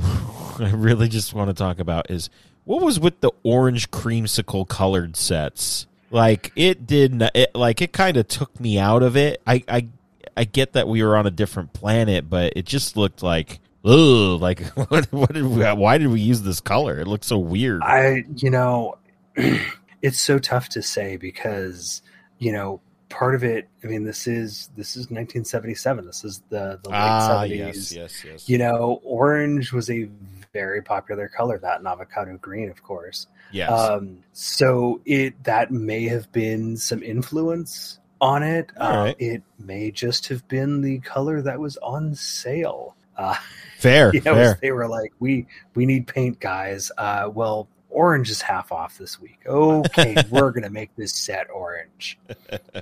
I 0.64 0.70
really 0.70 1.08
just 1.08 1.34
want 1.34 1.48
to 1.50 1.54
talk 1.54 1.80
about 1.80 2.08
is 2.12 2.30
what 2.64 2.82
was 2.82 2.98
with 2.98 3.20
the 3.20 3.30
orange 3.42 3.90
creamsicle 3.90 4.68
colored 4.68 5.16
sets. 5.16 5.86
Like 6.10 6.52
it 6.54 6.86
did, 6.86 7.14
not, 7.14 7.32
it 7.34 7.54
like 7.54 7.82
it 7.82 7.92
kind 7.92 8.16
of 8.16 8.28
took 8.28 8.58
me 8.60 8.78
out 8.78 9.02
of 9.02 9.16
it. 9.16 9.42
I 9.46 9.64
I 9.68 9.88
I 10.36 10.44
get 10.44 10.74
that 10.74 10.86
we 10.86 11.02
were 11.02 11.16
on 11.16 11.26
a 11.26 11.30
different 11.30 11.72
planet, 11.72 12.28
but 12.28 12.52
it 12.56 12.66
just 12.66 12.96
looked 12.96 13.22
like. 13.22 13.60
Ugh, 13.86 14.40
like 14.40 14.60
what? 14.88 15.12
What 15.12 15.34
did 15.34 15.44
we? 15.44 15.62
Why 15.62 15.98
did 15.98 16.06
we 16.06 16.20
use 16.20 16.40
this 16.40 16.60
color? 16.60 17.00
It 17.00 17.06
looked 17.06 17.24
so 17.24 17.38
weird. 17.38 17.82
I 17.82 18.24
you 18.36 18.48
know 18.48 18.96
it's 20.02 20.18
so 20.18 20.38
tough 20.38 20.70
to 20.70 20.82
say 20.82 21.16
because 21.18 22.00
you 22.38 22.52
know 22.52 22.80
part 23.10 23.34
of 23.34 23.44
it 23.44 23.68
I 23.82 23.86
mean 23.86 24.04
this 24.04 24.26
is 24.26 24.70
this 24.76 24.96
is 24.96 25.10
1977 25.10 26.06
this 26.06 26.24
is 26.24 26.42
the 26.48 26.80
the 26.82 26.90
late 26.90 26.96
ah, 26.96 27.44
70s 27.44 27.56
yes, 27.56 27.92
yes, 27.92 28.24
yes. 28.24 28.48
you 28.48 28.58
know 28.58 29.00
orange 29.04 29.72
was 29.72 29.88
a 29.88 30.08
very 30.54 30.80
popular 30.80 31.28
color 31.28 31.58
that 31.58 31.78
and 31.78 31.86
avocado 31.86 32.38
green 32.38 32.70
of 32.70 32.82
course 32.82 33.26
yes. 33.52 33.70
um 33.70 34.20
so 34.32 35.00
it 35.04 35.44
that 35.44 35.70
may 35.70 36.04
have 36.04 36.32
been 36.32 36.78
some 36.78 37.02
influence 37.02 37.98
on 38.22 38.42
it 38.42 38.70
um, 38.78 38.96
right. 38.96 39.16
it 39.18 39.42
may 39.58 39.90
just 39.90 40.28
have 40.28 40.46
been 40.48 40.80
the 40.80 40.98
color 41.00 41.42
that 41.42 41.60
was 41.60 41.76
on 41.78 42.14
sale 42.14 42.96
uh 43.18 43.36
fair, 43.84 44.10
you 44.14 44.20
know, 44.22 44.34
fair. 44.34 44.58
they 44.60 44.72
were 44.72 44.88
like, 44.88 45.12
"We 45.20 45.46
we 45.74 45.86
need 45.86 46.06
paint, 46.06 46.40
guys." 46.40 46.90
Uh, 46.96 47.30
well, 47.32 47.68
orange 47.90 48.30
is 48.30 48.40
half 48.40 48.72
off 48.72 48.98
this 48.98 49.20
week. 49.20 49.38
Okay, 49.46 50.16
we're 50.30 50.50
gonna 50.50 50.70
make 50.70 50.94
this 50.96 51.12
set 51.12 51.50
orange. 51.50 52.18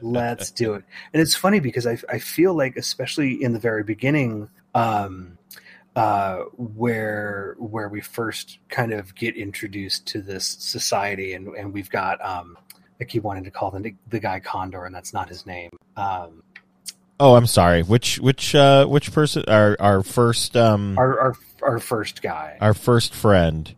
Let's 0.01 0.51
do 0.51 0.75
it. 0.75 0.85
And 1.13 1.21
it's 1.21 1.35
funny 1.35 1.61
because 1.61 1.87
I 1.87 1.99
I 2.09 2.19
feel 2.19 2.55
like, 2.55 2.77
especially 2.77 3.43
in 3.43 3.53
the 3.53 3.61
very 3.61 3.85
beginning, 3.85 4.49
um, 4.75 5.39
uh, 5.97 6.39
where 6.57 7.55
where 7.59 7.89
we 7.89 8.01
first 8.01 8.59
kind 8.69 8.93
of 8.93 9.15
get 9.15 9.37
introduced 9.37 10.07
to 10.07 10.23
this 10.23 10.47
society, 10.47 11.35
and 11.35 11.49
and 11.49 11.73
we've 11.73 11.91
got 11.91 12.25
um, 12.25 12.57
I 13.01 13.05
keep 13.05 13.23
wanting 13.23 13.45
to 13.45 13.51
call 13.51 13.71
the 13.71 13.95
the 14.09 14.21
guy 14.21 14.41
Condor, 14.41 14.85
and 14.85 14.95
that's 14.95 15.13
not 15.13 15.29
his 15.29 15.47
name. 15.47 15.71
Um, 15.97 16.43
Oh, 17.21 17.37
I'm 17.37 17.47
sorry. 17.47 17.83
Which 17.85 18.19
which 18.19 18.53
uh 18.55 18.85
which 18.87 19.13
person? 19.13 19.45
Our 19.47 19.77
our 19.79 20.03
first 20.03 20.57
um 20.57 20.99
our 20.99 21.21
our 21.21 21.35
our 21.63 21.79
first 21.79 22.21
guy. 22.21 22.57
our 22.61 22.75
first 22.75 23.15
friend. 23.15 23.73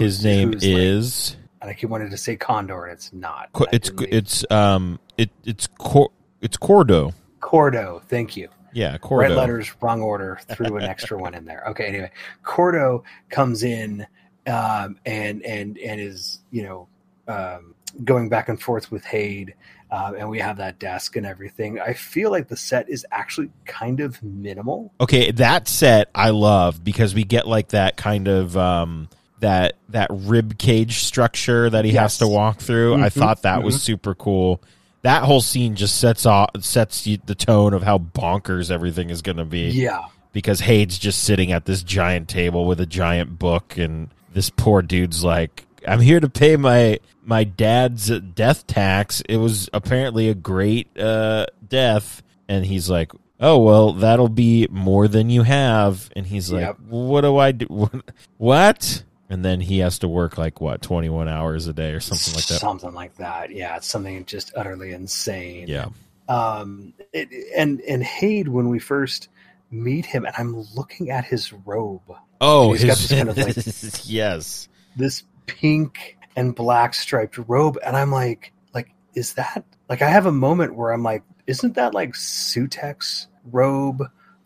His 0.00 0.24
name 0.24 0.52
who's 0.54 0.64
like- 0.64 0.72
is 0.78 1.36
and 1.60 1.70
I 1.70 1.74
keep 1.74 1.90
wanting 1.90 2.10
to 2.10 2.16
say 2.16 2.34
Condor, 2.34 2.86
and 2.86 2.94
it's 2.94 3.12
not. 3.12 3.50
It's 3.72 3.90
it's 4.00 4.44
um 4.50 4.98
it 5.16 5.30
it's 5.44 5.68
Cor- 5.68 6.10
it's 6.40 6.56
Cordo. 6.56 7.14
Cordo. 7.40 8.02
Thank 8.08 8.36
you. 8.36 8.48
Yeah, 8.72 8.96
Cordo. 8.98 9.18
Red 9.20 9.36
letters, 9.36 9.72
wrong 9.80 10.00
order. 10.00 10.38
Threw 10.48 10.76
an 10.76 10.84
extra 10.84 11.18
one 11.18 11.34
in 11.34 11.44
there. 11.44 11.64
Okay. 11.68 11.86
Anyway, 11.86 12.10
Cordo 12.42 13.04
comes 13.28 13.62
in 13.62 14.06
um, 14.46 14.98
and 15.04 15.42
and 15.44 15.78
and 15.78 16.00
is 16.00 16.40
you 16.50 16.62
know 16.62 16.88
um, 17.28 17.74
going 18.04 18.28
back 18.28 18.48
and 18.48 18.60
forth 18.60 18.90
with 18.90 19.04
Hade, 19.04 19.54
um, 19.90 20.14
and 20.16 20.28
we 20.28 20.38
have 20.40 20.56
that 20.56 20.78
desk 20.78 21.16
and 21.16 21.26
everything. 21.26 21.78
I 21.80 21.92
feel 21.92 22.30
like 22.30 22.48
the 22.48 22.56
set 22.56 22.88
is 22.88 23.06
actually 23.10 23.50
kind 23.64 24.00
of 24.00 24.22
minimal. 24.22 24.92
Okay, 25.00 25.30
that 25.32 25.68
set 25.68 26.10
I 26.14 26.30
love 26.30 26.82
because 26.82 27.14
we 27.14 27.24
get 27.24 27.46
like 27.46 27.68
that 27.68 27.96
kind 27.96 28.28
of 28.28 28.56
um 28.56 29.08
that 29.40 29.74
that 29.90 30.08
rib 30.10 30.58
cage 30.58 30.98
structure 30.98 31.68
that 31.68 31.84
he 31.84 31.92
has 31.92 32.18
to 32.18 32.28
walk 32.28 32.60
through. 32.60 32.94
I 32.94 33.08
Mhm, 33.08 33.12
thought 33.12 33.42
that 33.42 33.62
was 33.62 33.82
super 33.82 34.14
cool. 34.14 34.62
That 35.02 35.24
whole 35.24 35.40
scene 35.40 35.74
just 35.74 35.98
sets 35.98 36.26
off 36.26 36.50
sets 36.60 37.02
the 37.04 37.34
tone 37.34 37.74
of 37.74 37.82
how 37.82 37.98
bonkers 37.98 38.70
everything 38.70 39.10
is 39.10 39.20
going 39.22 39.38
to 39.38 39.44
be. 39.44 39.70
Yeah. 39.70 40.04
because 40.32 40.60
Hade's 40.60 40.98
just 40.98 41.22
sitting 41.24 41.52
at 41.52 41.64
this 41.64 41.82
giant 41.82 42.28
table 42.28 42.66
with 42.66 42.80
a 42.80 42.86
giant 42.86 43.38
book, 43.38 43.76
and 43.76 44.08
this 44.32 44.48
poor 44.50 44.80
dude's 44.80 45.22
like, 45.24 45.66
"I'm 45.86 46.00
here 46.00 46.20
to 46.20 46.28
pay 46.28 46.56
my 46.56 47.00
my 47.24 47.44
dad's 47.44 48.08
death 48.20 48.66
tax. 48.66 49.20
It 49.28 49.36
was 49.38 49.68
apparently 49.72 50.28
a 50.28 50.34
great 50.34 50.96
uh, 50.98 51.46
death," 51.68 52.22
and 52.48 52.64
he's 52.66 52.88
like. 52.90 53.12
Oh 53.44 53.58
well, 53.58 53.92
that'll 53.94 54.28
be 54.28 54.68
more 54.70 55.08
than 55.08 55.28
you 55.28 55.42
have, 55.42 56.08
and 56.14 56.24
he's 56.24 56.52
like, 56.52 56.60
Yep. 56.60 56.76
"What 56.88 57.22
do 57.22 57.38
I 57.38 57.50
do? 57.50 57.90
What?" 58.38 59.02
And 59.32 59.44
then 59.44 59.60
he 59.60 59.78
has 59.78 59.98
to 60.00 60.08
work 60.08 60.36
like 60.38 60.60
what 60.60 60.82
twenty 60.82 61.08
one 61.08 61.26
hours 61.26 61.66
a 61.66 61.72
day 61.72 61.92
or 61.92 62.00
something 62.00 62.34
like 62.34 62.46
that. 62.46 62.60
Something 62.60 62.92
like 62.92 63.16
that. 63.16 63.50
Yeah. 63.50 63.76
It's 63.76 63.86
something 63.86 64.24
just 64.26 64.52
utterly 64.54 64.92
insane. 64.92 65.66
Yeah, 65.68 65.88
um 66.28 66.92
it, 67.12 67.28
and 67.56 67.80
and 67.80 68.02
Hade 68.02 68.48
when 68.48 68.68
we 68.68 68.78
first 68.78 69.28
meet 69.70 70.04
him 70.04 70.26
and 70.26 70.34
i'm 70.36 70.66
looking 70.76 71.08
at 71.10 71.24
his 71.24 71.50
robe 71.50 72.02
Oh, 72.42 72.72
He's 72.74 72.84
got 72.84 72.98
his, 72.98 73.08
this 73.08 73.18
kind 73.18 73.28
of 73.30 73.38
like- 73.38 74.00
yes. 74.04 74.68
this 74.96 75.22
pink 75.46 76.18
and 76.36 76.54
black 76.54 76.92
striped 76.92 77.38
robe 77.48 77.78
and 77.84 77.96
i'm 77.96 78.12
like 78.12 78.52
like 78.74 78.92
is 79.14 79.32
that 79.32 79.64
like 79.88 80.02
i 80.02 80.08
have 80.10 80.26
a 80.26 80.32
moment 80.32 80.74
where 80.76 80.92
i'm 80.92 81.02
like 81.02 81.22
isn't 81.46 81.74
that 81.76 81.94
like 81.94 82.12
Sutekh's 82.12 83.28
robe 83.50 84.02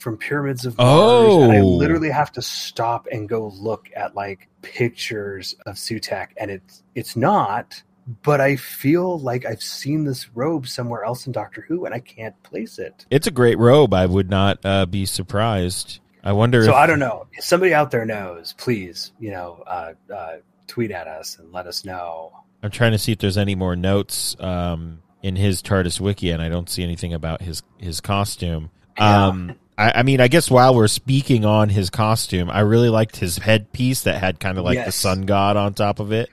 from 0.06 0.16
pyramids 0.16 0.64
of 0.64 0.78
mars 0.78 1.34
and 1.42 1.50
i 1.50 1.58
Oh. 1.58 1.66
literally 1.66 2.10
have 2.10 2.30
to 2.30 2.40
stop 2.40 3.08
and 3.10 3.28
go 3.28 3.48
look 3.58 3.88
at 3.96 4.14
like 4.14 4.48
pictures 4.62 5.56
of 5.66 5.74
Sutekh 5.74 6.28
and 6.36 6.48
it's 6.48 6.84
it's 6.94 7.16
not 7.16 7.82
but 8.22 8.40
i 8.40 8.54
feel 8.54 9.18
like 9.18 9.44
i've 9.44 9.60
seen 9.60 10.04
this 10.04 10.28
robe 10.36 10.68
somewhere 10.68 11.02
else 11.02 11.26
in 11.26 11.32
doctor 11.32 11.64
who 11.66 11.86
and 11.86 11.92
i 11.92 11.98
can't 11.98 12.40
place 12.44 12.78
it 12.78 13.04
It's 13.10 13.26
a 13.26 13.32
great 13.32 13.58
robe. 13.58 13.92
I 13.92 14.06
would 14.06 14.30
not 14.30 14.64
uh, 14.64 14.86
be 14.86 15.06
surprised. 15.06 15.98
I 16.22 16.30
wonder. 16.30 16.62
so 16.62 16.70
if, 16.70 16.76
i 16.76 16.86
don't 16.86 17.00
know 17.00 17.26
if 17.32 17.42
somebody 17.44 17.74
out 17.74 17.90
there 17.90 18.04
knows 18.04 18.52
please 18.58 19.10
you 19.18 19.32
know 19.32 19.64
uh, 19.66 19.94
uh, 20.14 20.36
tweet 20.68 20.92
at 20.92 21.08
us 21.08 21.36
and 21.40 21.50
let 21.50 21.66
us 21.66 21.84
know 21.84 22.30
I'm 22.62 22.70
trying 22.70 22.92
to 22.92 22.98
see 22.98 23.10
if 23.10 23.18
there's 23.18 23.36
any 23.38 23.56
more 23.56 23.74
notes 23.74 24.36
um, 24.38 25.02
in 25.20 25.34
his 25.34 25.62
TARDIS 25.62 26.00
wiki, 26.00 26.30
and 26.30 26.40
I 26.40 26.48
don't 26.48 26.68
see 26.70 26.82
anything 26.84 27.12
about 27.12 27.42
his 27.42 27.62
his 27.78 28.00
costume. 28.00 28.70
Um, 28.98 29.56
I, 29.78 29.92
I 29.96 30.02
mean, 30.02 30.20
I 30.20 30.28
guess 30.28 30.50
while 30.50 30.74
we're 30.74 30.88
speaking 30.88 31.44
on 31.44 31.68
his 31.68 31.90
costume, 31.90 32.50
I 32.50 32.60
really 32.60 32.88
liked 32.88 33.16
his 33.16 33.38
headpiece 33.38 34.02
that 34.02 34.18
had 34.18 34.40
kind 34.40 34.58
of 34.58 34.64
like 34.64 34.84
the 34.84 34.92
sun 34.92 35.22
god 35.22 35.56
on 35.56 35.74
top 35.74 36.00
of 36.00 36.12
it. 36.12 36.30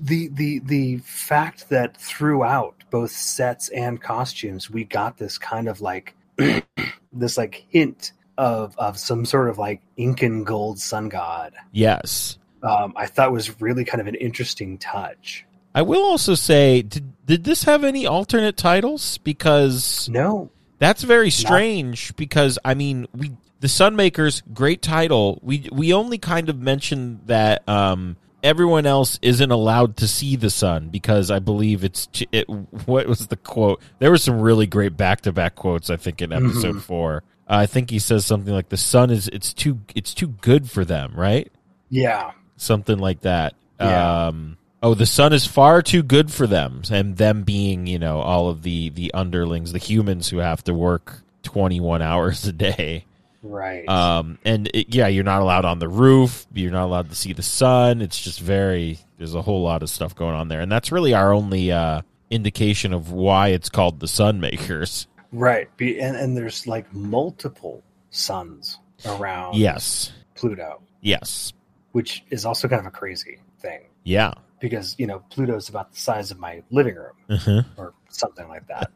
the 0.00 0.28
the 0.28 0.60
the 0.60 0.98
fact 0.98 1.70
that 1.70 1.96
throughout 1.96 2.74
both 2.90 3.10
sets 3.10 3.68
and 3.70 4.00
costumes 4.00 4.70
we 4.70 4.84
got 4.84 5.18
this 5.18 5.38
kind 5.38 5.68
of 5.68 5.80
like 5.80 6.14
this 7.12 7.36
like 7.36 7.66
hint 7.68 8.12
of 8.36 8.76
of 8.78 8.98
some 8.98 9.24
sort 9.24 9.48
of 9.48 9.58
like 9.58 9.82
Incan 9.96 10.44
gold 10.44 10.78
sun 10.78 11.08
god. 11.08 11.54
Yes. 11.72 12.38
Um, 12.62 12.92
I 12.96 13.06
thought 13.06 13.32
was 13.32 13.60
really 13.60 13.84
kind 13.84 14.00
of 14.00 14.06
an 14.06 14.14
interesting 14.16 14.78
touch. 14.78 15.44
I 15.74 15.82
will 15.82 16.02
also 16.02 16.34
say, 16.34 16.82
did, 16.82 17.12
did 17.24 17.44
this 17.44 17.62
have 17.64 17.84
any 17.84 18.06
alternate 18.06 18.56
titles? 18.56 19.18
Because 19.18 20.08
No, 20.08 20.50
that's 20.78 21.02
very 21.02 21.30
strange. 21.30 22.14
Because 22.16 22.58
I 22.64 22.74
mean, 22.74 23.06
we 23.14 23.32
the 23.60 23.68
Sunmakers, 23.68 24.42
great 24.54 24.82
title. 24.82 25.38
We 25.42 25.68
we 25.72 25.92
only 25.92 26.18
kind 26.18 26.48
of 26.48 26.58
mentioned 26.60 27.20
that 27.26 27.68
um, 27.68 28.16
everyone 28.42 28.86
else 28.86 29.18
isn't 29.22 29.50
allowed 29.50 29.96
to 29.98 30.06
see 30.08 30.36
the 30.36 30.50
sun 30.50 30.88
because 30.90 31.30
I 31.30 31.38
believe 31.40 31.82
it's 31.84 32.08
it. 32.32 32.48
What 32.86 33.06
was 33.06 33.26
the 33.26 33.36
quote? 33.36 33.80
There 33.98 34.10
were 34.10 34.18
some 34.18 34.40
really 34.40 34.66
great 34.66 34.96
back 34.96 35.22
to 35.22 35.32
back 35.32 35.54
quotes. 35.56 35.90
I 35.90 35.96
think 35.96 36.22
in 36.22 36.32
episode 36.32 36.76
Mhm. 36.76 36.82
four. 36.82 37.22
I 37.50 37.64
think 37.64 37.88
he 37.88 37.98
says 37.98 38.26
something 38.26 38.52
like 38.52 38.68
the 38.68 38.76
sun 38.76 39.10
is 39.10 39.26
it's 39.28 39.54
too 39.54 39.80
it's 39.94 40.12
too 40.12 40.28
good 40.28 40.70
for 40.70 40.84
them, 40.84 41.14
right? 41.16 41.50
yeah, 41.90 42.32
something 42.58 42.98
like 42.98 43.22
that. 43.22 43.54
Yeah. 43.80 44.26
Um, 44.26 44.57
oh, 44.82 44.94
the 44.94 45.06
sun 45.06 45.32
is 45.32 45.46
far 45.46 45.82
too 45.82 46.02
good 46.02 46.32
for 46.32 46.46
them, 46.46 46.82
and 46.90 47.16
them 47.16 47.42
being, 47.42 47.86
you 47.86 47.98
know, 47.98 48.20
all 48.20 48.48
of 48.48 48.62
the 48.62 48.90
the 48.90 49.12
underlings, 49.14 49.72
the 49.72 49.78
humans 49.78 50.28
who 50.28 50.38
have 50.38 50.62
to 50.64 50.74
work 50.74 51.20
twenty 51.42 51.80
one 51.80 52.02
hours 52.02 52.46
a 52.46 52.52
day. 52.52 53.04
right. 53.42 53.88
Um, 53.88 54.38
and 54.44 54.68
it, 54.74 54.94
yeah, 54.94 55.06
you're 55.08 55.24
not 55.24 55.42
allowed 55.42 55.64
on 55.64 55.78
the 55.78 55.88
roof. 55.88 56.46
You're 56.52 56.72
not 56.72 56.84
allowed 56.86 57.10
to 57.10 57.16
see 57.16 57.32
the 57.32 57.42
sun. 57.42 58.02
It's 58.02 58.20
just 58.20 58.40
very. 58.40 58.98
There's 59.18 59.34
a 59.34 59.42
whole 59.42 59.62
lot 59.62 59.82
of 59.82 59.90
stuff 59.90 60.14
going 60.14 60.34
on 60.34 60.48
there, 60.48 60.60
and 60.60 60.70
that's 60.70 60.92
really 60.92 61.12
our 61.14 61.32
only 61.32 61.72
uh, 61.72 62.02
indication 62.30 62.92
of 62.92 63.10
why 63.10 63.48
it's 63.48 63.68
called 63.68 64.00
the 64.00 64.08
Sun 64.08 64.40
Makers. 64.40 65.06
right. 65.32 65.74
Be, 65.76 66.00
and 66.00 66.16
and 66.16 66.36
there's 66.36 66.66
like 66.66 66.92
multiple 66.94 67.82
suns 68.10 68.78
around 69.06 69.54
Yes. 69.56 70.12
Pluto, 70.34 70.80
Yes. 71.00 71.52
which 71.92 72.24
is 72.30 72.44
also 72.44 72.68
kind 72.68 72.80
of 72.80 72.86
a 72.86 72.90
crazy 72.90 73.38
thing 73.60 73.80
Yeah. 74.04 74.32
Because 74.60 74.94
you 74.98 75.06
know 75.06 75.22
Pluto's 75.30 75.68
about 75.68 75.92
the 75.92 75.98
size 75.98 76.30
of 76.30 76.38
my 76.38 76.62
living 76.70 76.96
room. 76.96 77.14
Uh-huh. 77.28 77.62
or 77.76 77.94
something 78.08 78.48
like 78.48 78.66
that. 78.68 78.90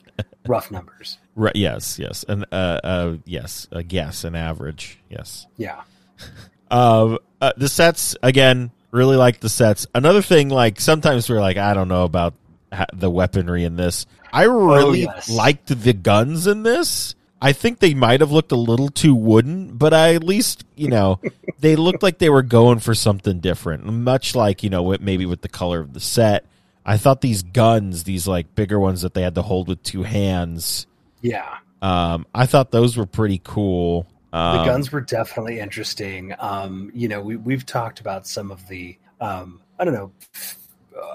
Rough 0.46 0.70
numbers. 0.70 1.18
Right. 1.34 1.56
Yes. 1.56 1.98
Yes. 1.98 2.24
And 2.28 2.44
uh, 2.52 2.80
uh, 2.82 3.16
yes. 3.24 3.66
A 3.72 3.82
guess. 3.82 4.24
An 4.24 4.34
average. 4.34 4.98
Yes. 5.08 5.46
Yeah. 5.56 5.82
Um, 6.68 7.18
uh, 7.40 7.52
the 7.56 7.68
sets 7.68 8.16
again, 8.24 8.72
really 8.90 9.16
like 9.16 9.38
the 9.40 9.48
sets. 9.48 9.86
Another 9.94 10.22
thing, 10.22 10.48
like 10.48 10.80
sometimes 10.80 11.28
we're 11.30 11.40
like, 11.40 11.56
I 11.56 11.74
don't 11.74 11.86
know 11.86 12.02
about 12.02 12.34
ha- 12.72 12.86
the 12.92 13.10
weaponry 13.10 13.64
in 13.64 13.76
this. 13.76 14.06
I 14.32 14.44
really 14.44 15.02
yes. 15.02 15.30
liked 15.30 15.68
the 15.68 15.92
guns 15.92 16.46
in 16.46 16.62
this. 16.62 17.14
I 17.40 17.52
think 17.52 17.78
they 17.80 17.94
might 17.94 18.20
have 18.20 18.32
looked 18.32 18.52
a 18.52 18.56
little 18.56 18.88
too 18.88 19.14
wooden, 19.14 19.76
but 19.76 19.92
I 19.92 20.14
at 20.14 20.24
least 20.24 20.64
you 20.74 20.88
know 20.88 21.20
they 21.60 21.76
looked 21.76 22.02
like 22.02 22.18
they 22.18 22.30
were 22.30 22.42
going 22.42 22.78
for 22.78 22.94
something 22.94 23.40
different. 23.40 23.84
Much 23.84 24.34
like 24.34 24.62
you 24.62 24.70
know 24.70 24.96
maybe 25.00 25.26
with 25.26 25.42
the 25.42 25.48
color 25.48 25.80
of 25.80 25.92
the 25.92 26.00
set. 26.00 26.46
I 26.88 26.98
thought 26.98 27.20
these 27.20 27.42
guns, 27.42 28.04
these 28.04 28.28
like 28.28 28.54
bigger 28.54 28.78
ones 28.78 29.02
that 29.02 29.12
they 29.12 29.22
had 29.22 29.34
to 29.34 29.42
hold 29.42 29.66
with 29.68 29.82
two 29.82 30.04
hands. 30.04 30.86
Yeah. 31.20 31.58
Um, 31.82 32.26
I 32.32 32.46
thought 32.46 32.70
those 32.70 32.96
were 32.96 33.06
pretty 33.06 33.40
cool. 33.42 34.06
The 34.30 34.38
Um, 34.38 34.66
guns 34.66 34.92
were 34.92 35.00
definitely 35.00 35.58
interesting. 35.58 36.32
Um, 36.38 36.92
you 36.94 37.08
know, 37.08 37.20
we, 37.20 37.36
we've 37.36 37.66
talked 37.66 37.98
about 37.98 38.26
some 38.26 38.52
of 38.52 38.68
the, 38.68 38.96
um, 39.20 39.60
I 39.80 39.84
don't 39.84 39.94
know, 39.94 40.12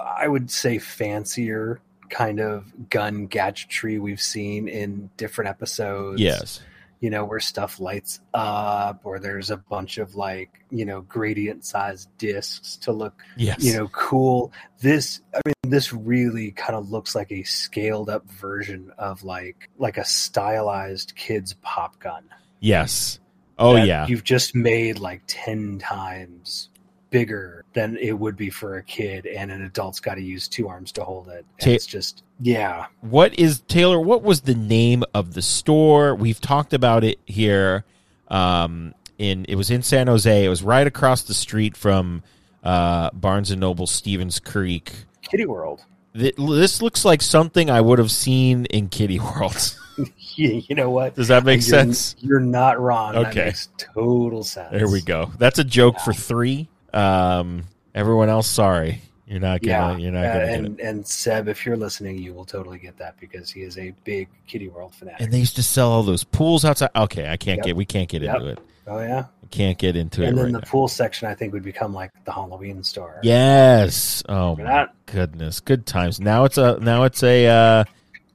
I 0.04 0.28
would 0.28 0.50
say 0.50 0.78
fancier 0.78 1.80
kind 2.12 2.38
of 2.40 2.70
gun 2.90 3.26
gadgetry 3.26 3.98
we've 3.98 4.20
seen 4.20 4.68
in 4.68 5.10
different 5.16 5.48
episodes. 5.48 6.20
Yes. 6.20 6.60
You 7.00 7.10
know, 7.10 7.24
where 7.24 7.40
stuff 7.40 7.80
lights 7.80 8.20
up 8.32 9.00
or 9.02 9.18
there's 9.18 9.50
a 9.50 9.56
bunch 9.56 9.98
of 9.98 10.14
like, 10.14 10.62
you 10.70 10.84
know, 10.84 11.00
gradient 11.00 11.64
sized 11.64 12.08
discs 12.18 12.76
to 12.76 12.92
look 12.92 13.20
Yes. 13.36 13.64
you 13.64 13.72
know 13.76 13.88
cool 13.88 14.52
this 14.80 15.20
i 15.34 15.40
mean 15.44 15.54
this 15.72 15.92
really 15.92 16.52
kind 16.52 16.76
of 16.76 16.90
looks 16.90 17.14
like 17.16 17.32
a 17.32 17.42
scaled 17.44 18.08
up 18.08 18.28
version 18.30 18.92
of 18.98 19.24
like 19.24 19.68
like 19.78 19.96
a 19.96 20.04
stylized 20.04 21.14
kids 21.16 21.54
pop 21.62 21.98
gun 21.98 22.24
Yes. 22.60 23.18
Oh 23.58 23.74
yeah. 23.76 24.06
you've 24.06 24.22
just 24.24 24.54
made 24.54 24.98
like 25.00 25.22
10 25.26 25.78
times 25.80 26.68
bigger 27.12 27.64
than 27.74 27.96
it 27.98 28.12
would 28.18 28.36
be 28.36 28.50
for 28.50 28.78
a 28.78 28.82
kid 28.82 29.26
and 29.26 29.52
an 29.52 29.62
adult's 29.62 30.00
got 30.00 30.14
to 30.16 30.22
use 30.22 30.48
two 30.48 30.66
arms 30.66 30.90
to 30.92 31.04
hold 31.04 31.28
it 31.28 31.44
Ta- 31.60 31.70
it's 31.70 31.86
just 31.86 32.24
yeah 32.40 32.86
What 33.02 33.38
is 33.38 33.60
Taylor? 33.68 34.00
What 34.00 34.22
was 34.24 34.40
the 34.40 34.54
name 34.56 35.04
of 35.14 35.34
the 35.34 35.42
store? 35.42 36.16
We've 36.16 36.40
talked 36.40 36.72
about 36.72 37.04
it 37.04 37.20
here. 37.26 37.84
Um, 38.28 38.94
in 39.18 39.44
it 39.48 39.54
was 39.56 39.70
in 39.70 39.82
San 39.82 40.06
Jose. 40.08 40.44
It 40.44 40.48
was 40.48 40.62
right 40.62 40.86
across 40.86 41.22
the 41.22 41.34
street 41.34 41.76
from 41.76 42.22
uh, 42.64 43.10
Barnes 43.12 43.50
and 43.52 43.60
Noble 43.60 43.86
Stevens 43.86 44.40
Creek. 44.40 44.92
kitty 45.22 45.44
world 45.46 45.84
This 46.14 46.80
looks 46.82 47.04
like 47.04 47.20
something 47.22 47.70
I 47.70 47.80
would 47.80 47.98
have 47.98 48.10
seen 48.10 48.64
in 48.66 48.88
Kitty 48.88 49.20
World. 49.20 49.76
you, 50.36 50.74
know 50.74 50.88
what 50.88 51.14
Does 51.14 51.28
that 51.28 51.44
make 51.44 51.60
You're- 51.60 51.68
sense? 51.84 52.16
you're 52.20 52.40
not 52.40 52.80
wrong 52.80 53.12
that 53.12 53.26
Okay. 53.28 53.44
makes 53.46 53.68
total 53.76 54.42
sense 54.42 54.70
There 54.72 54.88
we 54.88 55.02
go. 55.02 55.30
That's 55.38 55.58
a 55.58 55.64
joke 55.64 56.00
for 56.00 56.14
three. 56.14 56.68
Um, 56.94 57.64
everyone 57.94 58.28
else, 58.28 58.46
sorry, 58.48 59.00
you're 59.26 59.40
not 59.40 59.62
gonna. 59.62 59.92
yeah, 59.92 59.96
You're 59.96 60.12
not 60.12 60.24
uh, 60.26 60.32
gonna 60.32 60.46
and 60.52 60.80
and 60.80 61.06
Seb, 61.06 61.48
if 61.48 61.64
you're 61.64 61.76
listening, 61.76 62.18
you 62.18 62.34
will 62.34 62.44
totally 62.44 62.78
get 62.78 62.98
that 62.98 63.18
because 63.20 63.50
he 63.50 63.62
is 63.62 63.78
a 63.78 63.92
big 64.04 64.28
Kitty 64.46 64.68
World 64.68 64.94
fanatic. 64.94 65.20
And 65.22 65.32
they 65.32 65.38
used 65.38 65.56
to 65.56 65.62
sell 65.62 65.90
all 65.90 66.02
those 66.02 66.24
pools 66.24 66.64
outside. 66.64 66.90
Okay, 66.94 67.28
I 67.30 67.36
can't 67.36 67.58
Yep. 67.58 67.66
get. 67.66 67.76
We 67.76 67.84
can't 67.84 68.08
get 68.08 68.22
Yep. 68.22 68.34
into 68.36 68.46
it. 68.48 68.58
oh 68.88 68.98
yeah, 69.00 69.26
We 69.42 69.48
can't 69.48 69.78
get 69.78 69.96
into 69.96 70.20
and 70.22 70.26
it 70.26 70.28
And 70.30 70.38
then 70.38 70.44
right 70.46 70.52
the 70.52 70.58
now. 70.66 70.70
pool 70.70 70.88
section, 70.88 71.28
I 71.28 71.34
think, 71.34 71.52
would 71.52 71.62
become 71.62 71.94
like 71.94 72.10
the 72.24 72.32
Halloween 72.32 72.82
store. 72.82 73.20
Yes. 73.22 74.22
Oh 74.28 74.50
Remember 74.50 74.64
my 74.64 74.70
that? 74.70 74.94
goodness. 75.06 75.60
Good 75.60 75.86
times. 75.86 76.20
Now 76.20 76.44
it's 76.44 76.58
a 76.58 76.78
now 76.80 77.04
it's 77.04 77.22
a 77.22 77.46
uh 77.46 77.84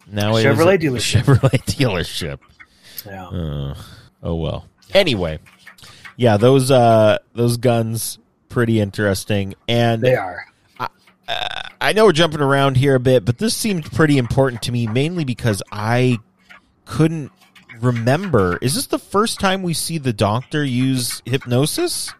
now 0.09 0.35
is 0.37 0.45
Chevrolet 0.45 0.75
a 0.75 0.77
dealership. 0.85 1.23
Chevrolet 1.23 1.63
dealership. 1.65 2.39
yeah. 3.05 3.27
Uh, 3.27 3.75
oh 4.23 4.35
well. 4.35 4.65
Anyway. 4.93 5.39
Yeah, 6.15 6.37
those 6.37 6.71
uh 6.71 7.17
those 7.35 7.57
guns 7.57 8.17
pretty 8.57 8.79
interesting 8.79 9.53
and 9.67 10.01
they 10.01 10.15
are. 10.15 10.43
uh, 10.79 10.87
I 11.79 11.93
know 11.93 12.05
we're 12.05 12.11
jumping 12.11 12.41
around 12.41 12.75
here 12.75 12.95
a 12.95 12.99
bit, 12.99 13.23
but 13.23 13.37
this 13.37 13.55
seemed 13.55 13.85
pretty 13.91 14.17
important 14.17 14.63
to 14.63 14.71
me 14.71 14.87
mainly 14.87 15.25
because 15.25 15.61
I 15.71 16.17
couldn't 16.85 17.31
remember. 17.79 18.57
Is 18.63 18.73
this 18.73 18.87
the 18.87 18.97
first 18.97 19.39
time 19.39 19.61
we 19.61 19.75
see 19.75 19.99
the 19.99 20.11
doctor 20.11 20.63
use 20.63 21.21
hypnosis? 21.23 22.11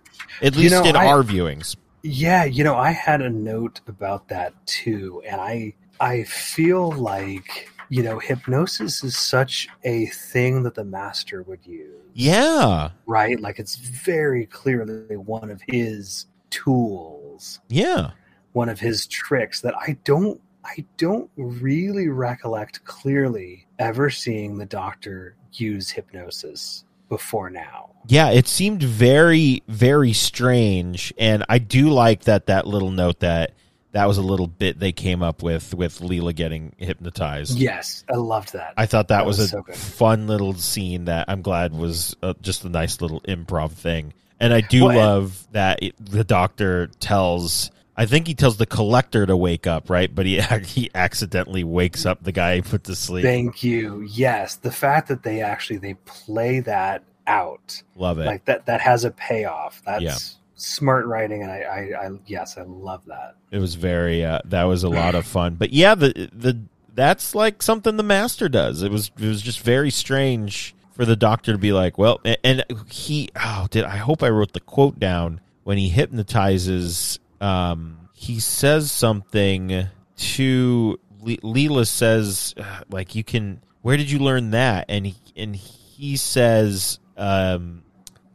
At 0.44 0.54
You 0.54 0.62
least 0.70 0.74
know, 0.74 0.84
in 0.84 0.96
I- 0.96 1.08
our 1.08 1.24
viewings. 1.24 1.76
Yeah, 2.04 2.44
you 2.46 2.64
know, 2.64 2.76
I 2.76 2.92
had 2.92 3.24
a 3.24 3.30
note 3.32 3.82
about 3.88 4.28
that 4.28 4.54
too, 4.68 5.24
and 5.28 5.42
I 5.42 5.74
I 6.00 6.22
feel 6.26 6.92
like 6.92 7.68
you 7.90 8.04
know 8.04 8.20
hypnosis 8.20 9.04
is 9.04 9.18
such 9.18 9.68
a 9.84 10.08
thing 10.08 10.64
that 10.64 10.76
the 10.76 10.84
master 10.84 11.44
would 11.44 11.66
use. 11.66 11.94
Yeah. 12.14 12.90
right. 13.06 13.40
Like 13.40 13.60
it's 13.60 13.76
very 13.76 14.46
clearly 14.46 15.16
one 15.18 15.50
of 15.52 15.62
his 15.68 16.26
tools. 16.50 17.60
Yeah. 17.70 18.12
one 18.54 18.70
of 18.70 18.80
his 18.80 19.06
tricks 19.08 19.62
that 19.62 19.76
I 19.76 19.98
don't 20.04 20.42
I 20.66 20.84
don't 20.98 21.30
really 21.38 22.10
recollect 22.10 22.84
clearly 22.86 23.68
ever 23.80 24.10
seeing 24.10 24.58
the 24.58 24.66
doctor 24.66 25.36
use 25.54 25.92
hypnosis 25.92 26.84
before 27.08 27.50
now. 27.50 27.92
Yeah, 28.08 28.32
it 28.32 28.48
seemed 28.48 28.84
very, 28.84 29.64
very 29.68 30.14
strange, 30.14 31.14
and 31.18 31.46
I 31.50 31.60
do 31.60 31.90
like 31.90 32.22
that 32.24 32.48
that 32.48 32.68
little 32.68 32.92
note 32.92 33.20
that 33.20 33.54
that 33.98 34.08
was 34.08 34.20
a 34.20 34.22
little 34.22 34.46
bit 34.46 34.80
they 34.80 34.92
came 34.92 35.24
up 35.24 35.42
with 35.42 35.74
with 35.74 36.00
Leela 36.02 36.36
getting 36.36 36.74
hypnotized. 36.78 37.58
Yes, 37.58 38.04
I 38.08 38.16
loved 38.16 38.54
that. 38.54 38.76
I 38.78 38.86
thought 38.86 39.08
that, 39.08 39.18
That 39.18 39.26
was, 39.26 39.40
was 39.40 39.54
a 39.54 39.58
so 39.58 39.64
fun 39.74 40.28
little 40.28 40.54
scene 40.54 41.06
that 41.06 41.26
I'm 41.28 41.42
glad 41.42 41.74
was 41.74 42.16
uh, 42.22 42.36
just 42.42 42.64
a 42.64 42.70
nice 42.70 43.02
little 43.02 43.22
improv 43.22 43.72
thing. 43.72 44.14
And 44.40 44.54
I 44.54 44.62
do 44.62 44.82
Well, 44.84 44.90
and- 44.92 45.00
love 45.00 45.48
that 45.54 45.82
it, 45.82 45.96
the 46.00 46.24
doctor 46.24 46.88
tells. 47.00 47.72
I 48.00 48.06
think 48.06 48.28
he 48.28 48.36
tells 48.36 48.58
the 48.58 48.68
collector 48.68 49.26
to 49.26 49.36
wake 49.36 49.66
up, 49.66 49.90
right? 49.90 50.14
But 50.14 50.28
he 50.28 50.40
he 50.66 50.92
accidentally 50.94 51.64
wakes 51.64 52.06
up 52.06 52.24
the 52.24 52.32
guy 52.32 52.58
he 52.58 52.62
put 52.62 52.84
to 52.84 52.96
sleep. 52.96 53.26
Thank 53.26 53.64
you. 53.64 54.08
Yes, 54.12 54.58
the 54.58 54.72
fact 54.72 55.08
that 55.08 55.24
they 55.24 55.42
actually 55.42 55.78
they 55.80 55.96
play 56.06 56.60
that 56.60 57.04
out 57.26 57.82
Love 57.96 58.20
it. 58.20 58.26
like 58.28 58.46
that 58.46 58.68
that 58.68 58.80
has 58.82 59.04
a 59.06 59.12
payoff. 59.12 59.82
That's 59.88 60.04
Yeah. 60.04 60.16
Smart 60.58 61.06
writing, 61.06 61.42
and 61.44 61.52
I, 61.52 61.60
I, 61.62 62.06
I 62.08 62.10
yes, 62.26 62.58
I 62.58 62.64
love 62.64 63.02
that. 63.08 63.36
It 63.52 63.60
was 63.60 63.76
very 63.76 64.26
uh, 64.26 64.40
that 64.46 64.64
was 64.64 64.84
a 64.84 64.90
lot 64.90 65.16
of 65.16 65.26
fun. 65.26 65.56
But 65.56 65.72
yeah, 65.72 65.96
the 65.96 66.30
the 66.34 66.60
that's 66.94 67.34
like 67.34 67.62
something 67.64 67.96
the 67.96 68.04
master 68.04 68.50
does. 68.50 68.82
It 68.84 68.92
was 68.92 69.12
it 69.18 69.28
was 69.28 69.42
just 69.42 69.62
very 69.62 69.92
strange 69.92 70.76
for 70.92 71.06
the 71.06 71.16
doctor 71.16 71.52
to 71.54 71.58
be 71.58 71.72
like, 71.72 71.98
well, 71.98 72.20
a- 72.26 72.44
and 72.46 72.66
he, 72.90 73.30
oh, 73.36 73.68
did 73.70 73.86
I 73.86 73.98
hope 73.98 74.24
I 74.24 74.30
wrote 74.30 74.54
the 74.54 74.60
quote 74.60 75.00
down 75.00 75.40
when 75.64 75.78
he 75.78 75.90
hypnotizes. 75.90 77.20
Um, 77.40 78.10
he 78.14 78.40
says 78.40 78.92
something 78.92 79.86
to 80.18 81.00
Le- 81.22 81.38
Leela 81.38 81.86
says, 81.86 82.56
uh, 82.58 82.80
like, 82.90 83.14
you 83.14 83.24
can. 83.24 83.62
Where 83.84 83.96
did 83.96 84.10
you 84.10 84.18
learn 84.20 84.52
that? 84.52 84.86
And 84.90 85.06
he 85.06 85.16
and 85.36 85.56
he 85.56 86.18
says, 86.18 87.00
um, 87.16 87.84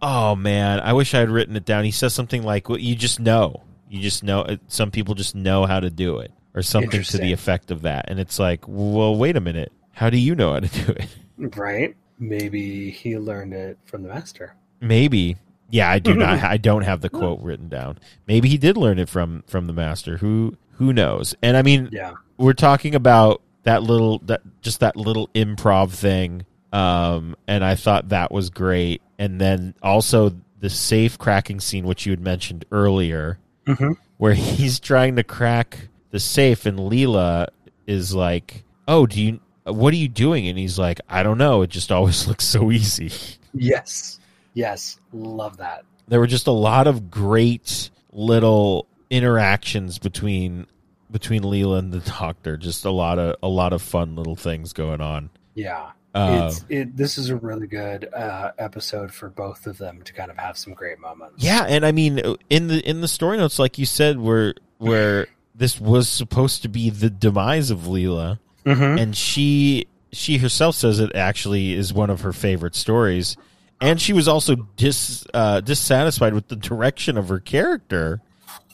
oh 0.02 0.34
man, 0.36 0.80
I 0.80 0.92
wish 0.92 1.14
I 1.14 1.20
had 1.20 1.30
written 1.30 1.56
it 1.56 1.64
down. 1.64 1.84
He 1.84 1.90
says 1.90 2.12
something 2.14 2.42
like, 2.42 2.68
well, 2.68 2.78
you 2.78 2.94
just 2.94 3.20
know, 3.20 3.62
you 3.88 4.00
just 4.02 4.22
know. 4.22 4.42
uh, 4.42 4.56
Some 4.68 4.90
people 4.90 5.14
just 5.14 5.34
know 5.34 5.64
how 5.66 5.80
to 5.80 5.90
do 5.90 6.18
it, 6.18 6.32
or 6.54 6.62
something 6.62 7.02
to 7.02 7.18
the 7.18 7.32
effect 7.32 7.70
of 7.70 7.82
that. 7.82 8.06
And 8.08 8.18
it's 8.20 8.38
like, 8.38 8.64
well, 8.66 9.16
wait 9.16 9.36
a 9.36 9.40
minute, 9.40 9.72
how 9.92 10.10
do 10.10 10.18
you 10.18 10.34
know 10.34 10.52
how 10.54 10.60
to 10.60 10.68
do 10.84 10.92
it? 10.92 11.06
Right? 11.56 11.96
Maybe 12.20 12.90
he 12.90 13.18
learned 13.18 13.52
it 13.54 13.76
from 13.86 14.02
the 14.02 14.08
master. 14.10 14.54
Maybe. 14.80 15.36
Yeah, 15.70 15.90
I 15.90 15.98
do 15.98 16.14
not. 16.14 16.40
I 16.44 16.56
don't 16.56 16.82
have 16.82 17.00
the 17.00 17.08
quote 17.08 17.40
written 17.40 17.68
down. 17.68 17.98
Maybe 18.28 18.48
he 18.48 18.58
did 18.58 18.76
learn 18.76 18.98
it 19.00 19.08
from 19.08 19.42
from 19.48 19.66
the 19.66 19.72
master. 19.72 20.18
Who 20.18 20.56
who 20.72 20.92
knows? 20.92 21.34
And 21.42 21.56
I 21.56 21.62
mean, 21.62 21.88
Yeah. 21.90 22.12
we're 22.36 22.52
talking 22.52 22.94
about 22.94 23.40
that 23.64 23.82
little 23.82 24.18
that 24.26 24.42
just 24.60 24.80
that 24.80 24.94
little 24.96 25.28
improv 25.28 25.90
thing. 25.90 26.44
Um, 26.72 27.34
and 27.48 27.64
I 27.64 27.74
thought 27.74 28.10
that 28.10 28.30
was 28.30 28.50
great. 28.50 29.02
And 29.22 29.40
then 29.40 29.74
also 29.82 30.32
the 30.58 30.68
safe 30.70 31.16
cracking 31.18 31.60
scene, 31.60 31.86
which 31.86 32.06
you 32.06 32.12
had 32.12 32.20
mentioned 32.20 32.64
earlier, 32.72 33.38
Mhm. 33.66 33.96
where 34.18 34.34
he's 34.58 34.80
trying 34.80 35.14
to 35.16 35.22
crack 35.22 35.88
the 36.10 36.18
safe, 36.20 36.66
and 36.66 36.78
Leela 36.78 37.46
is 37.86 38.14
like, 38.14 38.64
"Oh, 38.88 39.06
do 39.06 39.20
you? 39.22 39.40
What 39.64 39.94
are 39.94 39.96
you 39.96 40.08
doing?" 40.08 40.48
And 40.48 40.58
he's 40.58 40.78
like, 40.78 41.00
"I 41.08 41.22
don't 41.22 41.38
know. 41.38 41.62
It 41.62 41.70
just 41.70 41.92
always 41.92 42.26
looks 42.28 42.44
so 42.44 42.70
easy." 42.72 43.12
Yes. 43.54 44.18
Yes. 44.54 44.98
Love 45.12 45.58
that. 45.58 45.84
there 46.08 46.18
were 46.20 46.26
just 46.26 46.46
a 46.48 46.52
lot 46.52 46.86
of 46.86 47.10
great 47.10 47.88
little 48.12 48.86
interactions 49.08 49.98
between 49.98 50.66
between 51.10 51.42
Leela 51.42 51.78
and 51.78 51.92
the 51.92 52.00
doctor. 52.00 52.56
Just 52.56 52.84
a 52.84 52.90
lot 52.90 53.18
of 53.18 53.36
a 53.42 53.48
lot 53.48 53.72
of 53.72 53.80
fun 53.82 54.16
little 54.16 54.36
things 54.36 54.72
going 54.72 55.00
on. 55.00 55.30
Yeah. 55.54 55.90
Uh, 56.14 56.48
it's 56.50 56.64
it 56.68 56.96
this 56.96 57.16
is 57.16 57.30
a 57.30 57.36
really 57.36 57.66
good 57.66 58.12
uh, 58.12 58.50
episode 58.58 59.12
for 59.12 59.28
both 59.30 59.66
of 59.66 59.78
them 59.78 60.02
to 60.02 60.12
kind 60.12 60.30
of 60.30 60.36
have 60.36 60.58
some 60.58 60.74
great 60.74 60.98
moments. 60.98 61.42
yeah, 61.42 61.64
and 61.66 61.86
I 61.86 61.92
mean 61.92 62.20
in 62.50 62.68
the 62.68 62.80
in 62.88 63.00
the 63.00 63.08
story 63.08 63.38
notes, 63.38 63.58
like 63.58 63.78
you 63.78 63.86
said, 63.86 64.18
where 64.18 64.54
where 64.78 65.26
this 65.54 65.80
was 65.80 66.08
supposed 66.08 66.62
to 66.62 66.68
be 66.68 66.90
the 66.90 67.08
demise 67.10 67.70
of 67.70 67.80
Leela, 67.80 68.38
Mhm. 68.66 69.00
and 69.00 69.16
she 69.16 69.86
she 70.12 70.36
herself 70.38 70.74
says 70.74 70.98
it 71.00 71.14
actually 71.16 71.72
is 71.72 71.92
one 71.94 72.10
of 72.10 72.20
her 72.20 72.32
favorite 72.34 72.74
stories. 72.74 73.36
And 73.80 74.00
she 74.00 74.12
was 74.12 74.28
also 74.28 74.54
dis 74.76 75.24
uh, 75.34 75.60
dissatisfied 75.60 76.34
with 76.34 76.46
the 76.48 76.54
direction 76.56 77.16
of 77.18 77.28
her 77.30 77.40
character 77.40 78.20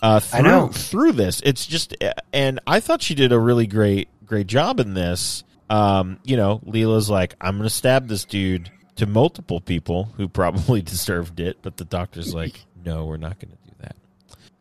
uh, 0.03 0.21
through 0.21 0.39
I 0.39 0.43
know. 0.43 0.69
through 0.69 1.13
this. 1.13 1.41
It's 1.45 1.65
just, 1.67 1.97
and 2.33 2.61
I 2.67 2.81
thought 2.81 3.01
she 3.01 3.15
did 3.15 3.33
a 3.33 3.39
really 3.39 3.67
great 3.67 4.09
great 4.27 4.49
job 4.49 4.81
in 4.81 4.93
this. 4.95 5.45
Um, 5.71 6.19
you 6.25 6.37
know, 6.37 6.61
Leela's 6.67 7.11
like, 7.11 7.35
I'm 7.41 7.57
going 7.57 7.69
to 7.69 7.75
stab 7.75 8.09
this 8.09 8.25
dude 8.25 8.71
to 8.97 9.07
multiple 9.07 9.61
people 9.61 10.05
who 10.17 10.29
probably 10.29 10.83
deserved 10.83 11.41
it, 11.41 11.59
but 11.63 11.77
the 11.77 11.85
doctor's 11.85 12.35
like, 12.35 12.65
no, 12.85 13.05
we're 13.07 13.17
not 13.17 13.39
going 13.39 13.51
to 13.51 13.71
do 13.71 13.75
that. 13.81 13.97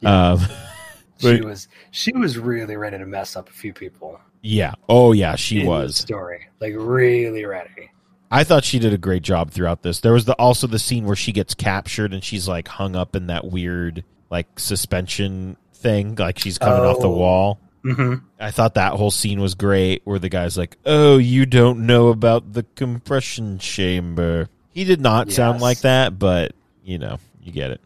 Yeah. 0.01 0.31
Um, 0.33 0.39
she 1.19 1.41
was 1.41 1.67
she 1.91 2.11
was 2.13 2.37
really 2.37 2.75
ready 2.75 2.97
to 2.97 3.05
mess 3.05 3.35
up 3.35 3.49
a 3.49 3.53
few 3.53 3.73
people. 3.73 4.19
yeah. 4.41 4.73
Oh 4.87 5.11
yeah, 5.13 5.35
she 5.35 5.59
in 5.59 5.65
the 5.65 5.69
was. 5.71 5.95
story 5.97 6.47
like 6.59 6.73
really 6.77 7.43
ready. 7.45 7.89
I 8.29 8.43
thought 8.43 8.63
she 8.65 8.77
did 8.77 8.93
a 8.93 8.97
great 8.97 9.23
job 9.23 9.51
throughout 9.51 9.81
this. 9.83 10.01
There 10.01 10.11
was 10.13 10.25
the 10.25 10.33
also 10.33 10.67
the 10.67 10.77
scene 10.79 11.05
where 11.05 11.15
she 11.15 11.31
gets 11.31 11.53
captured 11.55 12.13
and 12.13 12.21
she's 12.23 12.47
like 12.47 12.67
hung 12.67 12.95
up 12.95 13.15
in 13.15 13.27
that 13.27 13.45
weird 13.49 14.03
like 14.29 14.59
suspension 14.59 15.55
thing, 15.73 16.15
like 16.15 16.37
she's 16.37 16.57
coming 16.57 16.83
off 16.85 16.99
the 16.99 17.07
Oh. 17.07 17.15
wall. 17.17 17.59
Hmm 17.93 18.15
I 18.39 18.51
thought 18.51 18.73
that 18.75 18.93
whole 18.93 19.11
scene 19.11 19.39
was 19.39 19.55
great 19.55 20.01
where 20.03 20.19
the 20.19 20.29
guy's 20.29 20.57
like, 20.57 20.77
"Oh, 20.85 21.17
you 21.17 21.45
don't 21.45 21.85
know 21.85 22.09
about 22.09 22.53
the 22.53 22.63
compression 22.75 23.59
chamber." 23.59 24.49
He 24.71 24.83
did 24.83 25.01
not 25.01 25.31
sound 25.31 25.61
like 25.61 25.79
that, 25.81 26.19
but 26.19 26.53
you 26.83 26.97
know, 26.97 27.19
you 27.41 27.51
get 27.51 27.79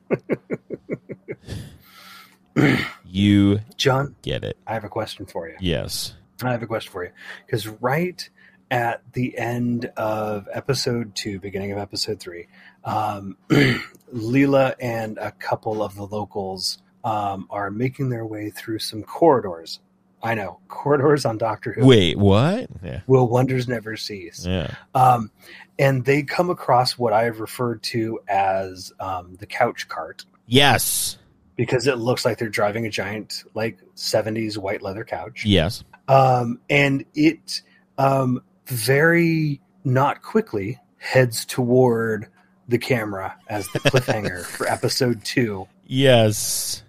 it. 2.55 2.79
you 3.05 3.59
John, 3.77 4.15
get 4.21 4.43
it. 4.43 4.57
I 4.65 4.73
have 4.73 4.83
a 4.83 4.89
question 4.89 5.25
for 5.25 5.47
you. 5.47 5.55
Yes. 5.59 6.15
I 6.43 6.51
have 6.51 6.63
a 6.63 6.67
question 6.67 6.91
for 6.91 7.03
you 7.03 7.11
because 7.45 7.67
right 7.67 8.27
at 8.71 9.01
the 9.13 9.37
end 9.37 9.91
of 9.97 10.47
episode 10.51 11.13
two, 11.13 11.39
beginning 11.39 11.71
of 11.71 11.77
episode 11.77 12.19
three, 12.19 12.47
um, 12.83 13.37
Leela 14.13 14.73
and 14.79 15.17
a 15.17 15.31
couple 15.31 15.83
of 15.83 15.95
the 15.95 16.05
locals 16.05 16.79
um, 17.03 17.47
are 17.49 17.69
making 17.69 18.09
their 18.09 18.25
way 18.25 18.49
through 18.49 18.79
some 18.79 19.03
corridors. 19.03 19.79
I 20.23 20.35
know 20.35 20.59
corridors 20.67 21.25
on 21.25 21.37
Doctor 21.37 21.73
Who. 21.73 21.85
Wait, 21.85 22.17
what? 22.17 22.67
Yeah. 22.83 23.01
Will 23.07 23.27
wonders 23.27 23.67
never 23.67 23.97
cease? 23.97 24.45
Yeah. 24.45 24.73
Um, 24.93 25.31
and 25.79 26.05
they 26.05 26.23
come 26.23 26.49
across 26.49 26.97
what 26.97 27.11
I 27.13 27.23
have 27.23 27.39
referred 27.39 27.81
to 27.83 28.19
as 28.27 28.93
um, 28.99 29.35
the 29.39 29.45
couch 29.47 29.87
cart 29.87 30.25
Yes. 30.45 31.17
because 31.55 31.87
it 31.87 31.97
looks 31.97 32.23
like 32.25 32.37
they're 32.37 32.49
driving 32.49 32.85
a 32.85 32.89
giant, 32.89 33.43
like 33.55 33.79
'70s 33.95 34.57
white 34.57 34.81
leather 34.81 35.03
couch. 35.03 35.43
Yes. 35.45 35.83
um, 36.07 36.59
and 36.69 37.03
it 37.15 37.61
um, 37.97 38.43
very 38.67 39.59
not 39.83 40.21
quickly 40.21 40.79
heads 40.97 41.45
toward 41.45 42.27
the 42.67 42.77
camera 42.77 43.35
as 43.47 43.67
the 43.69 43.79
cliffhanger 43.79 44.43
for 44.57 44.67
episode 44.67 45.23
two. 45.25 45.67
Yes. 45.87 46.83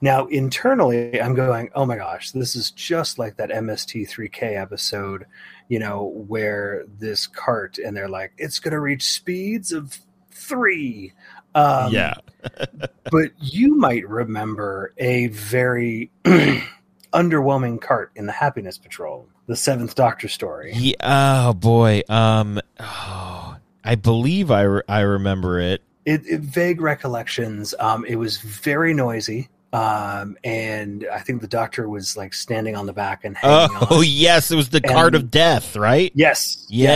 Now, 0.00 0.26
internally, 0.26 1.20
I'm 1.20 1.34
going, 1.34 1.70
oh 1.74 1.84
my 1.84 1.96
gosh, 1.96 2.30
this 2.30 2.54
is 2.54 2.70
just 2.70 3.18
like 3.18 3.36
that 3.36 3.50
MST3K 3.50 4.60
episode, 4.60 5.26
you 5.68 5.78
know, 5.78 6.12
where 6.28 6.84
this 6.98 7.26
cart 7.26 7.78
and 7.78 7.96
they're 7.96 8.08
like, 8.08 8.32
it's 8.38 8.60
going 8.60 8.72
to 8.72 8.80
reach 8.80 9.12
speeds 9.12 9.72
of 9.72 9.98
three. 10.30 11.12
Um, 11.54 11.92
yeah. 11.92 12.14
but 13.10 13.32
you 13.40 13.76
might 13.76 14.08
remember 14.08 14.94
a 14.98 15.26
very 15.28 16.12
underwhelming 17.12 17.80
cart 17.80 18.12
in 18.14 18.26
the 18.26 18.32
Happiness 18.32 18.78
Patrol, 18.78 19.26
the 19.46 19.56
Seventh 19.56 19.94
Doctor 19.96 20.28
story. 20.28 20.72
Yeah, 20.74 20.94
oh 21.02 21.54
boy. 21.54 22.02
Um. 22.08 22.60
Oh, 22.78 23.56
I 23.82 23.94
believe 23.96 24.50
I 24.50 24.62
re- 24.62 24.82
I 24.88 25.00
remember 25.00 25.58
it. 25.58 25.82
It, 26.04 26.26
it 26.26 26.40
vague 26.40 26.80
recollections. 26.80 27.74
Um, 27.80 28.04
it 28.04 28.16
was 28.16 28.38
very 28.38 28.94
noisy. 28.94 29.48
Um, 29.72 30.38
and 30.44 31.06
I 31.12 31.20
think 31.20 31.42
the 31.42 31.48
doctor 31.48 31.88
was 31.88 32.16
like 32.16 32.32
standing 32.32 32.74
on 32.74 32.86
the 32.86 32.92
back 32.92 33.24
and 33.24 33.36
hanging 33.36 33.76
Oh 33.90 33.98
on. 33.98 34.04
yes, 34.06 34.50
it 34.50 34.56
was 34.56 34.70
the 34.70 34.80
card 34.80 35.14
of 35.14 35.30
death, 35.30 35.76
right? 35.76 36.10
Yes. 36.14 36.66
Yeah. 36.68 36.88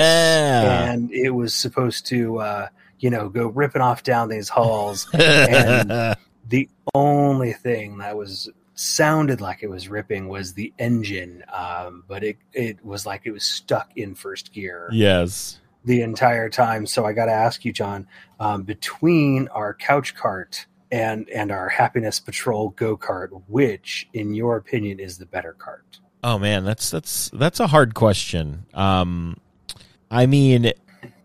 Yes. 0.62 0.88
And 0.94 1.12
it 1.12 1.30
was 1.30 1.54
supposed 1.54 2.06
to, 2.06 2.38
uh, 2.38 2.68
you 2.98 3.10
know, 3.10 3.28
go 3.28 3.48
ripping 3.48 3.82
off 3.82 4.02
down 4.02 4.28
these 4.28 4.48
halls. 4.48 5.08
And- 5.14 6.16
the 6.48 6.68
only 6.94 7.52
thing 7.52 7.98
that 7.98 8.16
was 8.16 8.50
sounded 8.74 9.40
like 9.40 9.62
it 9.62 9.68
was 9.68 9.88
ripping 9.88 10.28
was 10.28 10.54
the 10.54 10.72
engine, 10.78 11.44
um, 11.52 12.04
but 12.08 12.24
it 12.24 12.36
it 12.52 12.84
was 12.84 13.06
like 13.06 13.22
it 13.24 13.30
was 13.30 13.44
stuck 13.44 13.90
in 13.96 14.14
first 14.14 14.52
gear 14.52 14.88
yes. 14.92 15.60
the 15.84 16.02
entire 16.02 16.48
time. 16.48 16.86
So 16.86 17.06
I 17.06 17.12
got 17.12 17.26
to 17.26 17.32
ask 17.32 17.64
you, 17.64 17.72
John, 17.72 18.06
um, 18.40 18.64
between 18.64 19.48
our 19.48 19.74
couch 19.74 20.14
cart 20.14 20.66
and 20.92 21.28
and 21.30 21.50
our 21.50 21.68
happiness 21.70 22.20
patrol 22.20 22.68
go 22.70 22.96
kart, 22.96 23.30
which, 23.48 24.08
in 24.12 24.34
your 24.34 24.56
opinion, 24.56 25.00
is 25.00 25.18
the 25.18 25.26
better 25.26 25.54
cart? 25.54 25.98
Oh 26.22 26.38
man, 26.38 26.64
that's 26.64 26.90
that's 26.90 27.30
that's 27.32 27.58
a 27.58 27.66
hard 27.66 27.94
question. 27.94 28.66
Um, 28.74 29.38
I 30.10 30.26
mean, 30.26 30.72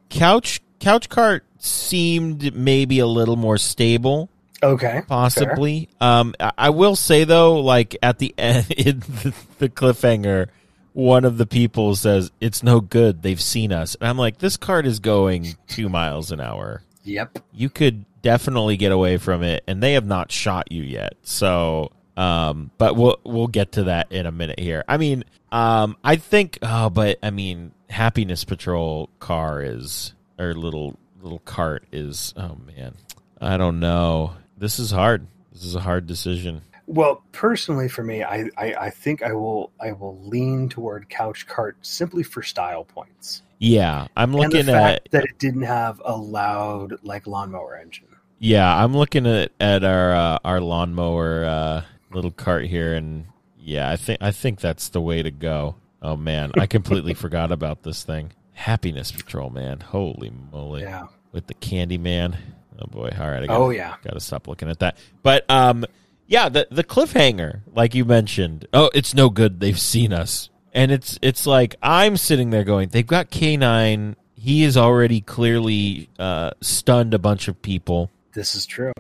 couch 0.10 0.62
couch 0.80 1.10
cart 1.10 1.44
seemed 1.60 2.56
maybe 2.56 3.00
a 3.00 3.08
little 3.08 3.36
more 3.36 3.58
stable. 3.58 4.30
Okay, 4.64 5.04
possibly. 5.08 5.90
Um, 6.02 6.34
I, 6.40 6.52
I 6.58 6.70
will 6.72 6.96
say 6.96 7.26
though, 7.26 7.60
like 7.60 7.96
at 8.02 8.18
the 8.20 8.34
end, 8.40 8.72
in 8.72 9.02
the, 9.02 9.36
the 9.60 9.70
cliffhanger, 9.70 10.48
one 10.94 11.26
of 11.26 11.38
the 11.38 11.46
people 11.46 11.94
says, 11.96 12.32
"It's 12.40 12.64
no 12.64 12.80
good. 12.80 13.22
They've 13.22 13.42
seen 13.42 13.74
us," 13.74 13.96
and 13.96 14.08
I'm 14.08 14.18
like, 14.18 14.38
"This 14.38 14.56
cart 14.56 14.88
is 14.88 15.00
going 15.00 15.58
two 15.68 15.90
miles 15.90 16.32
an 16.32 16.40
hour. 16.40 16.84
Yep. 17.04 17.40
You 17.54 17.70
could 17.70 18.06
definitely 18.28 18.76
get 18.76 18.92
away 18.92 19.18
from 19.18 19.42
it, 19.44 19.64
and 19.68 19.82
they 19.82 19.94
have 19.94 20.06
not 20.06 20.32
shot 20.32 20.72
you 20.72 20.84
yet." 20.84 21.14
So, 21.24 21.92
um, 22.18 22.72
but 22.78 22.96
we'll 22.96 23.18
we'll 23.24 23.48
get 23.48 23.74
to 23.74 23.86
that 23.86 24.12
in 24.12 24.26
a 24.26 24.32
minute 24.32 24.60
here. 24.60 24.84
I 24.88 24.98
mean, 24.98 25.24
um, 25.52 25.96
I 26.04 26.18
think, 26.18 26.60
oh, 26.62 26.90
but 26.90 27.20
I 27.24 27.30
mean, 27.30 27.72
Happiness 27.90 28.44
Patrol 28.44 29.10
car 29.20 29.62
is 29.62 30.14
or 30.38 30.54
little 30.54 30.98
little 31.22 31.40
cart 31.40 31.86
is. 31.92 32.34
Oh 32.36 32.58
man, 32.76 32.96
I 33.40 33.58
don't 33.58 33.80
know. 33.80 34.34
This 34.58 34.80
is 34.80 34.92
hard. 34.92 35.28
This 35.54 35.64
is 35.64 35.76
a 35.76 35.80
hard 35.80 36.06
decision. 36.06 36.64
Well, 36.88 37.22
personally, 37.34 37.90
for 37.90 38.02
me, 38.02 38.24
I, 38.24 38.50
I, 38.58 38.74
I 38.80 38.90
think 38.90 39.22
I 39.22 39.34
will 39.34 39.72
I 39.80 39.92
will 39.92 40.18
lean 40.22 40.70
toward 40.70 41.10
Couch 41.10 41.46
Cart 41.46 41.78
simply 41.82 42.24
for 42.24 42.42
style 42.42 42.86
points. 42.86 43.42
Yeah, 43.60 44.08
I'm 44.16 44.34
looking 44.34 44.66
fact 44.66 45.08
at 45.08 45.12
that 45.12 45.24
it 45.26 45.40
didn't 45.40 45.64
have 45.64 46.02
a 46.06 46.16
loud 46.16 47.00
like 47.04 47.28
lawnmower 47.28 47.76
engine. 47.76 48.07
Yeah, 48.40 48.84
I'm 48.84 48.96
looking 48.96 49.26
at 49.28 49.52
at 49.60 49.84
our 49.84 50.14
uh, 50.14 50.40
our 50.44 50.62
lawnmower 50.62 51.46
uh, 51.46 51.82
little 52.12 52.32
cart 52.32 52.66
here, 52.66 52.94
and 52.96 53.26
yeah, 53.60 53.90
I 53.90 53.96
think 53.98 54.20
I 54.22 54.32
think 54.32 54.60
that's 54.60 54.90
the 54.90 55.02
way 55.02 55.24
to 55.24 55.32
go. 55.32 55.76
Oh 56.02 56.16
man, 56.16 56.52
I 56.58 56.68
completely 56.68 57.14
forgot 57.16 57.52
about 57.52 57.84
this 57.84 58.04
thing. 58.04 58.32
Happiness 58.54 59.12
Patrol, 59.12 59.50
man, 59.50 59.80
holy 59.80 60.32
moly! 60.52 60.82
Yeah. 60.84 61.08
with 61.32 61.48
the 61.48 61.54
Candy 61.56 61.98
Man. 61.98 62.38
Oh 62.80 62.88
boy! 62.88 63.10
All 63.20 63.30
right, 63.30 63.44
I 63.44 63.48
gotta, 63.48 63.60
Oh 63.60 63.70
yeah. 63.70 63.96
gotta 64.04 64.20
stop 64.20 64.48
looking 64.48 64.70
at 64.70 64.80
that. 64.80 64.98
But 65.24 65.50
um, 65.50 65.86
yeah, 66.28 66.50
the 66.50 66.68
the 66.72 66.84
cliffhanger, 66.84 67.62
like 67.74 67.96
you 67.96 68.06
mentioned. 68.06 68.68
Oh, 68.74 68.90
it's 68.94 69.14
no 69.14 69.30
good. 69.30 69.60
They've 69.60 69.80
seen 69.80 70.14
us, 70.14 70.50
and 70.74 70.92
it's 70.92 71.18
it's 71.22 71.46
like 71.48 71.76
I'm 71.82 72.18
sitting 72.18 72.50
there 72.52 72.64
going, 72.64 72.90
they've 72.90 73.06
got 73.06 73.30
K 73.32 73.58
nine. 73.58 74.16
He 74.36 74.62
has 74.64 74.78
already 74.78 75.22
clearly 75.22 76.10
uh, 76.20 76.52
stunned 76.62 77.14
a 77.16 77.20
bunch 77.20 77.48
of 77.48 77.60
people, 77.62 78.12
This 78.34 78.56
is 78.56 78.66
true. 78.66 78.94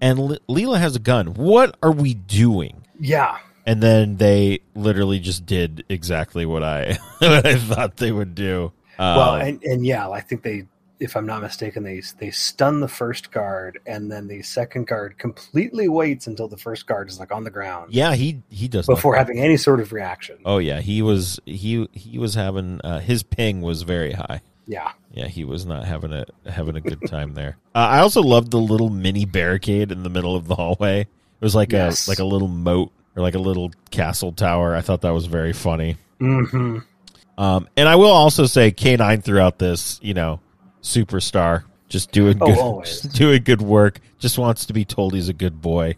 and 0.00 0.18
L- 0.18 0.38
Leela 0.48 0.78
has 0.78 0.96
a 0.96 1.00
gun. 1.00 1.34
What 1.34 1.76
are 1.82 1.92
we 1.92 2.14
doing? 2.14 2.84
Yeah. 2.98 3.38
And 3.64 3.82
then 3.82 4.16
they 4.16 4.60
literally 4.74 5.20
just 5.20 5.46
did 5.46 5.84
exactly 5.88 6.44
what 6.44 6.62
I 6.64 6.98
what 7.18 7.46
I 7.46 7.56
thought 7.56 7.96
they 7.96 8.10
would 8.12 8.34
do. 8.34 8.72
Well, 8.98 9.34
and, 9.36 9.62
and 9.64 9.84
yeah, 9.86 10.08
I 10.10 10.20
think 10.20 10.42
they, 10.42 10.66
if 11.00 11.16
I'm 11.16 11.26
not 11.26 11.42
mistaken, 11.42 11.82
they 11.82 12.02
they 12.18 12.30
stun 12.30 12.80
the 12.80 12.88
first 12.88 13.32
guard, 13.32 13.80
and 13.86 14.10
then 14.12 14.28
the 14.28 14.42
second 14.42 14.86
guard 14.86 15.18
completely 15.18 15.88
waits 15.88 16.26
until 16.28 16.46
the 16.46 16.56
first 16.56 16.86
guard 16.86 17.08
is 17.08 17.18
like 17.18 17.32
on 17.32 17.42
the 17.44 17.50
ground 17.50 17.92
yeah, 17.94 18.14
he 18.14 18.42
he 18.50 18.68
does 18.68 18.86
before 18.86 19.16
having 19.16 19.38
any 19.40 19.56
sort 19.56 19.80
of 19.80 19.92
reaction. 19.92 20.38
Oh 20.44 20.58
yeah, 20.58 20.80
he 20.80 21.02
was 21.02 21.40
he 21.46 21.88
he 21.92 22.18
was 22.18 22.34
having 22.34 22.80
uh, 22.82 23.00
his 23.00 23.22
ping 23.24 23.60
was 23.62 23.82
very 23.82 24.12
high. 24.12 24.40
Yeah. 24.66 24.92
Yeah, 25.12 25.26
he 25.26 25.44
was 25.44 25.66
not 25.66 25.84
having 25.84 26.12
a 26.12 26.24
having 26.46 26.76
a 26.76 26.80
good 26.80 27.00
time 27.08 27.34
there. 27.34 27.56
Uh, 27.74 27.78
I 27.78 27.98
also 28.00 28.22
loved 28.22 28.50
the 28.50 28.58
little 28.60 28.90
mini 28.90 29.24
barricade 29.24 29.90
in 29.92 30.02
the 30.02 30.10
middle 30.10 30.36
of 30.36 30.46
the 30.46 30.54
hallway. 30.54 31.00
It 31.02 31.08
was 31.40 31.54
like 31.54 31.72
Yes. 31.72 32.06
a 32.06 32.10
like 32.10 32.18
a 32.20 32.24
little 32.24 32.48
moat 32.48 32.92
or 33.16 33.22
like 33.22 33.34
a 33.34 33.38
little 33.40 33.70
castle 33.90 34.32
tower. 34.32 34.74
I 34.74 34.80
thought 34.80 35.00
that 35.02 35.10
was 35.12 35.26
very 35.26 35.52
funny. 35.52 35.96
hmm 36.18 36.78
Um, 37.36 37.68
and 37.76 37.88
I 37.88 37.96
will 37.96 38.10
also 38.12 38.46
say 38.46 38.70
K9 38.70 39.24
throughout 39.24 39.58
this, 39.58 39.98
you 40.02 40.14
know, 40.14 40.40
superstar, 40.82 41.64
just 41.88 42.12
doing 42.12 42.38
Oh, 42.40 42.46
good, 42.46 42.58
always. 42.58 43.00
just 43.02 43.14
doing 43.16 43.42
good 43.42 43.62
work. 43.62 43.98
Just 44.18 44.38
wants 44.38 44.66
to 44.66 44.72
be 44.72 44.84
told 44.84 45.14
he's 45.14 45.28
a 45.28 45.32
good 45.34 45.60
boy. 45.60 45.96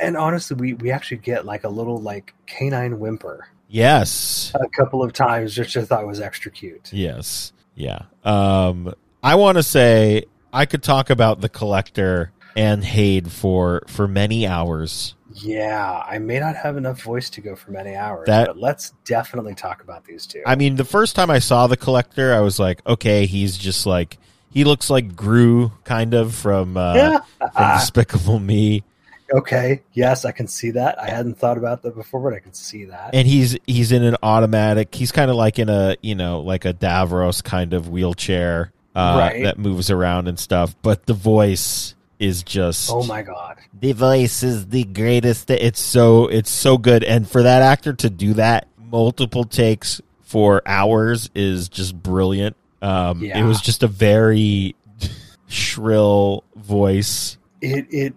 And 0.00 0.16
honestly, 0.16 0.56
we 0.56 0.74
we 0.74 0.90
actually 0.90 1.18
get 1.18 1.44
like 1.44 1.64
a 1.64 1.68
little 1.68 1.98
like 1.98 2.34
canine 2.46 2.98
whimper 2.98 3.48
Yes, 3.68 4.52
a 4.54 4.68
couple 4.68 5.02
of 5.02 5.12
times, 5.12 5.58
which 5.58 5.76
I 5.76 5.84
thought 5.84 6.06
was 6.06 6.20
extra 6.20 6.50
cute. 6.52 6.92
Yes. 6.92 7.52
Yeah. 7.76 8.00
Um 8.24 8.92
I 9.22 9.36
want 9.36 9.58
to 9.58 9.62
say 9.62 10.24
I 10.52 10.66
could 10.66 10.82
talk 10.82 11.10
about 11.10 11.40
the 11.40 11.48
collector 11.48 12.32
and 12.56 12.82
Hade 12.84 13.30
for 13.30 13.82
for 13.86 14.08
many 14.08 14.46
hours. 14.46 15.14
Yeah, 15.34 16.02
I 16.08 16.18
may 16.18 16.40
not 16.40 16.56
have 16.56 16.78
enough 16.78 17.02
voice 17.02 17.28
to 17.30 17.42
go 17.42 17.54
for 17.54 17.70
many 17.70 17.94
hours, 17.94 18.26
That- 18.26 18.46
but 18.46 18.58
let's 18.58 18.94
definitely 19.04 19.54
talk 19.54 19.82
about 19.82 20.06
these 20.06 20.26
two. 20.26 20.42
I 20.46 20.54
mean, 20.56 20.76
the 20.76 20.84
first 20.84 21.14
time 21.14 21.30
I 21.30 21.40
saw 21.40 21.66
the 21.66 21.76
collector, 21.76 22.34
I 22.34 22.40
was 22.40 22.58
like, 22.58 22.80
okay, 22.86 23.26
he's 23.26 23.58
just 23.58 23.84
like 23.84 24.16
he 24.50 24.64
looks 24.64 24.88
like 24.88 25.14
Gru 25.14 25.72
kind 25.84 26.14
of 26.14 26.34
from 26.34 26.76
uh 26.78 27.20
from 27.38 27.50
Despicable 27.78 28.38
Me. 28.38 28.82
Okay, 29.32 29.82
yes, 29.92 30.24
I 30.24 30.32
can 30.32 30.46
see 30.48 30.70
that. 30.72 31.00
I 31.00 31.08
hadn't 31.10 31.38
thought 31.38 31.58
about 31.58 31.82
that 31.82 31.94
before, 31.94 32.20
but 32.20 32.34
I 32.36 32.40
can 32.40 32.54
see 32.54 32.84
that. 32.86 33.10
And 33.14 33.26
he's 33.26 33.56
he's 33.66 33.92
in 33.92 34.02
an 34.02 34.16
automatic. 34.22 34.94
He's 34.94 35.12
kind 35.12 35.30
of 35.30 35.36
like 35.36 35.58
in 35.58 35.68
a, 35.68 35.96
you 36.02 36.14
know, 36.14 36.40
like 36.40 36.64
a 36.64 36.72
Davros 36.74 37.42
kind 37.42 37.72
of 37.74 37.88
wheelchair 37.88 38.72
uh 38.94 39.16
Right. 39.18 39.42
that 39.44 39.58
moves 39.58 39.90
around 39.90 40.26
and 40.28 40.38
stuff, 40.38 40.74
but 40.82 41.06
the 41.06 41.12
voice 41.14 41.94
is 42.18 42.42
just 42.42 42.90
oh 42.90 43.02
my 43.04 43.20
god. 43.20 43.58
the 43.78 43.92
voice 43.92 44.42
is 44.42 44.68
the 44.68 44.84
greatest 44.84 45.50
it's 45.50 45.78
so 45.78 46.28
it's 46.28 46.48
so 46.50 46.78
good 46.78 47.04
and 47.04 47.28
for 47.28 47.42
that 47.42 47.60
actor 47.60 47.92
to 47.92 48.08
do 48.08 48.32
that 48.32 48.66
multiple 48.78 49.44
takes 49.44 50.00
for 50.22 50.62
hours 50.64 51.28
is 51.34 51.68
just 51.68 51.94
brilliant 52.02 52.56
um 52.80 53.22
it 53.22 53.42
was 53.44 53.60
just 53.60 53.82
a 53.82 53.86
very 53.86 54.74
shrill 55.46 56.42
voice 56.56 57.36
It 57.60 57.86
it 57.90 58.14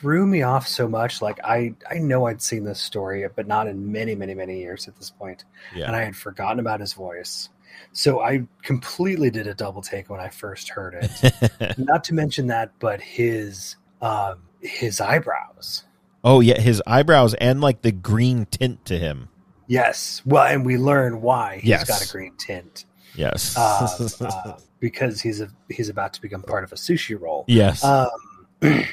threw 0.00 0.26
me 0.26 0.42
off 0.42 0.66
so 0.68 0.88
much. 0.88 1.22
Like 1.22 1.38
I 1.44 1.74
I 1.90 1.94
know 1.98 2.26
I'd 2.26 2.42
seen 2.42 2.64
this 2.64 2.80
story, 2.80 3.26
but 3.34 3.46
not 3.46 3.66
in 3.66 3.92
many 3.92 4.14
many 4.14 4.34
many 4.34 4.58
years 4.60 4.88
at 4.88 4.96
this 4.96 5.10
point, 5.10 5.44
yeah 5.74 5.86
and 5.86 5.96
I 5.96 6.04
had 6.04 6.16
forgotten 6.16 6.60
about 6.60 6.80
his 6.80 6.92
voice. 6.92 7.48
So 7.92 8.20
I 8.20 8.46
completely 8.62 9.30
did 9.30 9.46
a 9.46 9.54
double 9.54 9.82
take 9.82 10.08
when 10.10 10.20
I 10.20 10.28
first 10.28 10.70
heard 10.70 10.94
it. 10.94 11.78
not 11.78 12.04
to 12.04 12.14
mention 12.14 12.46
that, 12.48 12.72
but 12.78 13.00
his 13.00 13.76
um 14.02 14.38
his 14.60 15.00
eyebrows. 15.00 15.84
oh 16.24 16.40
yeah 16.40 16.60
his 16.60 16.82
eyebrows 16.86 17.34
and 17.34 17.60
like 17.60 17.82
the 17.82 17.92
green 17.92 18.46
tint 18.46 18.84
to 18.86 18.98
him 18.98 19.28
Yes. 19.68 20.22
Well, 20.24 20.44
and 20.46 20.64
we 20.64 20.76
learn 20.78 21.20
why 21.22 21.56
he's 21.56 21.70
Yes. 21.70 21.88
got 21.88 22.00
a 22.08 22.12
green 22.12 22.34
tint. 22.38 22.84
yes 23.14 23.56
Uh, 23.56 24.08
uh, 24.20 24.56
because 24.80 25.20
he's 25.20 25.40
a 25.40 25.48
he's 25.68 25.88
about 25.88 26.12
to 26.14 26.20
become 26.22 26.42
part 26.42 26.64
of 26.64 26.72
a 26.72 26.76
sushi 26.76 27.18
roll. 27.20 27.44
yes 27.48 27.82
Um, 27.84 28.08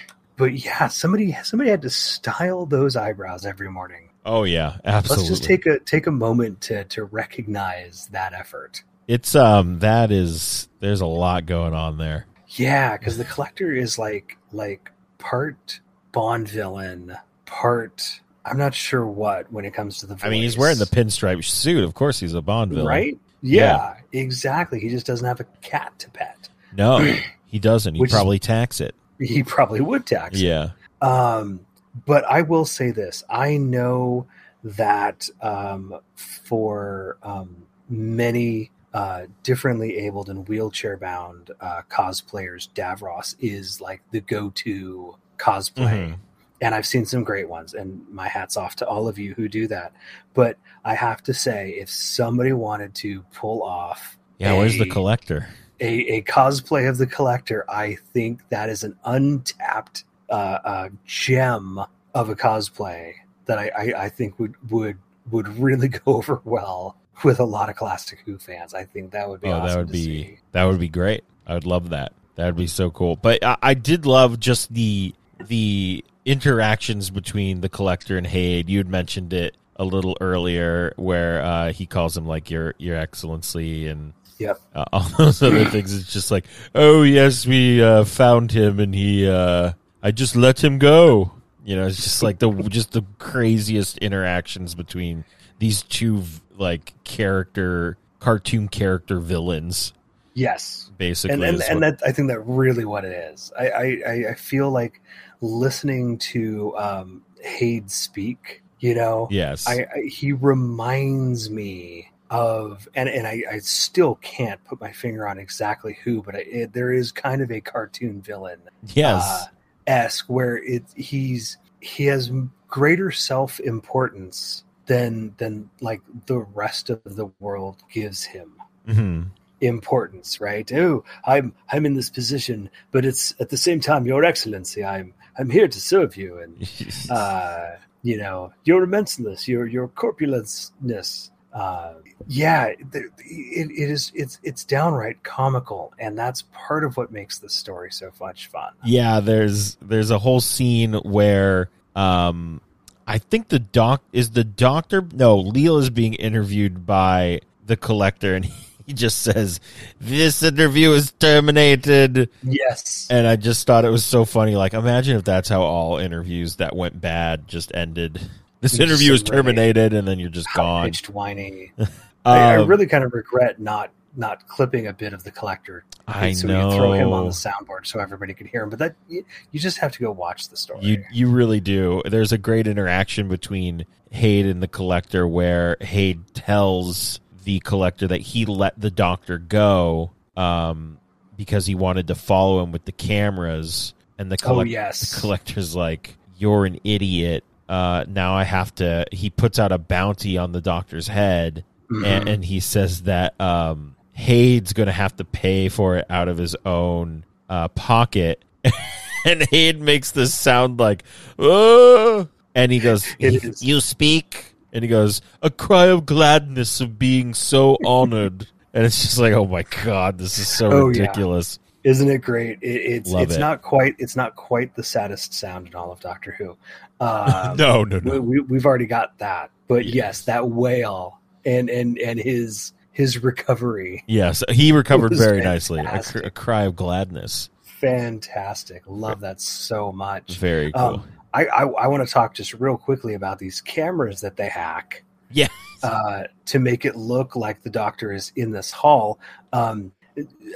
but 0.44 0.54
yeah, 0.66 0.88
somebody 0.88 1.36
somebody 1.44 1.70
had 1.70 1.82
to 1.84 1.90
style 1.90 2.66
those 2.66 2.96
eyebrows 2.96 3.46
every 3.46 3.70
morning. 3.70 4.10
oh 4.26 4.44
yeah 4.44 4.78
absolutely 4.86 5.30
Let's 5.30 5.40
just 5.40 5.44
take 5.44 5.66
a 5.66 5.80
take 5.80 6.08
a 6.08 6.12
moment 6.12 6.62
to 6.62 6.84
to 6.86 7.04
recognize 7.06 8.08
that 8.12 8.34
effort. 8.34 8.84
it's 9.08 9.36
um 9.36 9.80
that 9.80 10.12
is 10.12 10.68
there's 10.80 11.02
a 11.02 11.06
lot 11.06 11.46
going 11.46 11.74
on 11.74 11.98
there 11.98 12.26
Yeah, 12.56 12.98
because 12.98 13.18
the 13.18 13.26
collector 13.26 13.74
is 13.74 13.98
like 13.98 14.38
like 14.52 14.92
part 15.18 15.80
Bond 16.12 16.48
villain, 16.48 17.16
part 17.46 18.22
I'm 18.46 18.58
not 18.58 18.76
sure 18.76 19.06
what 19.06 19.52
when 19.52 19.64
it 19.66 19.74
comes 19.74 20.00
to 20.00 20.06
the. 20.08 20.16
Voice. 20.16 20.24
i 20.26 20.30
mean 20.30 20.44
he's 20.44 20.58
wearing 20.58 20.78
the 20.78 20.86
pinstripe 20.86 21.44
suit 21.44 21.84
of 21.84 21.94
course 21.94 22.20
he's 22.20 22.34
a 22.34 22.42
bond 22.42 22.72
villain 22.72 22.88
right. 22.88 23.18
Yeah, 23.46 23.96
exactly. 24.14 24.80
He 24.80 24.88
just 24.88 25.06
doesn't 25.06 25.28
have 25.28 25.42
a 25.42 25.44
cat 25.62 25.92
to 26.00 26.10
pet. 26.12 26.48
no 26.76 27.00
he 27.46 27.60
doesn't 27.60 27.96
he 27.96 28.00
Which 28.02 28.12
is- 28.12 28.16
probably 28.16 28.40
tax 28.40 28.80
it 28.80 28.96
He 29.24 29.44
probably 29.44 29.82
would 29.82 30.06
tax. 30.06 30.40
yeah 30.40 30.72
Um, 31.02 31.62
but 32.06 32.24
I 32.26 32.42
will 32.42 32.66
say 32.66 32.92
this: 32.92 33.24
I 33.30 33.58
know 33.58 34.28
that 34.64 35.30
um, 35.42 36.00
for 36.16 37.18
um, 37.24 37.64
many 37.90 38.72
uh, 38.94 39.26
differently 39.44 39.98
abled 39.98 40.30
and 40.30 40.48
wheelchair 40.48 40.98
bound 40.98 41.52
uh, 41.60 41.82
cosplayers, 41.90 42.70
Davros 42.74 43.36
is 43.40 43.82
like 43.82 44.02
the 44.12 44.22
go-to 44.22 45.16
cosplay. 45.38 46.10
Mhm. 46.10 46.18
And 46.62 46.74
I've 46.74 46.86
seen 46.86 47.06
some 47.06 47.24
great 47.24 47.50
ones, 47.50 47.74
and 47.74 48.08
my 48.10 48.30
hat's 48.30 48.56
off 48.56 48.78
to 48.78 48.88
all 48.88 49.10
of 49.10 49.20
you 49.20 49.34
who 49.34 49.50
do 49.50 49.68
that. 49.68 49.92
But 50.34 50.58
I 50.86 50.96
have 50.96 51.22
to 51.24 51.34
say, 51.34 51.72
if 51.72 51.90
somebody 51.90 52.54
wanted 52.54 52.96
to 52.96 53.24
pull 53.34 53.64
off 53.64 54.18
Yeah, 54.40 54.58
where's 54.58 54.78
the 54.78 54.88
collector? 54.88 55.48
A, 55.80 56.18
a 56.18 56.22
cosplay 56.24 56.90
of 56.90 56.98
the 56.98 57.08
collector, 57.08 57.66
I 57.70 57.96
think 58.14 58.48
that 58.50 58.70
is 58.70 58.84
an 58.84 58.98
untapped 59.06 60.04
uh, 60.30 60.34
uh, 60.64 60.90
gem 61.06 61.80
of 62.14 62.30
a 62.30 62.36
cosplay 62.36 63.14
that 63.46 63.58
I, 63.58 63.72
I, 63.78 64.04
I 64.06 64.10
think 64.10 64.40
would 64.40 64.56
would 64.72 64.98
would 65.32 65.48
really 65.58 65.88
go 65.90 66.02
over 66.06 66.42
well 66.44 66.98
with 67.24 67.40
a 67.40 67.46
lot 67.46 67.70
of 67.70 67.76
classic 67.76 68.20
Who 68.26 68.38
fans. 68.38 68.74
I 68.74 68.86
think 68.86 69.12
that 69.12 69.30
would 69.30 69.42
be 69.42 69.48
Oh, 69.48 69.54
awesome 69.54 69.68
that 69.68 69.78
would 69.78 69.92
be 69.92 70.04
see. 70.04 70.40
that 70.52 70.64
would 70.66 70.80
be 70.80 70.90
great. 70.90 71.24
I 71.46 71.54
would 71.54 71.66
love 71.66 71.90
that. 71.90 72.14
That 72.36 72.46
would 72.46 72.56
be 72.56 72.68
so 72.68 72.90
cool. 72.90 73.16
But 73.16 73.44
I, 73.44 73.58
I 73.62 73.74
did 73.74 74.06
love 74.06 74.40
just 74.40 74.74
the 74.74 75.14
the 75.46 76.04
interactions 76.26 77.10
between 77.10 77.62
the 77.62 77.70
collector 77.70 78.18
and 78.18 78.26
Hade. 78.26 78.70
You 78.70 78.78
had 78.80 78.88
mentioned 78.88 79.34
it 79.34 79.58
a 79.76 79.84
little 79.84 80.16
earlier, 80.22 80.94
where 80.98 81.42
uh, 81.42 81.74
he 81.74 81.86
calls 81.86 82.16
him 82.16 82.26
like 82.26 82.50
your 82.50 82.76
your 82.78 82.96
excellency 82.98 83.88
and 83.88 84.14
Yep. 84.44 84.60
uh, 84.76 84.86
all 84.94 85.08
those 85.18 85.42
other 85.42 85.66
things. 85.70 85.96
It's 85.96 86.12
just 86.12 86.32
like, 86.32 86.46
oh 86.76 87.04
yes, 87.04 87.46
we 87.46 87.82
uh, 87.84 88.04
found 88.06 88.52
him, 88.52 88.80
and 88.80 88.94
he, 88.94 89.28
uh, 89.28 89.74
I 90.02 90.12
just 90.12 90.36
let 90.36 90.64
him 90.64 90.78
go. 90.80 91.32
You 91.66 91.78
know, 91.78 91.88
it's 91.88 92.04
just 92.04 92.22
like 92.22 92.40
the 92.40 92.52
just 92.70 92.92
the 92.92 93.04
craziest 93.20 93.98
interactions 94.00 94.76
between 94.76 95.24
these 95.60 95.82
two 95.82 96.24
like 96.58 96.94
character 97.04 97.98
cartoon 98.20 98.68
character 98.68 99.20
villains. 99.20 99.94
Yes. 100.34 100.92
Basically, 100.98 101.34
and 101.36 101.44
and, 101.44 101.62
and 101.64 101.82
what- 101.82 102.00
that 102.00 102.08
I 102.08 102.12
think 102.12 102.28
that 102.30 102.42
really 102.42 102.86
what 102.86 103.06
it 103.06 103.14
is. 103.34 103.52
I 103.58 103.70
I, 103.70 104.24
I- 104.32 104.34
feel 104.36 104.72
like 104.72 105.02
listening 105.42 106.18
to 106.20 106.76
um, 106.78 107.22
Hade 107.42 107.90
speak. 107.90 108.62
You 108.80 108.96
know, 108.96 109.30
yes, 109.32 109.66
I, 109.66 109.86
I 109.96 110.08
he 110.10 110.34
reminds 110.34 111.50
me 111.50 112.10
of 112.34 112.90
and 112.96 113.08
and 113.08 113.28
I, 113.28 113.44
I 113.50 113.60
still 113.60 114.16
can't 114.16 114.64
put 114.66 114.82
my 114.82 114.92
finger 114.92 115.28
on 115.28 115.38
exactly 115.38 116.00
who, 116.04 116.24
but 116.24 116.36
I, 116.36 116.40
it, 116.40 116.74
there 116.74 116.92
is 116.92 117.12
kind 117.12 117.42
of 117.42 117.52
a 117.52 117.62
cartoon 117.62 118.22
villain 118.22 118.60
yes, 118.88 119.24
uh, 119.24 119.46
esque 119.86 120.28
where 120.28 120.58
it 120.58 120.84
he's 120.96 121.58
he 121.80 122.06
has 122.06 122.32
greater 122.68 123.12
self 123.12 123.60
importance 123.60 124.64
than 124.88 125.36
than 125.38 125.70
like 125.80 126.02
the 126.26 126.40
rest 126.40 126.90
of 126.90 127.02
the 127.04 127.28
world 127.40 127.78
gives 127.92 128.24
him 128.24 128.54
hmm 128.88 129.24
importance 129.62 130.42
right? 130.42 130.74
Oh 130.74 131.06
i'm 131.24 131.54
i'm 131.72 131.86
in 131.86 131.94
this 131.94 132.10
position 132.10 132.70
but 132.92 133.06
it's 133.06 133.34
at 133.40 133.48
the 133.48 133.56
same 133.56 133.80
time 133.80 134.06
your 134.06 134.26
excellency 134.26 134.84
i'm 134.84 135.14
i'm 135.38 135.50
here 135.50 135.70
to 135.70 135.80
serve 135.80 136.18
you 136.18 136.40
and 136.40 136.70
uh 137.10 137.70
you 138.02 138.18
know 138.18 138.52
your 138.66 138.86
immenseness 138.86 139.48
your 139.48 139.66
your 139.66 139.88
corpulenceness 139.88 141.30
uh 141.54 141.94
yeah 142.28 142.74
the- 142.92 143.10
it, 143.20 143.70
it 143.72 143.90
is 143.90 144.12
it's 144.16 144.40
it's 144.44 144.64
downright 144.64 145.22
comical 145.24 145.94
and 146.00 146.18
that's 146.18 146.44
part 146.52 146.84
of 146.84 146.98
what 146.98 147.12
makes 147.12 147.38
the 147.40 147.50
story 147.50 147.92
so 147.92 148.12
much 148.20 148.48
fun 148.48 148.74
yeah, 148.84 149.20
there's 149.20 149.76
there's 149.76 150.10
a 150.12 150.20
whole 150.20 150.42
scene 150.42 150.94
where 150.94 151.70
um 151.96 152.60
I 153.06 153.18
think 153.18 153.50
the 153.50 153.60
doc 153.60 154.02
is 154.14 154.32
the 154.32 154.44
doctor 154.44 155.06
no, 155.14 155.38
Leela 155.44 155.80
is 155.80 155.90
being 155.90 156.14
interviewed 156.16 156.86
by 156.86 157.42
the 157.66 157.78
collector 157.78 158.36
and 158.36 158.46
he 158.86 158.94
just 158.94 159.22
says 159.22 159.60
this 160.00 160.42
interview 160.44 160.92
is 160.92 161.12
terminated. 161.14 162.30
Yes. 162.42 163.08
And 163.10 163.28
I 163.28 163.36
just 163.36 163.68
thought 163.68 163.86
it 163.86 163.90
was 163.90 164.06
so 164.06 164.26
funny. 164.26 164.56
Like 164.56 164.74
imagine 164.74 165.18
if 165.18 165.24
that's 165.24 165.50
how 165.50 165.62
all 165.62 165.98
interviews 165.98 166.56
that 166.58 166.76
went 166.76 167.00
bad 167.00 167.48
just 167.48 167.72
ended. 167.76 168.20
This 168.64 168.80
interview 168.80 169.14
is 169.14 169.22
terminated 169.22 169.94
and 169.94 170.08
then 170.08 170.20
you're 170.20 170.30
just 170.30 170.52
gone. 170.54 170.86
pitched 170.86 171.10
whiny 171.10 171.72
I, 172.26 172.40
I 172.40 172.58
Um, 172.58 172.68
really 172.68 172.88
kind 172.88 173.04
of 173.04 173.14
regret 173.14 173.60
not 173.60 173.92
not 174.16 174.48
clipping 174.48 174.88
a 174.88 174.94
bit 174.94 175.12
of 175.12 175.24
the 175.24 175.32
collector 175.32 175.84
I 176.08 176.34
so 176.34 176.48
we 176.48 176.76
throw 176.76 176.94
him 176.94 177.12
on 177.12 177.26
the 177.26 177.32
soundboard 177.32 177.86
so 177.86 178.00
everybody 178.00 178.34
could 178.34 178.48
hear 178.48 178.64
him 178.64 178.70
but 178.70 178.80
that 178.80 178.96
you, 179.10 179.26
you 179.52 179.60
just 179.60 179.80
have 179.80 179.92
to 179.94 180.00
go 180.00 180.12
watch 180.12 180.50
the 180.50 180.58
story 180.58 180.80
You 180.82 181.04
you 181.12 181.30
really 181.30 181.60
do. 181.60 182.02
There's 182.06 182.32
a 182.32 182.38
great 182.38 182.68
interaction 182.68 183.28
between 183.28 183.86
Hade 184.12 184.46
and 184.46 184.62
the 184.64 184.68
collector 184.68 185.28
where 185.28 185.78
Hade 185.82 186.34
tells 186.34 187.20
the 187.44 187.60
collector 187.60 188.08
that 188.08 188.22
he 188.22 188.46
let 188.46 188.80
the 188.80 188.92
doctor 188.92 189.38
go 189.38 190.12
um, 190.38 191.00
because 191.36 191.66
he 191.66 191.76
wanted 191.76 192.08
to 192.08 192.16
follow 192.16 192.64
him 192.64 192.72
with 192.72 192.86
the 192.86 192.92
cameras, 192.92 193.94
and 194.18 194.32
the, 194.32 194.38
oh 194.46 194.62
yes 194.64 195.14
the 195.16 195.20
collector's 195.22 195.76
like, 195.76 196.16
"You're 196.38 196.66
an 196.66 196.80
idiot." 196.84 197.44
Uh, 197.70 198.06
now 198.08 198.34
I 198.36 198.44
have 198.44 198.74
to. 198.76 199.06
He 199.12 199.30
puts 199.30 199.58
out 199.60 199.72
a 199.72 199.78
bounty 199.78 200.38
on 200.38 200.52
the 200.52 200.62
doctor's 200.62 201.08
head, 201.08 201.64
Mhm. 201.90 202.06
and, 202.06 202.30
and 202.30 202.46
he 202.46 202.60
says 202.60 203.04
that 203.04 203.40
um, 203.40 203.96
Hade's 204.12 204.74
going 204.74 204.88
to 204.88 204.94
have 204.94 205.16
to 205.18 205.26
pay 205.26 205.70
for 205.70 205.98
it 205.98 206.06
out 206.10 206.28
of 206.28 206.38
his 206.38 206.56
own 206.66 207.24
uh, 207.50 207.68
pocket. 207.70 208.44
and 209.26 209.44
Hade 209.52 209.82
makes 209.82 210.12
this 210.12 210.34
sound 210.34 210.80
like, 210.80 211.04
oh, 211.40 212.28
and 212.56 212.72
he 212.72 212.80
goes. 212.80 213.06
"You 213.20 213.80
speak," 213.82 214.56
and 214.72 214.84
he 214.84 214.88
goes, 214.90 215.22
"A 215.42 215.50
cry 215.50 215.86
of 215.86 216.06
gladness 216.06 216.82
of 216.82 216.98
being 217.00 217.34
so 217.34 217.78
honored." 217.86 218.48
and 218.76 218.86
it's 218.88 219.04
just 219.04 219.20
like, 219.20 219.34
oh 219.34 219.46
my 219.46 219.62
god, 219.84 220.18
this 220.18 220.40
is 220.40 220.48
so 220.48 220.72
Oh, 220.72 220.86
ridiculous. 220.88 221.60
Isn't 221.84 222.10
it 222.10 222.20
great? 222.20 222.60
It, 222.62 222.68
it's 222.68 223.10
Love 223.12 223.24
it's 223.24 223.36
it. 223.36 223.40
not 223.40 223.62
quite 223.62 223.96
it's 224.00 224.16
not 224.16 224.36
quite 224.36 224.76
the 224.76 224.84
saddest 224.84 225.34
sound 225.34 225.68
in 225.68 225.76
all 225.76 225.92
of 225.92 226.00
Doctor 226.00 226.32
Who. 226.38 226.56
Um, 227.00 227.58
no, 227.58 227.84
no, 227.84 228.00
no. 228.00 228.22
we, 228.22 228.40
we've 228.40 228.66
already 228.66 228.86
got 228.86 229.18
that, 229.20 229.50
but 229.68 229.86
Yes. 229.86 229.94
yes. 229.96 230.22
that 230.22 230.48
whale 230.50 231.20
and 231.46 231.70
and 231.70 231.98
and 232.00 232.20
his 232.20 232.72
his 232.92 233.22
recovery, 233.24 234.04
Yes, 234.08 234.44
he 234.50 234.72
recovered 234.72 235.16
very 235.16 235.42
nicely. 235.42 235.80
A, 235.82 236.02
a 236.26 236.30
cry 236.30 236.64
of 236.64 236.76
gladness. 236.76 237.50
fantastic. 237.64 238.84
Love 238.88 239.20
that 239.22 239.42
so 239.42 239.92
much. 239.92 240.38
Very 240.38 240.72
cool. 240.72 240.82
Um, 240.82 241.08
I, 241.34 241.46
I 241.48 241.64
I 241.64 241.88
want 241.88 242.08
to 242.08 242.14
talk 242.14 242.34
just 242.36 242.54
real 242.54 242.78
quickly 242.78 243.16
about 243.16 243.40
these 243.40 243.60
cameras 243.62 244.22
that 244.22 244.38
they 244.38 244.48
hack. 244.48 245.04
Yeah. 245.32 245.48
uh, 245.82 246.26
to 246.46 246.60
make 246.60 246.86
it 246.86 246.96
look 246.96 247.36
like 247.36 247.64
the 247.64 247.70
doctor 247.72 248.14
is 248.14 248.32
in 248.36 248.52
this 248.52 248.70
hall. 248.72 249.20
Um, 249.52 249.92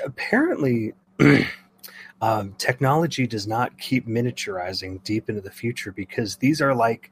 apparently, 0.06 0.94
um, 2.22 2.54
technology 2.58 3.28
does 3.28 3.48
not 3.48 3.78
keep 3.78 4.08
miniaturizing 4.08 5.04
deep 5.04 5.30
into 5.30 5.42
the 5.42 5.52
future 5.52 5.92
because 5.92 6.38
these 6.38 6.62
are 6.62 6.74
like 6.74 7.12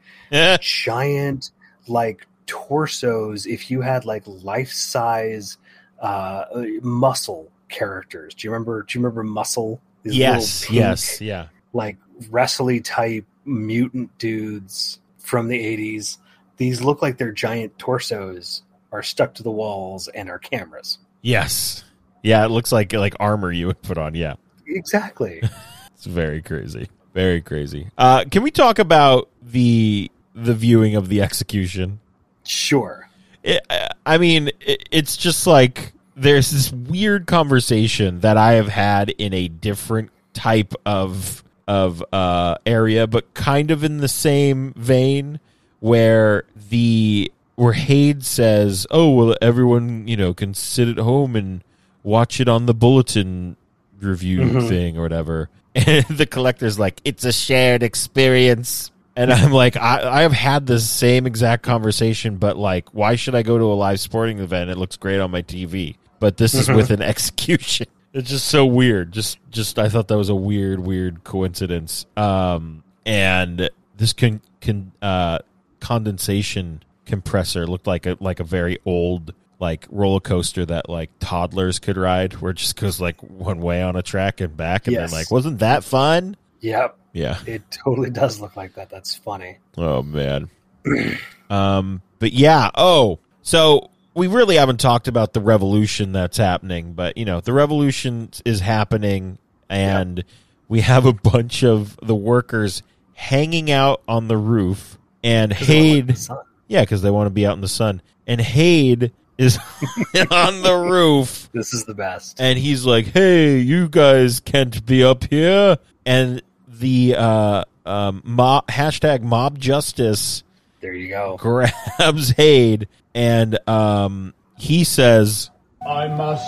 giant, 0.59 1.51
like 1.87 2.27
torsos. 2.45 3.45
If 3.45 3.71
you 3.71 3.81
had 3.81 4.05
like 4.05 4.23
life 4.25 4.71
size 4.71 5.57
uh, 5.99 6.45
muscle 6.81 7.51
characters, 7.69 8.33
do 8.33 8.47
you 8.47 8.51
remember? 8.51 8.83
Do 8.83 8.97
you 8.97 9.03
remember 9.03 9.23
Muscle? 9.23 9.81
These 10.03 10.17
yes, 10.17 10.65
pink, 10.65 10.75
yes, 10.75 11.19
yeah. 11.19 11.47
like 11.73 11.97
wrestly 12.29 12.79
type 12.79 13.25
mutant 13.43 14.15
dudes 14.19 14.99
from 15.17 15.47
the 15.47 15.59
80s. 15.59 16.17
These 16.57 16.81
look 16.81 17.01
like 17.01 17.17
their 17.17 17.31
giant 17.31 17.77
torsos 17.79 18.61
are 18.91 19.03
stuck 19.03 19.33
to 19.35 19.43
the 19.43 19.51
walls 19.51 20.07
and 20.09 20.29
are 20.29 20.39
cameras. 20.39 20.99
Yes. 21.21 21.83
Yeah, 22.25 22.43
it 22.43 22.49
looks 22.49 22.71
like 22.71 22.91
like 22.93 23.15
armor 23.19 23.51
you 23.51 23.67
would 23.67 23.81
put 23.81 23.97
on. 23.97 24.15
Yeah. 24.15 24.35
Exactly. 24.67 25.41
It's 25.95 26.05
very 26.05 26.41
crazy. 26.41 26.89
Very 27.13 27.39
crazy. 27.41 27.87
Uh 27.97 28.25
can 28.29 28.43
we 28.43 28.51
talk 28.51 28.79
about 28.79 29.29
the 29.41 30.11
the 30.35 30.53
viewing 30.53 30.95
of 30.95 31.07
the 31.07 31.21
execution? 31.21 31.99
sure. 32.43 33.09
it, 33.43 33.65
I 34.05 34.17
mean, 34.17 34.49
it, 34.59 34.87
it's 34.91 35.15
just 35.15 35.47
like 35.47 35.93
there's 36.15 36.51
this 36.51 36.71
weird 36.71 37.27
conversation 37.27 38.19
that 38.19 38.37
I 38.37 38.53
have 38.53 38.67
had 38.67 39.09
in 39.11 39.33
a 39.33 39.47
different 39.47 40.11
type 40.33 40.73
of 40.85 41.43
of 41.67 42.03
uh, 42.13 42.57
area, 42.65 43.07
but 43.07 43.33
kind 43.33 43.71
of 43.71 43.83
in 43.83 43.97
the 43.97 44.07
same 44.07 44.73
vein, 44.73 45.39
where 45.79 46.43
the 46.69 47.31
where 47.55 47.73
Hade 47.73 48.23
says, 48.23 48.85
"Oh 48.91 49.09
well, 49.11 49.35
everyone 49.41 50.07
you 50.07 50.17
know 50.17 50.33
can 50.33 50.53
sit 50.53 50.87
at 50.87 50.97
home 50.97 51.35
and 51.35 51.63
watch 52.05 52.39
it 52.39 52.47
on 52.47 52.65
the 52.67 52.73
bulletin 52.73 53.57
review 53.99 54.39
Mhm. 54.39 54.69
thing 54.69 54.97
or 54.97 55.01
whatever," 55.01 55.49
and 55.75 56.05
the 56.05 56.25
collector's 56.25 56.79
like, 56.79 57.01
"It's 57.03 57.25
a 57.25 57.33
shared 57.33 57.83
experience." 57.83 58.91
And 59.17 59.31
I'm 59.31 59.51
like, 59.53 59.77
I, 59.77 60.19
I 60.19 60.21
have 60.23 60.33
had 60.33 60.65
the 60.67 60.77
same 60.77 61.25
exact 61.25 61.63
conversation, 61.63 62.35
but 62.35 62.57
like, 62.57 62.89
why 62.93 63.15
should 63.15 63.33
I 63.33 63.43
go 63.43 63.57
to 63.57 63.63
a 63.63 63.73
live 63.73 64.01
sporting 64.01 64.39
event? 64.39 64.69
It 64.69 64.77
looks 64.77 64.97
great 64.97 65.21
on 65.21 65.31
my 65.31 65.41
TV, 65.41 65.95
but 66.19 66.35
this 66.35 66.53
is 66.53 66.67
with 66.79 66.91
an 66.91 67.01
execution. 67.13 67.87
It's 68.13 68.29
just 68.29 68.45
so 68.47 68.65
weird. 68.65 69.13
Just, 69.13 69.37
just 69.51 69.79
I 69.79 69.87
thought 69.87 70.09
that 70.09 70.17
was 70.17 70.27
a 70.27 70.35
weird, 70.35 70.81
weird 70.81 71.23
coincidence. 71.23 72.05
Um, 72.17 72.83
and 73.05 73.69
this 73.95 74.11
con, 74.11 74.41
con 74.59 74.91
uh, 75.01 75.39
condensation 75.79 76.83
compressor 77.05 77.65
looked 77.67 77.87
like 77.87 78.05
a 78.05 78.17
like 78.19 78.39
a 78.41 78.43
very 78.43 78.79
old 78.85 79.33
like 79.59 79.87
roller 79.89 80.19
coaster 80.19 80.65
that 80.65 80.89
like 80.89 81.09
toddlers 81.19 81.79
could 81.79 81.97
ride, 81.97 82.33
where 82.41 82.51
it 82.51 82.57
just 82.57 82.75
goes 82.75 82.99
like 82.99 83.21
one 83.21 83.59
way 83.61 83.81
on 83.81 83.95
a 83.95 84.01
track 84.01 84.41
and 84.41 84.55
back, 84.55 84.87
and 84.87 84.93
Yes. 84.95 85.11
then 85.11 85.19
like, 85.19 85.31
wasn't 85.31 85.59
that 85.59 85.83
fun? 85.83 86.35
Yep. 86.61 86.97
Yeah. 87.13 87.37
It 87.45 87.61
totally 87.71 88.09
does 88.09 88.41
look 88.41 88.55
like 88.57 88.75
that. 88.75 88.89
That's 88.89 89.15
funny. 89.15 89.57
Oh 89.77 90.01
man. 90.03 90.49
um 91.49 92.01
but 92.19 92.33
yeah, 92.33 92.69
oh, 92.75 93.19
so 93.41 93.89
we 94.13 94.27
really 94.27 94.55
haven't 94.55 94.79
talked 94.79 95.07
about 95.07 95.33
the 95.33 95.41
revolution 95.41 96.11
that's 96.13 96.37
happening, 96.37 96.93
but 96.93 97.17
you 97.17 97.25
know, 97.25 97.41
the 97.41 97.53
revolution 97.53 98.29
is 98.45 98.59
happening 98.61 99.37
and 99.69 100.23
we 100.67 100.81
have 100.81 101.05
a 101.05 101.13
bunch 101.13 101.63
of 101.63 101.97
the 102.01 102.15
workers 102.15 102.81
hanging 103.13 103.69
out 103.71 104.01
on 104.07 104.27
the 104.27 104.37
roof 104.37 104.97
and 105.23 105.51
they 105.51 105.55
don't 105.55 106.07
like 106.07 106.17
the 106.17 106.33
Hade 106.33 106.39
yeah, 106.67 106.85
cuz 106.85 107.01
they 107.01 107.11
want 107.11 107.27
to 107.27 107.31
be 107.31 107.45
out 107.45 107.55
in 107.55 107.61
the 107.61 107.67
sun. 107.67 108.01
And 108.27 108.41
Hade 108.41 109.11
is 109.37 109.57
on 110.31 110.61
the 110.61 110.75
roof 110.89 111.49
This 111.53 111.73
is 111.73 111.85
the 111.85 111.93
best. 111.93 112.39
and 112.39 112.57
he's 112.57 112.85
like, 112.85 113.07
"Hey, 113.07 113.57
you 113.59 113.89
guys 113.89 114.39
can't 114.39 114.85
be 114.85 115.03
up 115.03 115.25
here." 115.25 115.77
And 116.05 116.41
the 116.67 117.15
uh, 117.17 117.63
um, 117.85 118.21
mob, 118.25 118.67
hashtag 118.67 119.21
mob 119.23 119.57
justice 119.59 120.43
There 120.81 120.93
you 120.93 121.09
go. 121.09 121.37
grabs 121.37 122.29
Hade, 122.37 122.87
and 123.13 123.57
um, 123.67 124.33
he 124.57 124.83
says, 124.83 125.49
I 125.87 126.07
must 126.07 126.47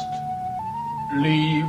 leave 1.15 1.65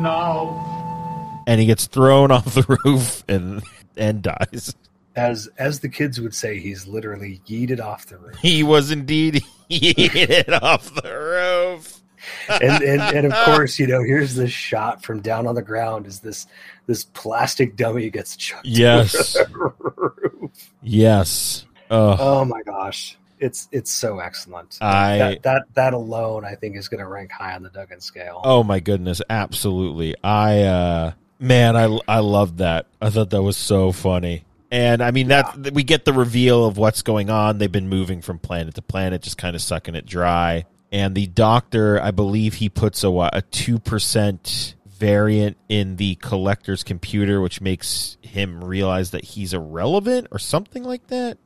now. 0.00 1.42
and 1.46 1.60
he 1.60 1.66
gets 1.66 1.86
thrown 1.86 2.30
off 2.30 2.54
the 2.54 2.78
roof 2.84 3.24
and 3.28 3.62
and 3.96 4.22
dies. 4.22 4.74
As 5.14 5.48
as 5.58 5.80
the 5.80 5.88
kids 5.88 6.20
would 6.20 6.34
say, 6.34 6.58
he's 6.58 6.86
literally 6.86 7.40
yeeted 7.46 7.80
off 7.80 8.06
the 8.06 8.16
roof. 8.18 8.36
He 8.38 8.62
was 8.62 8.90
indeed 8.90 9.42
yeeted 9.70 10.62
off 10.62 10.94
the 10.94 11.12
roof. 11.12 12.00
and, 12.48 12.82
and 12.82 13.02
and 13.02 13.26
of 13.26 13.32
course, 13.44 13.78
you 13.78 13.86
know, 13.86 14.02
here's 14.02 14.34
this 14.34 14.50
shot 14.52 15.02
from 15.04 15.20
down 15.20 15.46
on 15.46 15.54
the 15.54 15.62
ground 15.62 16.06
is 16.06 16.20
this 16.20 16.46
this 16.86 17.04
plastic 17.04 17.76
dummy 17.76 18.08
gets 18.10 18.36
chucked. 18.36 18.66
Yes. 18.66 19.36
over 19.36 19.74
the 19.84 20.12
roof. 20.40 20.72
Yes. 20.82 21.66
Oh, 21.90 22.16
Oh 22.18 22.44
my 22.46 22.62
gosh, 22.62 23.18
it's 23.38 23.68
it's 23.70 23.90
so 23.92 24.18
excellent. 24.20 24.78
I- 24.80 25.18
that 25.18 25.42
that 25.42 25.62
that 25.74 25.92
alone, 25.94 26.44
I 26.46 26.54
think, 26.54 26.76
is 26.76 26.88
going 26.88 27.00
to 27.00 27.06
rank 27.06 27.32
high 27.32 27.54
on 27.54 27.62
the 27.62 27.70
Duggan 27.70 28.00
scale. 28.00 28.40
oh 28.44 28.62
my 28.62 28.80
goodness, 28.80 29.20
absolutely. 29.28 30.14
I 30.24 30.62
uh 30.62 31.12
man, 31.38 31.76
I 31.76 31.98
I 32.08 32.20
loved 32.20 32.58
that. 32.58 32.86
I 33.00 33.10
thought 33.10 33.28
that 33.30 33.42
was 33.42 33.56
so 33.58 33.92
funny. 33.92 34.44
And 34.72 35.02
I 35.02 35.10
mean 35.10 35.28
that 35.28 35.74
we 35.74 35.82
get 35.82 36.06
the 36.06 36.14
reveal 36.14 36.64
of 36.64 36.78
what's 36.78 37.02
going 37.02 37.28
on. 37.28 37.58
They've 37.58 37.70
been 37.70 37.90
moving 37.90 38.22
from 38.22 38.38
planet 38.38 38.74
to 38.76 38.82
planet, 38.82 39.20
just 39.20 39.36
kind 39.36 39.54
of 39.54 39.60
sucking 39.60 39.94
it 39.94 40.06
dry. 40.06 40.64
And 40.90 41.14
the 41.14 41.26
doctor, 41.26 42.00
I 42.00 42.10
believe, 42.10 42.54
he 42.54 42.70
puts 42.70 43.04
a 43.04 43.10
what, 43.10 43.36
a 43.36 43.42
two 43.42 43.78
percent 43.78 44.74
variant 44.86 45.58
in 45.68 45.96
the 45.96 46.14
collector's 46.16 46.84
computer, 46.84 47.42
which 47.42 47.60
makes 47.60 48.16
him 48.22 48.64
realize 48.64 49.10
that 49.10 49.24
he's 49.24 49.52
irrelevant 49.52 50.28
or 50.30 50.38
something 50.38 50.84
like 50.84 51.06
that. 51.08 51.36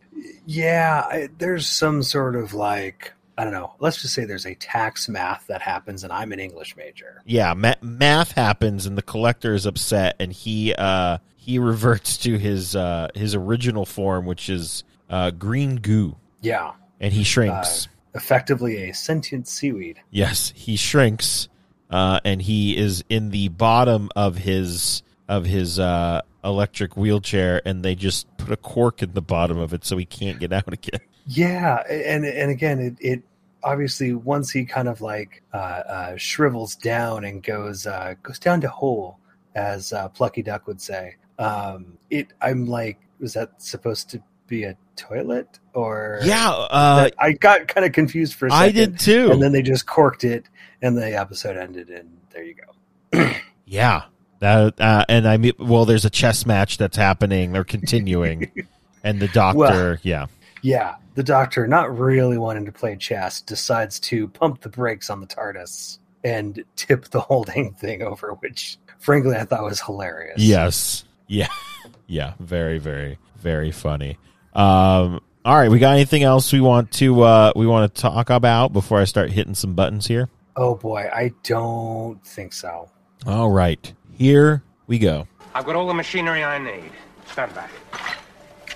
Yeah, 0.46 1.04
I, 1.04 1.28
there's 1.36 1.68
some 1.68 2.04
sort 2.04 2.36
of 2.36 2.54
like 2.54 3.12
I 3.36 3.42
don't 3.42 3.52
know. 3.52 3.74
Let's 3.80 4.00
just 4.00 4.14
say 4.14 4.24
there's 4.24 4.46
a 4.46 4.54
tax 4.54 5.08
math 5.08 5.48
that 5.48 5.60
happens, 5.62 6.04
and 6.04 6.12
I'm 6.12 6.30
an 6.30 6.38
English 6.38 6.76
major. 6.76 7.22
Yeah, 7.26 7.54
ma- 7.54 7.74
math 7.82 8.32
happens, 8.32 8.86
and 8.86 8.96
the 8.96 9.02
collector 9.02 9.52
is 9.52 9.66
upset, 9.66 10.14
and 10.20 10.32
he 10.32 10.72
uh, 10.74 11.18
he 11.46 11.60
reverts 11.60 12.16
to 12.18 12.36
his 12.38 12.74
uh, 12.74 13.06
his 13.14 13.34
original 13.36 13.86
form, 13.86 14.26
which 14.26 14.50
is 14.50 14.82
uh, 15.08 15.30
green 15.30 15.76
goo, 15.76 16.16
Yeah, 16.40 16.72
and 17.00 17.12
he 17.12 17.22
shrinks. 17.22 17.86
effectively 18.16 18.90
a 18.90 18.92
sentient 18.92 19.46
seaweed. 19.46 20.00
Yes, 20.10 20.52
he 20.56 20.74
shrinks, 20.74 21.48
uh, 21.88 22.18
and 22.24 22.42
he 22.42 22.76
is 22.76 23.04
in 23.08 23.30
the 23.30 23.48
bottom 23.48 24.10
of 24.16 24.38
his 24.38 25.04
of 25.28 25.44
his 25.46 25.78
uh, 25.78 26.22
electric 26.44 26.96
wheelchair, 26.96 27.62
and 27.64 27.84
they 27.84 27.94
just 27.94 28.26
put 28.38 28.50
a 28.50 28.56
cork 28.56 29.00
in 29.02 29.12
the 29.12 29.22
bottom 29.22 29.56
of 29.58 29.72
it 29.72 29.84
so 29.84 29.96
he 29.96 30.04
can't 30.04 30.40
get 30.40 30.52
out 30.52 30.72
again. 30.72 31.00
Yeah, 31.28 31.76
and 31.88 32.24
and 32.26 32.50
again, 32.50 32.80
it, 32.80 32.96
it 33.00 33.22
obviously 33.62 34.14
once 34.14 34.50
he 34.50 34.64
kind 34.64 34.88
of 34.88 35.00
like 35.00 35.42
uh, 35.54 35.56
uh, 35.56 36.16
shrivels 36.16 36.74
down 36.74 37.24
and 37.24 37.40
goes 37.40 37.86
uh, 37.86 38.14
goes 38.24 38.40
down 38.40 38.60
to 38.62 38.68
hole 38.68 39.18
as 39.54 39.92
uh, 39.92 40.08
Plucky 40.08 40.42
Duck 40.42 40.66
would 40.66 40.80
say. 40.80 41.14
Um, 41.38 41.98
it 42.10 42.28
I'm 42.40 42.66
like, 42.66 42.98
was 43.20 43.34
that 43.34 43.60
supposed 43.62 44.10
to 44.10 44.22
be 44.46 44.64
a 44.64 44.76
toilet 44.96 45.58
or 45.74 46.20
Yeah, 46.22 46.50
uh, 46.50 47.10
I 47.18 47.32
got 47.32 47.68
kind 47.68 47.84
of 47.84 47.92
confused 47.92 48.34
for 48.34 48.46
a 48.46 48.50
second. 48.50 48.64
I 48.64 48.70
did 48.72 48.98
too. 48.98 49.30
and 49.32 49.42
then 49.42 49.52
they 49.52 49.62
just 49.62 49.86
corked 49.86 50.24
it, 50.24 50.44
and 50.82 50.96
the 50.96 51.18
episode 51.18 51.56
ended, 51.56 51.90
and 51.90 52.16
there 52.30 52.44
you 52.44 52.54
go. 52.54 53.30
Yeah. 53.68 54.04
That 54.38 54.78
uh, 54.80 55.04
and 55.08 55.26
I 55.26 55.38
mean, 55.38 55.52
well, 55.58 55.86
there's 55.86 56.04
a 56.04 56.10
chess 56.10 56.44
match 56.46 56.76
that's 56.78 56.96
happening. 56.96 57.52
They're 57.52 57.64
continuing, 57.64 58.52
and 59.02 59.18
the 59.18 59.28
doctor, 59.28 59.58
Well- 59.58 59.96
yeah, 60.02 60.26
Yeah, 60.62 60.96
the 61.14 61.22
Doctor, 61.22 61.66
not 61.66 61.98
really 61.98 62.36
wanting 62.36 62.66
to 62.66 62.72
play 62.72 62.94
chess, 62.96 63.40
decides 63.40 63.98
to 64.00 64.28
pump 64.28 64.60
the 64.60 64.68
brakes 64.68 65.08
on 65.08 65.20
the 65.22 65.26
TARDIS 65.26 65.98
and 66.22 66.62
tip 66.76 67.06
the 67.06 67.20
whole 67.20 67.44
dang 67.44 67.72
thing 67.72 68.02
over, 68.02 68.34
which 68.40 68.76
frankly 68.98 69.34
I 69.34 69.46
thought 69.46 69.64
was 69.64 69.80
hilarious. 69.80 70.38
yes, 70.42 71.04
yeah, 71.26 71.48
yeah, 72.06 72.34
very, 72.40 72.78
very, 72.78 73.18
very 73.36 73.70
funny. 73.70 74.18
Um, 74.54 75.20
all 75.44 75.56
right, 75.56 75.70
we 75.70 75.78
got 75.78 75.92
anything 75.92 76.22
else 76.22 76.52
we 76.52 76.60
want 76.60 76.90
to 76.92 77.22
uh, 77.22 77.52
we 77.54 77.66
want 77.66 77.94
to 77.94 78.00
talk 78.00 78.30
about 78.30 78.72
before 78.72 78.98
I 78.98 79.04
start 79.04 79.30
hitting 79.30 79.54
some 79.54 79.74
buttons 79.74 80.06
here? 80.06 80.28
Oh 80.56 80.74
boy, 80.74 81.08
I 81.14 81.32
don't 81.42 82.24
think 82.26 82.52
so. 82.52 82.90
All 83.26 83.50
right, 83.50 83.92
here 84.16 84.62
we 84.86 84.98
go. 84.98 85.28
I've 85.54 85.64
got 85.64 85.76
all 85.76 85.86
the 85.86 85.94
machinery 85.94 86.42
I 86.42 86.58
need. 86.58 86.90
Stand 87.26 87.54
back. 87.54 87.70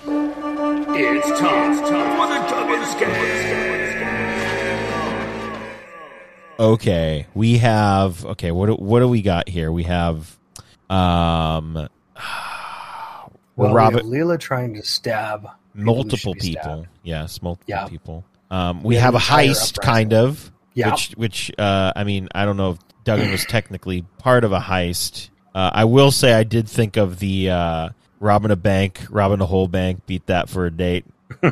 It's 0.03 1.39
time, 1.39 1.71
it's 1.73 1.89
time 1.89 2.17
for 2.17 2.27
the 2.27 2.39
double 2.49 2.85
scan. 2.85 3.61
Okay, 6.59 7.27
we 7.33 7.57
have 7.57 8.25
okay. 8.25 8.51
What 8.51 8.67
do, 8.67 8.73
what 8.75 8.99
do 8.99 9.07
we 9.07 9.21
got 9.21 9.49
here? 9.49 9.71
We 9.71 9.83
have 9.83 10.37
um, 10.89 11.89
Well, 13.57 13.69
we 13.71 13.75
Robert- 13.75 13.97
have 14.03 14.05
Leela 14.05 14.39
trying 14.39 14.73
to 14.75 14.83
stab 14.83 15.45
multiple 15.73 16.33
people. 16.35 16.61
stabbed. 16.61 16.87
Yes, 17.03 17.41
multiple 17.41 17.65
Yeah. 17.67 17.85
people. 17.87 18.23
Um, 18.49 18.81
we 18.81 18.95
Yeah, 18.95 19.01
have 19.01 19.15
a 19.15 19.19
heist, 19.19 19.77
uprising. 19.77 19.93
kind 19.93 20.13
of. 20.13 20.51
Yeah. 20.73 20.91
Which, 20.91 21.11
which, 21.17 21.51
uh, 21.59 21.91
I 21.95 22.03
mean, 22.05 22.29
I 22.33 22.45
don't 22.45 22.55
know 22.57 22.71
if 22.71 22.77
Duggan 23.03 23.29
was 23.29 23.43
technically 23.45 24.03
part 24.19 24.45
of 24.45 24.53
a 24.53 24.59
heist. 24.59 25.29
Uh, 25.53 25.69
I 25.73 25.83
will 25.83 26.11
say 26.11 26.33
I 26.33 26.43
did 26.43 26.67
think 26.69 26.95
of 26.95 27.19
the 27.19 27.49
uh, 27.49 27.89
robbing 28.21 28.51
a 28.51 28.55
bank, 28.55 29.01
robbing 29.09 29.41
a 29.41 29.45
whole 29.45 29.67
bank, 29.67 30.05
beat 30.05 30.25
that 30.27 30.49
for 30.49 30.65
a 30.65 30.71
date. 30.71 31.05
uh, 31.43 31.49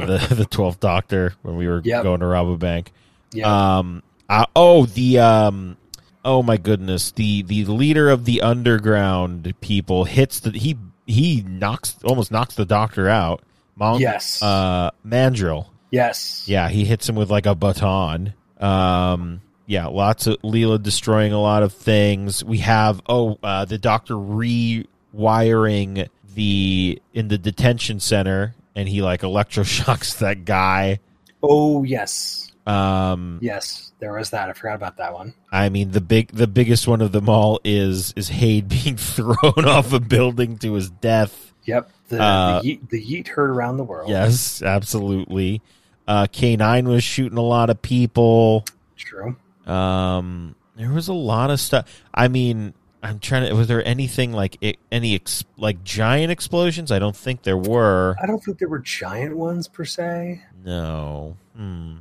the 0.00 0.26
the 0.36 0.46
Twelfth 0.48 0.78
Doctor 0.80 1.34
when 1.42 1.56
we 1.56 1.66
were 1.66 1.80
Yep. 1.84 2.02
going 2.04 2.20
to 2.20 2.26
rob 2.26 2.48
a 2.48 2.56
bank. 2.56 2.92
Yeah, 3.32 3.76
Um. 3.78 4.02
Uh, 4.28 4.46
oh, 4.54 4.86
the 4.86 5.18
um. 5.18 5.76
Oh 6.24 6.42
my 6.42 6.56
goodness! 6.56 7.10
The 7.12 7.42
the 7.42 7.64
leader 7.66 8.08
of 8.10 8.24
the 8.24 8.40
underground 8.42 9.52
people 9.60 10.04
hits 10.04 10.40
the 10.40 10.50
he 10.50 10.76
he 11.06 11.42
knocks 11.46 11.96
almost 12.04 12.30
knocks 12.32 12.54
the 12.54 12.64
doctor 12.64 13.08
out. 13.08 13.42
Mon- 13.76 14.00
Yes. 14.00 14.40
Uh, 14.42 14.90
Mandrel. 15.06 15.66
yes. 15.90 16.44
Yeah, 16.48 16.68
he 16.68 16.84
hits 16.84 17.08
him 17.08 17.14
with 17.16 17.30
like 17.30 17.46
a 17.46 17.54
baton. 17.54 18.34
Um. 18.58 19.40
Yeah, 19.66 19.86
lots 19.86 20.26
of 20.26 20.36
Leela 20.42 20.82
destroying 20.82 21.32
a 21.32 21.40
lot 21.40 21.62
of 21.62 21.72
things. 21.72 22.44
We 22.44 22.58
have 22.58 23.00
oh 23.08 23.38
uh, 23.42 23.64
the 23.64 23.78
doctor 23.78 24.14
rewiring 24.14 26.08
the 26.34 27.00
in 27.12 27.28
the 27.28 27.38
detention 27.38 28.00
center, 28.00 28.54
and 28.74 28.88
he 28.88 29.02
like 29.02 29.22
electroshocks 29.22 30.18
that 30.20 30.44
guy. 30.44 31.00
Oh 31.42 31.82
yes, 31.82 32.52
Um. 32.66 33.38
yes. 33.42 33.92
There 33.98 34.12
was 34.12 34.30
that. 34.30 34.48
I 34.48 34.52
forgot 34.54 34.74
about 34.76 34.96
that 34.96 35.12
one. 35.12 35.34
I 35.52 35.68
mean, 35.68 35.90
the 35.90 36.00
big, 36.00 36.28
the 36.32 36.46
biggest 36.46 36.86
one 36.88 37.00
of 37.00 37.12
them 37.12 37.28
all 37.28 37.60
is 37.64 38.12
is 38.16 38.28
Hade 38.28 38.68
being 38.84 38.96
thrown 38.96 39.64
off 39.66 39.92
a 39.92 40.00
building 40.00 40.58
to 40.58 40.74
his 40.74 40.90
death. 40.90 41.52
Yep. 41.64 41.90
The 42.08 42.22
Uh, 42.22 42.62
the, 42.62 42.76
yeet, 42.76 42.90
the 42.90 43.02
yeet 43.02 43.28
heard 43.28 43.50
around 43.50 43.76
the 43.78 43.84
world. 43.84 44.10
Yes, 44.10 44.62
absolutely. 44.62 45.62
Uh, 46.06 46.26
K 46.30 46.56
nine 46.56 46.86
was 46.88 47.02
shooting 47.02 47.38
a 47.38 47.42
lot 47.42 47.70
of 47.70 47.80
people. 47.80 48.64
True. 48.96 49.36
Um, 49.66 50.54
there 50.76 50.90
was 50.90 51.08
a 51.08 51.14
lot 51.14 51.50
of 51.50 51.58
stuff. 51.60 52.02
I 52.12 52.28
mean, 52.28 52.74
I'm 53.02 53.18
trying 53.18 53.48
to. 53.48 53.54
Was 53.54 53.68
there 53.68 53.86
anything 53.86 54.32
like 54.32 54.58
it, 54.60 54.76
any 54.92 55.14
ex, 55.14 55.44
like 55.56 55.82
giant 55.84 56.30
explosions? 56.30 56.92
I 56.92 56.98
don't 56.98 57.16
think 57.16 57.42
there 57.42 57.56
were. 57.56 58.16
I 58.22 58.26
don't 58.26 58.42
think 58.42 58.58
there 58.58 58.68
were 58.68 58.80
giant 58.80 59.36
ones 59.36 59.68
per 59.68 59.84
se. 59.84 60.42
No. 60.64 61.36
Hmm. 61.56 61.96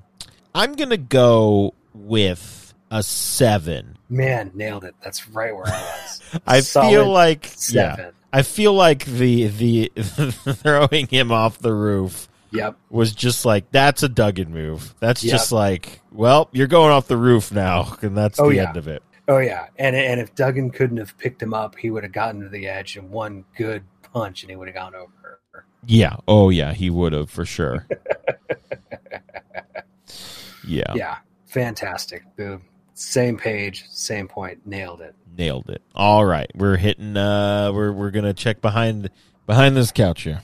I'm 0.56 0.74
gonna 0.74 0.97
go 0.97 1.74
with 1.93 2.74
a 2.91 3.01
seven. 3.04 3.97
Man, 4.10 4.51
nailed 4.54 4.84
it. 4.84 4.95
That's 5.04 5.28
right 5.30 5.56
where 5.56 5.68
I 5.68 5.72
was. 6.01 6.22
I 6.47 6.60
Solid 6.60 6.89
feel 6.91 7.10
like 7.12 7.45
yeah. 7.72 7.95
seven. 7.95 8.14
I 8.32 8.41
feel 8.41 8.74
like 8.74 9.06
the 9.06 9.47
the 9.47 9.91
throwing 10.62 11.08
him 11.08 11.32
off 11.32 11.60
the 11.60 11.74
roof 11.74 12.28
Yep. 12.51 12.76
was 12.91 13.14
just 13.14 13.45
like 13.45 13.72
that's 13.72 14.04
a 14.04 14.10
Duggan 14.10 14.51
move. 14.54 14.93
That's 14.99 15.24
Yep. 15.24 15.32
just 15.32 15.51
like, 15.51 16.01
well, 16.12 16.49
you're 16.51 16.68
going 16.68 16.91
off 16.91 17.08
the 17.08 17.18
roof 17.18 17.51
now, 17.51 17.95
and 18.01 18.16
that's 18.16 18.39
Oh, 18.39 18.49
the 18.49 18.56
yeah. 18.58 18.68
end 18.68 18.78
of 18.78 18.88
it. 18.88 19.01
Oh 19.28 19.38
yeah, 19.39 19.68
and 19.80 19.95
and 19.95 20.20
if 20.20 20.36
Duggan 20.36 20.70
couldn't 20.70 20.97
have 20.97 21.18
picked 21.18 21.41
him 21.41 21.54
up, 21.54 21.78
he 21.78 21.89
would 21.89 22.04
have 22.04 22.12
gotten 22.12 22.41
to 22.41 22.49
the 22.49 22.68
edge 22.68 22.95
and 22.97 23.10
one 23.10 23.45
good 23.58 23.84
punch, 24.14 24.43
and 24.43 24.49
he 24.51 24.56
would 24.56 24.68
have 24.68 24.76
gone 24.76 24.93
over. 24.95 25.10
Yeah. 25.86 26.18
Oh 26.28 26.49
yeah, 26.49 26.74
he 26.74 26.89
would 26.89 27.14
have 27.14 27.30
for 27.30 27.45
sure. 27.45 27.88
Yeah, 30.68 30.93
Yeah, 30.95 31.18
fantastic. 31.45 32.24
Boom. 32.36 32.64
Same 32.95 33.38
page, 33.38 33.86
same 33.89 34.28
point. 34.28 34.66
Nailed 34.68 35.01
it. 35.01 35.16
nailed 35.36 35.70
it. 35.70 35.82
All 35.95 36.26
right, 36.26 36.49
we're 36.55 36.78
hitting. 36.78 37.18
Uh, 37.18 37.72
we're 37.74 37.91
we're 37.91 38.11
gonna 38.11 38.34
check 38.34 38.61
behind 38.61 39.09
behind 39.47 39.76
this 39.76 39.91
couch 39.91 40.24
here. 40.24 40.41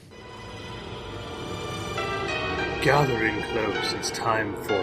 Gathering 2.82 3.41
close, 3.43 3.93
it's 3.93 4.09
time 4.11 4.55
for 4.63 4.82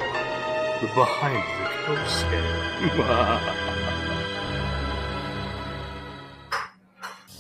the 0.81 0.91
behind 0.95 1.43
the 1.65 1.71
coast 1.85 2.27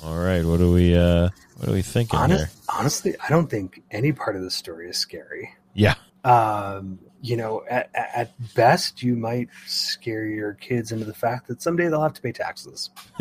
All 0.03 0.17
right, 0.17 0.45
what 0.45 0.61
are 0.61 0.71
we? 0.71 0.97
Uh, 0.97 1.29
what 1.57 1.69
are 1.69 1.73
we 1.73 1.83
thinking 1.83 2.19
here? 2.19 2.25
Honest, 2.25 2.57
honestly, 2.69 3.15
I 3.23 3.29
don't 3.29 3.51
think 3.51 3.83
any 3.91 4.13
part 4.13 4.35
of 4.37 4.43
the 4.43 4.51
story 4.51 4.89
is 4.89 4.97
scary. 4.97 5.53
Yeah. 5.75 5.95
Um, 6.25 6.99
you 7.27 7.37
know, 7.37 7.65
at, 7.69 7.91
at 7.95 8.55
best, 8.55 9.03
you 9.03 9.17
might 9.17 9.49
scare 9.67 10.27
your 10.27 10.55
kids 10.55 10.93
into 10.93 11.05
the 11.05 11.15
fact 11.15 11.49
that 11.49 11.61
someday 11.61 11.89
they'll 11.89 12.03
have 12.03 12.15
to 12.15 12.23
pay 12.23 12.33
taxes. 12.33 12.91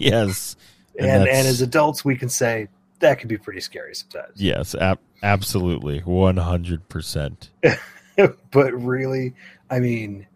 yes. 0.00 0.56
And 0.98 1.08
And 1.08 1.28
and, 1.28 1.46
as 1.46 1.60
adults, 1.60 2.04
we 2.04 2.16
can 2.16 2.28
say 2.28 2.68
that 3.00 3.18
can 3.18 3.28
be 3.28 3.36
pretty 3.36 3.60
scary 3.60 3.94
sometimes. 3.94 4.40
Yes. 4.40 4.74
Ab- 4.74 5.00
absolutely. 5.22 6.00
One 6.00 6.38
hundred 6.38 6.88
percent. 6.88 7.50
but 8.50 8.72
really, 8.72 9.34
I 9.70 9.80
mean, 9.80 10.26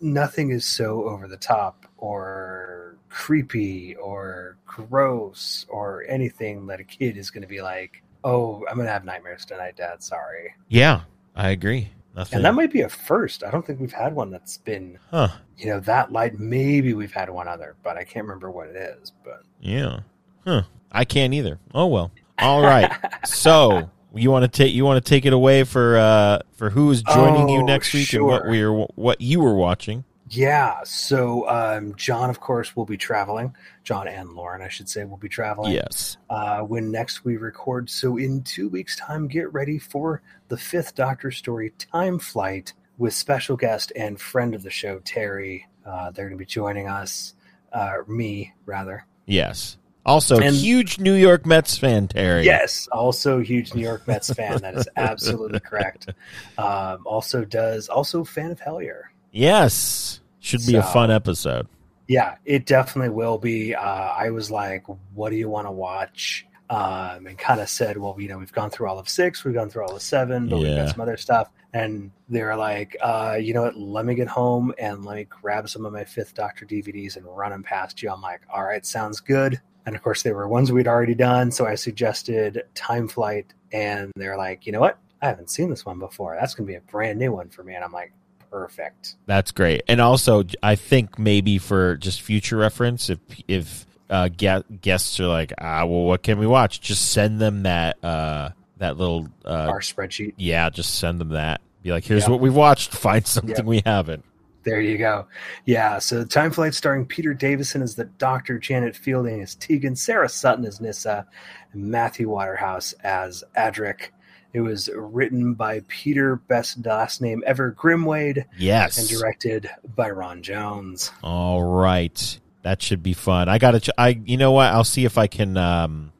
nothing 0.00 0.50
is 0.50 0.64
so 0.64 1.04
over 1.04 1.28
the 1.28 1.36
top 1.36 1.86
or 1.98 2.96
creepy 3.08 3.94
or 3.96 4.56
gross 4.66 5.66
or 5.68 6.04
anything 6.08 6.66
that 6.66 6.80
a 6.80 6.84
kid 6.84 7.16
is 7.16 7.30
going 7.30 7.42
to 7.42 7.48
be 7.48 7.62
like, 7.62 8.02
"Oh, 8.24 8.64
I'm 8.68 8.74
going 8.74 8.86
to 8.86 8.92
have 8.92 9.04
nightmares 9.04 9.44
tonight, 9.44 9.76
Dad. 9.76 10.02
Sorry." 10.02 10.54
Yeah, 10.68 11.02
I 11.36 11.50
agree. 11.50 11.90
Nothing. 12.14 12.36
And 12.36 12.44
that 12.44 12.54
might 12.54 12.72
be 12.72 12.82
a 12.82 12.88
first. 12.88 13.42
I 13.42 13.50
don't 13.50 13.66
think 13.66 13.80
we've 13.80 13.92
had 13.92 14.14
one 14.14 14.30
that's 14.30 14.58
been, 14.58 14.98
huh? 15.10 15.28
you 15.58 15.66
know, 15.66 15.80
that 15.80 16.12
light. 16.12 16.38
Maybe 16.38 16.94
we've 16.94 17.12
had 17.12 17.28
one 17.28 17.48
other, 17.48 17.74
but 17.82 17.96
I 17.96 18.04
can't 18.04 18.24
remember 18.24 18.50
what 18.50 18.68
it 18.68 18.76
is. 18.76 19.12
But 19.24 19.42
Yeah. 19.60 20.00
Huh. 20.44 20.62
I 20.92 21.04
can't 21.04 21.34
either. 21.34 21.58
Oh 21.74 21.86
well. 21.86 22.12
All 22.38 22.62
right. 22.62 22.90
So 23.26 23.90
you 24.14 24.30
want 24.30 24.44
to 24.44 24.48
take 24.48 24.72
you 24.72 24.84
want 24.84 25.04
to 25.04 25.08
take 25.08 25.26
it 25.26 25.32
away 25.32 25.64
for 25.64 25.96
uh 25.98 26.38
for 26.52 26.70
who 26.70 26.90
is 26.92 27.02
joining 27.02 27.48
you 27.48 27.60
Oh, 27.60 27.66
next 27.66 27.92
week 27.92 28.12
and 28.12 28.24
what 28.24 28.46
we're 28.46 28.70
what 28.94 29.20
you 29.20 29.40
were 29.40 29.54
watching. 29.54 30.04
Yeah. 30.34 30.80
So 30.84 31.48
um, 31.48 31.94
John, 31.96 32.30
of 32.30 32.40
course, 32.40 32.74
will 32.74 32.84
be 32.86 32.96
traveling. 32.96 33.54
John 33.82 34.08
and 34.08 34.30
Lauren, 34.34 34.62
I 34.62 34.68
should 34.68 34.88
say, 34.88 35.04
will 35.04 35.16
be 35.16 35.28
traveling. 35.28 35.72
Yes. 35.72 36.16
uh, 36.30 36.60
when 36.60 36.90
next 36.90 37.24
we 37.24 37.36
record. 37.36 37.88
So 37.90 38.16
in 38.16 38.42
two 38.42 38.68
weeks' 38.68 38.96
time, 38.96 39.28
get 39.28 39.52
ready 39.52 39.78
for 39.78 40.22
the 40.48 40.56
fifth 40.56 40.94
Doctor 40.94 41.30
Story 41.30 41.72
Time 41.78 42.18
Flight 42.18 42.72
with 42.98 43.12
special 43.14 43.56
guest 43.56 43.92
and 43.96 44.20
friend 44.20 44.54
of 44.54 44.62
the 44.62 44.70
show 44.70 44.98
Terry. 45.00 45.66
Uh, 45.84 46.10
they're 46.10 46.26
going 46.28 46.38
to 46.38 46.42
be 46.42 46.46
joining 46.46 46.88
us, 46.88 47.34
uh, 47.72 47.96
me 48.08 48.52
rather. 48.66 49.06
Yes. 49.26 49.76
Also, 50.06 50.38
And- 50.38 50.54
huge 50.54 50.98
New 50.98 51.14
York 51.14 51.46
Mets 51.46 51.78
fan, 51.78 52.08
Terry. 52.08 52.44
Yes, 52.44 52.86
also 52.92 53.40
huge 53.40 53.74
New 53.74 53.82
York 53.82 54.06
Mets 54.06 54.32
fan. 54.32 54.60
That 54.60 54.74
is 54.74 54.88
absolutely 54.96 55.60
correct. 55.60 56.08
Um, 56.58 57.02
also 57.04 57.44
does 57.44 57.88
also 57.88 58.22
fan 58.22 58.50
of 58.50 58.60
Hellier. 58.60 59.02
Yes. 59.32 60.20
Should 60.44 60.66
be 60.66 60.74
a 60.76 60.82
fun 60.82 61.10
episode. 61.10 61.66
Yeah, 62.06 62.36
it 62.44 62.66
definitely 62.66 63.08
will 63.14 63.38
be. 63.38 63.74
Uh, 63.74 63.80
I 63.80 64.28
was 64.28 64.50
like, 64.50 64.84
"What 65.14 65.30
do 65.30 65.36
you 65.36 65.48
want 65.48 65.66
to 65.66 65.70
watch?" 65.70 66.46
Um, 66.68 67.26
and 67.26 67.38
kind 67.38 67.60
of 67.60 67.68
said, 67.70 67.96
"Well, 67.96 68.14
you 68.18 68.28
know, 68.28 68.36
we've 68.38 68.52
gone 68.52 68.68
through 68.68 68.88
all 68.88 68.98
of 68.98 69.08
six, 69.08 69.42
we've 69.42 69.54
gone 69.54 69.70
through 69.70 69.84
all 69.84 69.96
of 69.96 70.02
seven, 70.02 70.48
but 70.50 70.58
we've 70.58 70.68
Yeah. 70.68 70.84
got 70.84 70.90
some 70.90 71.00
other 71.00 71.16
stuff." 71.16 71.50
And 71.72 72.10
they're 72.28 72.56
like, 72.56 72.94
uh, 73.00 73.38
"You 73.40 73.54
know 73.54 73.62
what? 73.62 73.76
Let 73.76 74.04
me 74.04 74.14
get 74.14 74.28
home 74.28 74.74
and 74.78 75.02
let 75.06 75.16
me 75.16 75.24
grab 75.24 75.66
some 75.68 75.86
of 75.86 75.94
my 75.94 76.04
Fifth 76.04 76.34
Doctor 76.34 76.66
DVDs 76.66 77.16
and 77.16 77.24
run 77.24 77.50
them 77.50 77.62
past 77.62 78.02
you." 78.02 78.10
I'm 78.10 78.20
like, 78.20 78.42
"All 78.52 78.64
right, 78.64 78.84
sounds 78.84 79.20
good." 79.20 79.60
And 79.86 79.96
of 79.96 80.02
course, 80.02 80.22
they 80.22 80.32
were 80.32 80.46
ones 80.46 80.70
we'd 80.70 80.86
already 80.88 81.14
done, 81.14 81.50
so 81.52 81.66
I 81.66 81.74
suggested 81.74 82.64
Time 82.74 83.08
Flight, 83.08 83.54
and 83.72 84.12
they're 84.16 84.36
like, 84.36 84.66
"You 84.66 84.72
know 84.72 84.80
what? 84.80 84.98
I 85.22 85.26
haven't 85.28 85.48
seen 85.48 85.70
this 85.70 85.86
one 85.86 85.98
before. 85.98 86.36
That's 86.38 86.54
going 86.54 86.66
to 86.66 86.70
be 86.70 86.76
a 86.76 86.82
brand 86.82 87.18
new 87.18 87.32
one 87.32 87.48
for 87.48 87.62
me." 87.64 87.74
And 87.74 87.82
I'm 87.82 87.92
like, 87.92 88.12
"Perfect." 88.58 89.16
That's 89.26 89.50
great. 89.50 89.82
And 89.88 90.00
also, 90.00 90.44
I 90.62 90.76
think 90.76 91.18
maybe 91.18 91.58
for 91.58 91.96
just 91.96 92.22
future 92.22 92.56
reference, 92.56 93.10
if 93.10 93.18
if 93.48 93.86
uh, 94.10 94.28
gue- 94.28 94.64
guests 94.80 95.18
are 95.18 95.26
like, 95.26 95.52
ah, 95.58 95.84
well, 95.86 96.02
what 96.04 96.22
can 96.22 96.38
we 96.38 96.46
watch? 96.46 96.80
Just 96.80 97.10
send 97.12 97.40
them 97.40 97.64
that 97.64 98.02
uh, 98.04 98.50
that 98.78 98.96
little 98.96 99.28
uh, 99.44 99.48
Our 99.70 99.80
spreadsheet. 99.80 100.34
yeah. 100.36 100.70
Just 100.70 100.94
send 100.96 101.20
them 101.20 101.30
that. 101.30 101.60
Be 101.82 101.90
like, 101.92 102.04
here's 102.04 102.24
Yeah. 102.24 102.30
what 102.30 102.40
we've 102.40 102.54
watched. 102.54 102.92
Find 102.94 103.26
something 103.26 103.56
Yeah. 103.56 103.62
we 103.62 103.82
haven't. 103.84 104.24
There 104.62 104.80
you 104.80 104.96
go. 104.96 105.26
Yeah, 105.66 105.98
so 105.98 106.24
Time 106.24 106.50
Flight 106.50 106.72
starring 106.72 107.04
Peter 107.04 107.34
Davison 107.34 107.82
as 107.82 107.96
the 107.96 108.04
Doctor, 108.06 108.58
Janet 108.58 108.96
Fielding 108.96 109.42
as 109.42 109.54
Tegan, 109.56 109.94
Sarah 109.94 110.28
Sutton 110.30 110.64
as 110.64 110.80
Nyssa, 110.80 111.26
and 111.74 111.84
Matthew 111.90 112.30
Waterhouse 112.30 112.94
as 113.04 113.44
Adric. 113.58 114.08
It 114.54 114.60
was 114.60 114.88
written 114.94 115.54
by 115.54 115.80
Peter, 115.88 116.36
best 116.36 116.86
last 116.86 117.20
name 117.20 117.42
ever, 117.44 117.72
Grimwade, 117.72 118.44
Yes. 118.56 118.98
and 118.98 119.08
directed 119.08 119.68
by 119.96 120.10
Ron 120.10 120.42
Jones. 120.42 121.10
All 121.22 121.62
right. 121.64 122.38
That 122.62 122.80
should 122.80 123.02
be 123.02 123.12
fun. 123.12 123.48
I 123.50 123.58
gotta. 123.58 123.80
Ch- 123.80 123.90
I. 123.98 124.18
You 124.24 124.36
know 124.38 124.52
what? 124.52 124.68
I'll 124.68 124.84
see 124.84 125.04
if 125.04 125.18
I 125.18 125.26
can. 125.26 125.56
Um, 125.58 126.12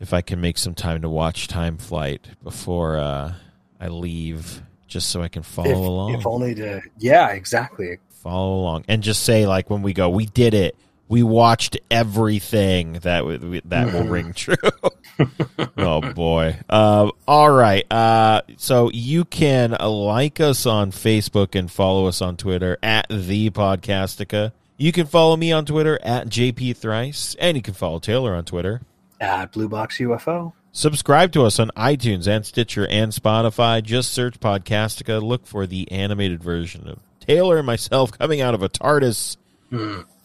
if 0.00 0.12
I 0.12 0.20
can 0.20 0.40
make 0.42 0.58
some 0.58 0.74
time 0.74 1.00
to 1.02 1.08
watch 1.08 1.48
Time 1.48 1.78
Flight 1.78 2.26
before 2.42 2.98
uh, 2.98 3.32
I 3.80 3.88
leave, 3.88 4.60
just 4.86 5.08
so 5.08 5.22
I 5.22 5.28
can 5.28 5.42
follow 5.42 5.70
If, 5.70 5.76
along. 5.76 6.14
if 6.16 6.26
only 6.26 6.54
to, 6.56 6.82
yeah, 6.98 7.30
exactly. 7.30 7.96
follow 8.22 8.58
along 8.60 8.84
and 8.88 9.02
just 9.02 9.22
say 9.22 9.46
like 9.46 9.70
when 9.70 9.80
we 9.82 9.92
go 9.92 10.10
we 10.10 10.26
did 10.26 10.52
it 10.52 10.76
we 11.08 11.22
watched 11.22 11.76
everything 11.90 12.94
that 12.94 13.20
w- 13.20 13.60
that 13.64 13.92
will 13.92 14.04
ring 14.08 14.32
true 14.32 14.56
oh 15.78 16.00
boy 16.12 16.56
uh, 16.68 17.10
all 17.26 17.50
right 17.50 17.90
uh, 17.92 18.40
so 18.56 18.90
you 18.92 19.24
can 19.24 19.70
like 19.80 20.40
us 20.40 20.66
on 20.66 20.90
facebook 20.90 21.54
and 21.54 21.70
follow 21.70 22.06
us 22.06 22.20
on 22.20 22.36
twitter 22.36 22.76
at 22.82 23.06
the 23.08 23.50
podcastica 23.50 24.52
you 24.76 24.92
can 24.92 25.06
follow 25.06 25.36
me 25.36 25.52
on 25.52 25.64
twitter 25.64 25.98
at 26.02 26.28
jp 26.28 26.76
thrice 26.76 27.36
and 27.38 27.56
you 27.56 27.62
can 27.62 27.74
follow 27.74 27.98
taylor 27.98 28.34
on 28.34 28.44
twitter 28.44 28.80
At 29.20 29.52
Blue 29.52 29.68
Box 29.68 29.98
UFO. 29.98 30.52
Subscribe 30.72 31.32
to 31.32 31.44
us 31.44 31.58
on 31.58 31.70
iTunes 31.74 32.26
and 32.26 32.44
Stitcher 32.44 32.86
and 32.88 33.10
Spotify. 33.10 33.82
Just 33.82 34.12
search 34.12 34.38
Podcastica. 34.38 35.22
Look 35.22 35.46
for 35.46 35.66
the 35.66 35.90
animated 35.90 36.42
version 36.42 36.86
of 36.86 36.98
Taylor 37.18 37.56
and 37.56 37.66
myself 37.66 38.12
coming 38.12 38.42
out 38.42 38.52
of 38.52 38.62
a 38.62 38.68
TARDIS. 38.68 39.38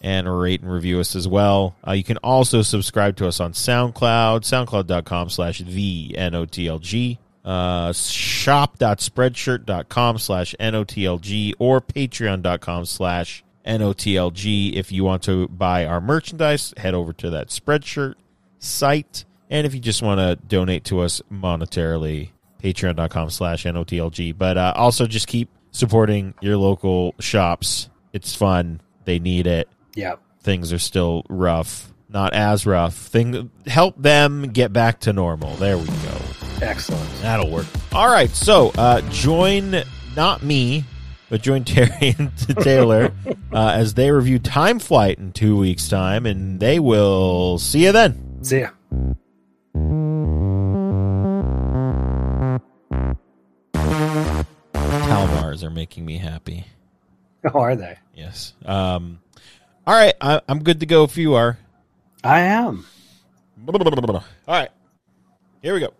And 0.04 0.40
rate 0.40 0.62
and 0.62 0.74
review 0.74 1.00
us 1.00 1.16
as 1.16 1.28
well. 1.28 1.76
Uh, 1.88 1.92
you 1.92 2.04
can 2.04 2.18
also 2.18 2.64
subscribe 2.64 3.18
to 3.18 3.28
us 3.28 3.40
on 3.40 3.54
SoundCloud, 3.54 4.42
soundcloud.com 4.42 5.30
slash 5.30 5.60
the 5.60 6.16
N-O-T-L-G, 6.18 7.20
uh, 7.46 7.94
shop.spreadshirt.com 7.94 10.18
slash 10.18 10.56
N-O-T-L-G, 10.60 11.54
or 11.60 11.82
patreon.com 11.82 12.86
slash 12.86 13.44
N-O-T-L-G. 13.64 14.76
If 14.76 14.92
you 14.92 15.04
want 15.04 15.22
to 15.24 15.48
buy 15.50 15.86
our 15.86 16.02
merchandise, 16.02 16.74
head 16.78 16.96
over 16.96 17.14
to 17.14 17.30
that 17.30 17.50
Spreadshirt 17.50 18.16
site. 18.58 19.26
And 19.52 19.68
if 19.68 19.76
you 19.76 19.82
just 19.82 20.02
want 20.02 20.20
to 20.20 20.36
donate 20.48 20.86
to 20.86 21.02
us 21.02 21.22
monetarily, 21.32 22.32
patreon.com 22.64 23.30
slash 23.30 23.66
NOTLG. 23.66 24.38
But 24.38 24.58
uh, 24.58 24.74
also 24.76 25.06
just 25.06 25.28
keep 25.28 25.50
supporting 25.72 26.34
your 26.42 26.58
local 26.58 27.16
shops. 27.20 27.90
It's 28.14 28.36
fun. 28.36 28.82
They 29.06 29.20
need 29.20 29.48
it. 29.48 29.68
Yeah. 29.96 30.16
Things 30.42 30.74
are 30.74 30.80
still 30.80 31.24
rough. 31.30 31.92
Not 32.10 32.34
as 32.34 32.66
rough. 32.66 32.96
Thing 32.96 33.52
help 33.66 34.02
them 34.02 34.52
get 34.52 34.74
back 34.74 35.02
to 35.02 35.14
normal. 35.14 35.56
There 35.56 35.78
we 35.78 35.86
go. 35.86 36.18
Excellent. 36.62 37.10
That'll 37.22 37.50
work. 37.50 37.66
All 37.94 38.08
right. 38.10 38.30
So 38.30 38.72
uh, 38.78 39.02
join 39.10 39.84
not 40.16 40.44
me, 40.44 40.84
but 41.30 41.42
join 41.42 41.64
Terry 41.66 42.16
and 42.18 42.36
Taylor 42.38 43.14
uh, 43.54 43.72
as 43.74 43.94
they 43.94 44.12
review 44.12 44.40
Time 44.40 44.80
Flight 44.80 45.20
in 45.20 45.32
two 45.32 45.58
weeks' 45.58 45.88
time, 45.88 46.26
and 46.26 46.60
they 46.60 46.80
will 46.80 47.58
see 47.58 47.86
you 47.86 47.92
then. 47.92 48.44
See 48.44 48.60
ya. 48.60 48.70
Calmars 54.84 55.64
are 55.64 55.70
making 55.70 56.06
me 56.06 56.18
happy. 56.18 56.66
How 57.44 57.60
are 57.60 57.76
they? 57.76 57.98
Yes. 58.14 58.54
Um, 58.66 59.20
all 59.88 59.94
right. 59.94 60.14
I, 60.22 60.42
I'm 60.48 60.64
good 60.64 60.80
to 60.82 60.86
go 60.86 61.04
if 61.04 61.18
you 61.18 61.34
are. 61.34 61.58
I 62.24 62.40
am. 62.42 62.86
All 64.48 64.56
right. 64.56 64.70
Here 65.62 65.74
we 65.74 65.80
go. 65.80 65.94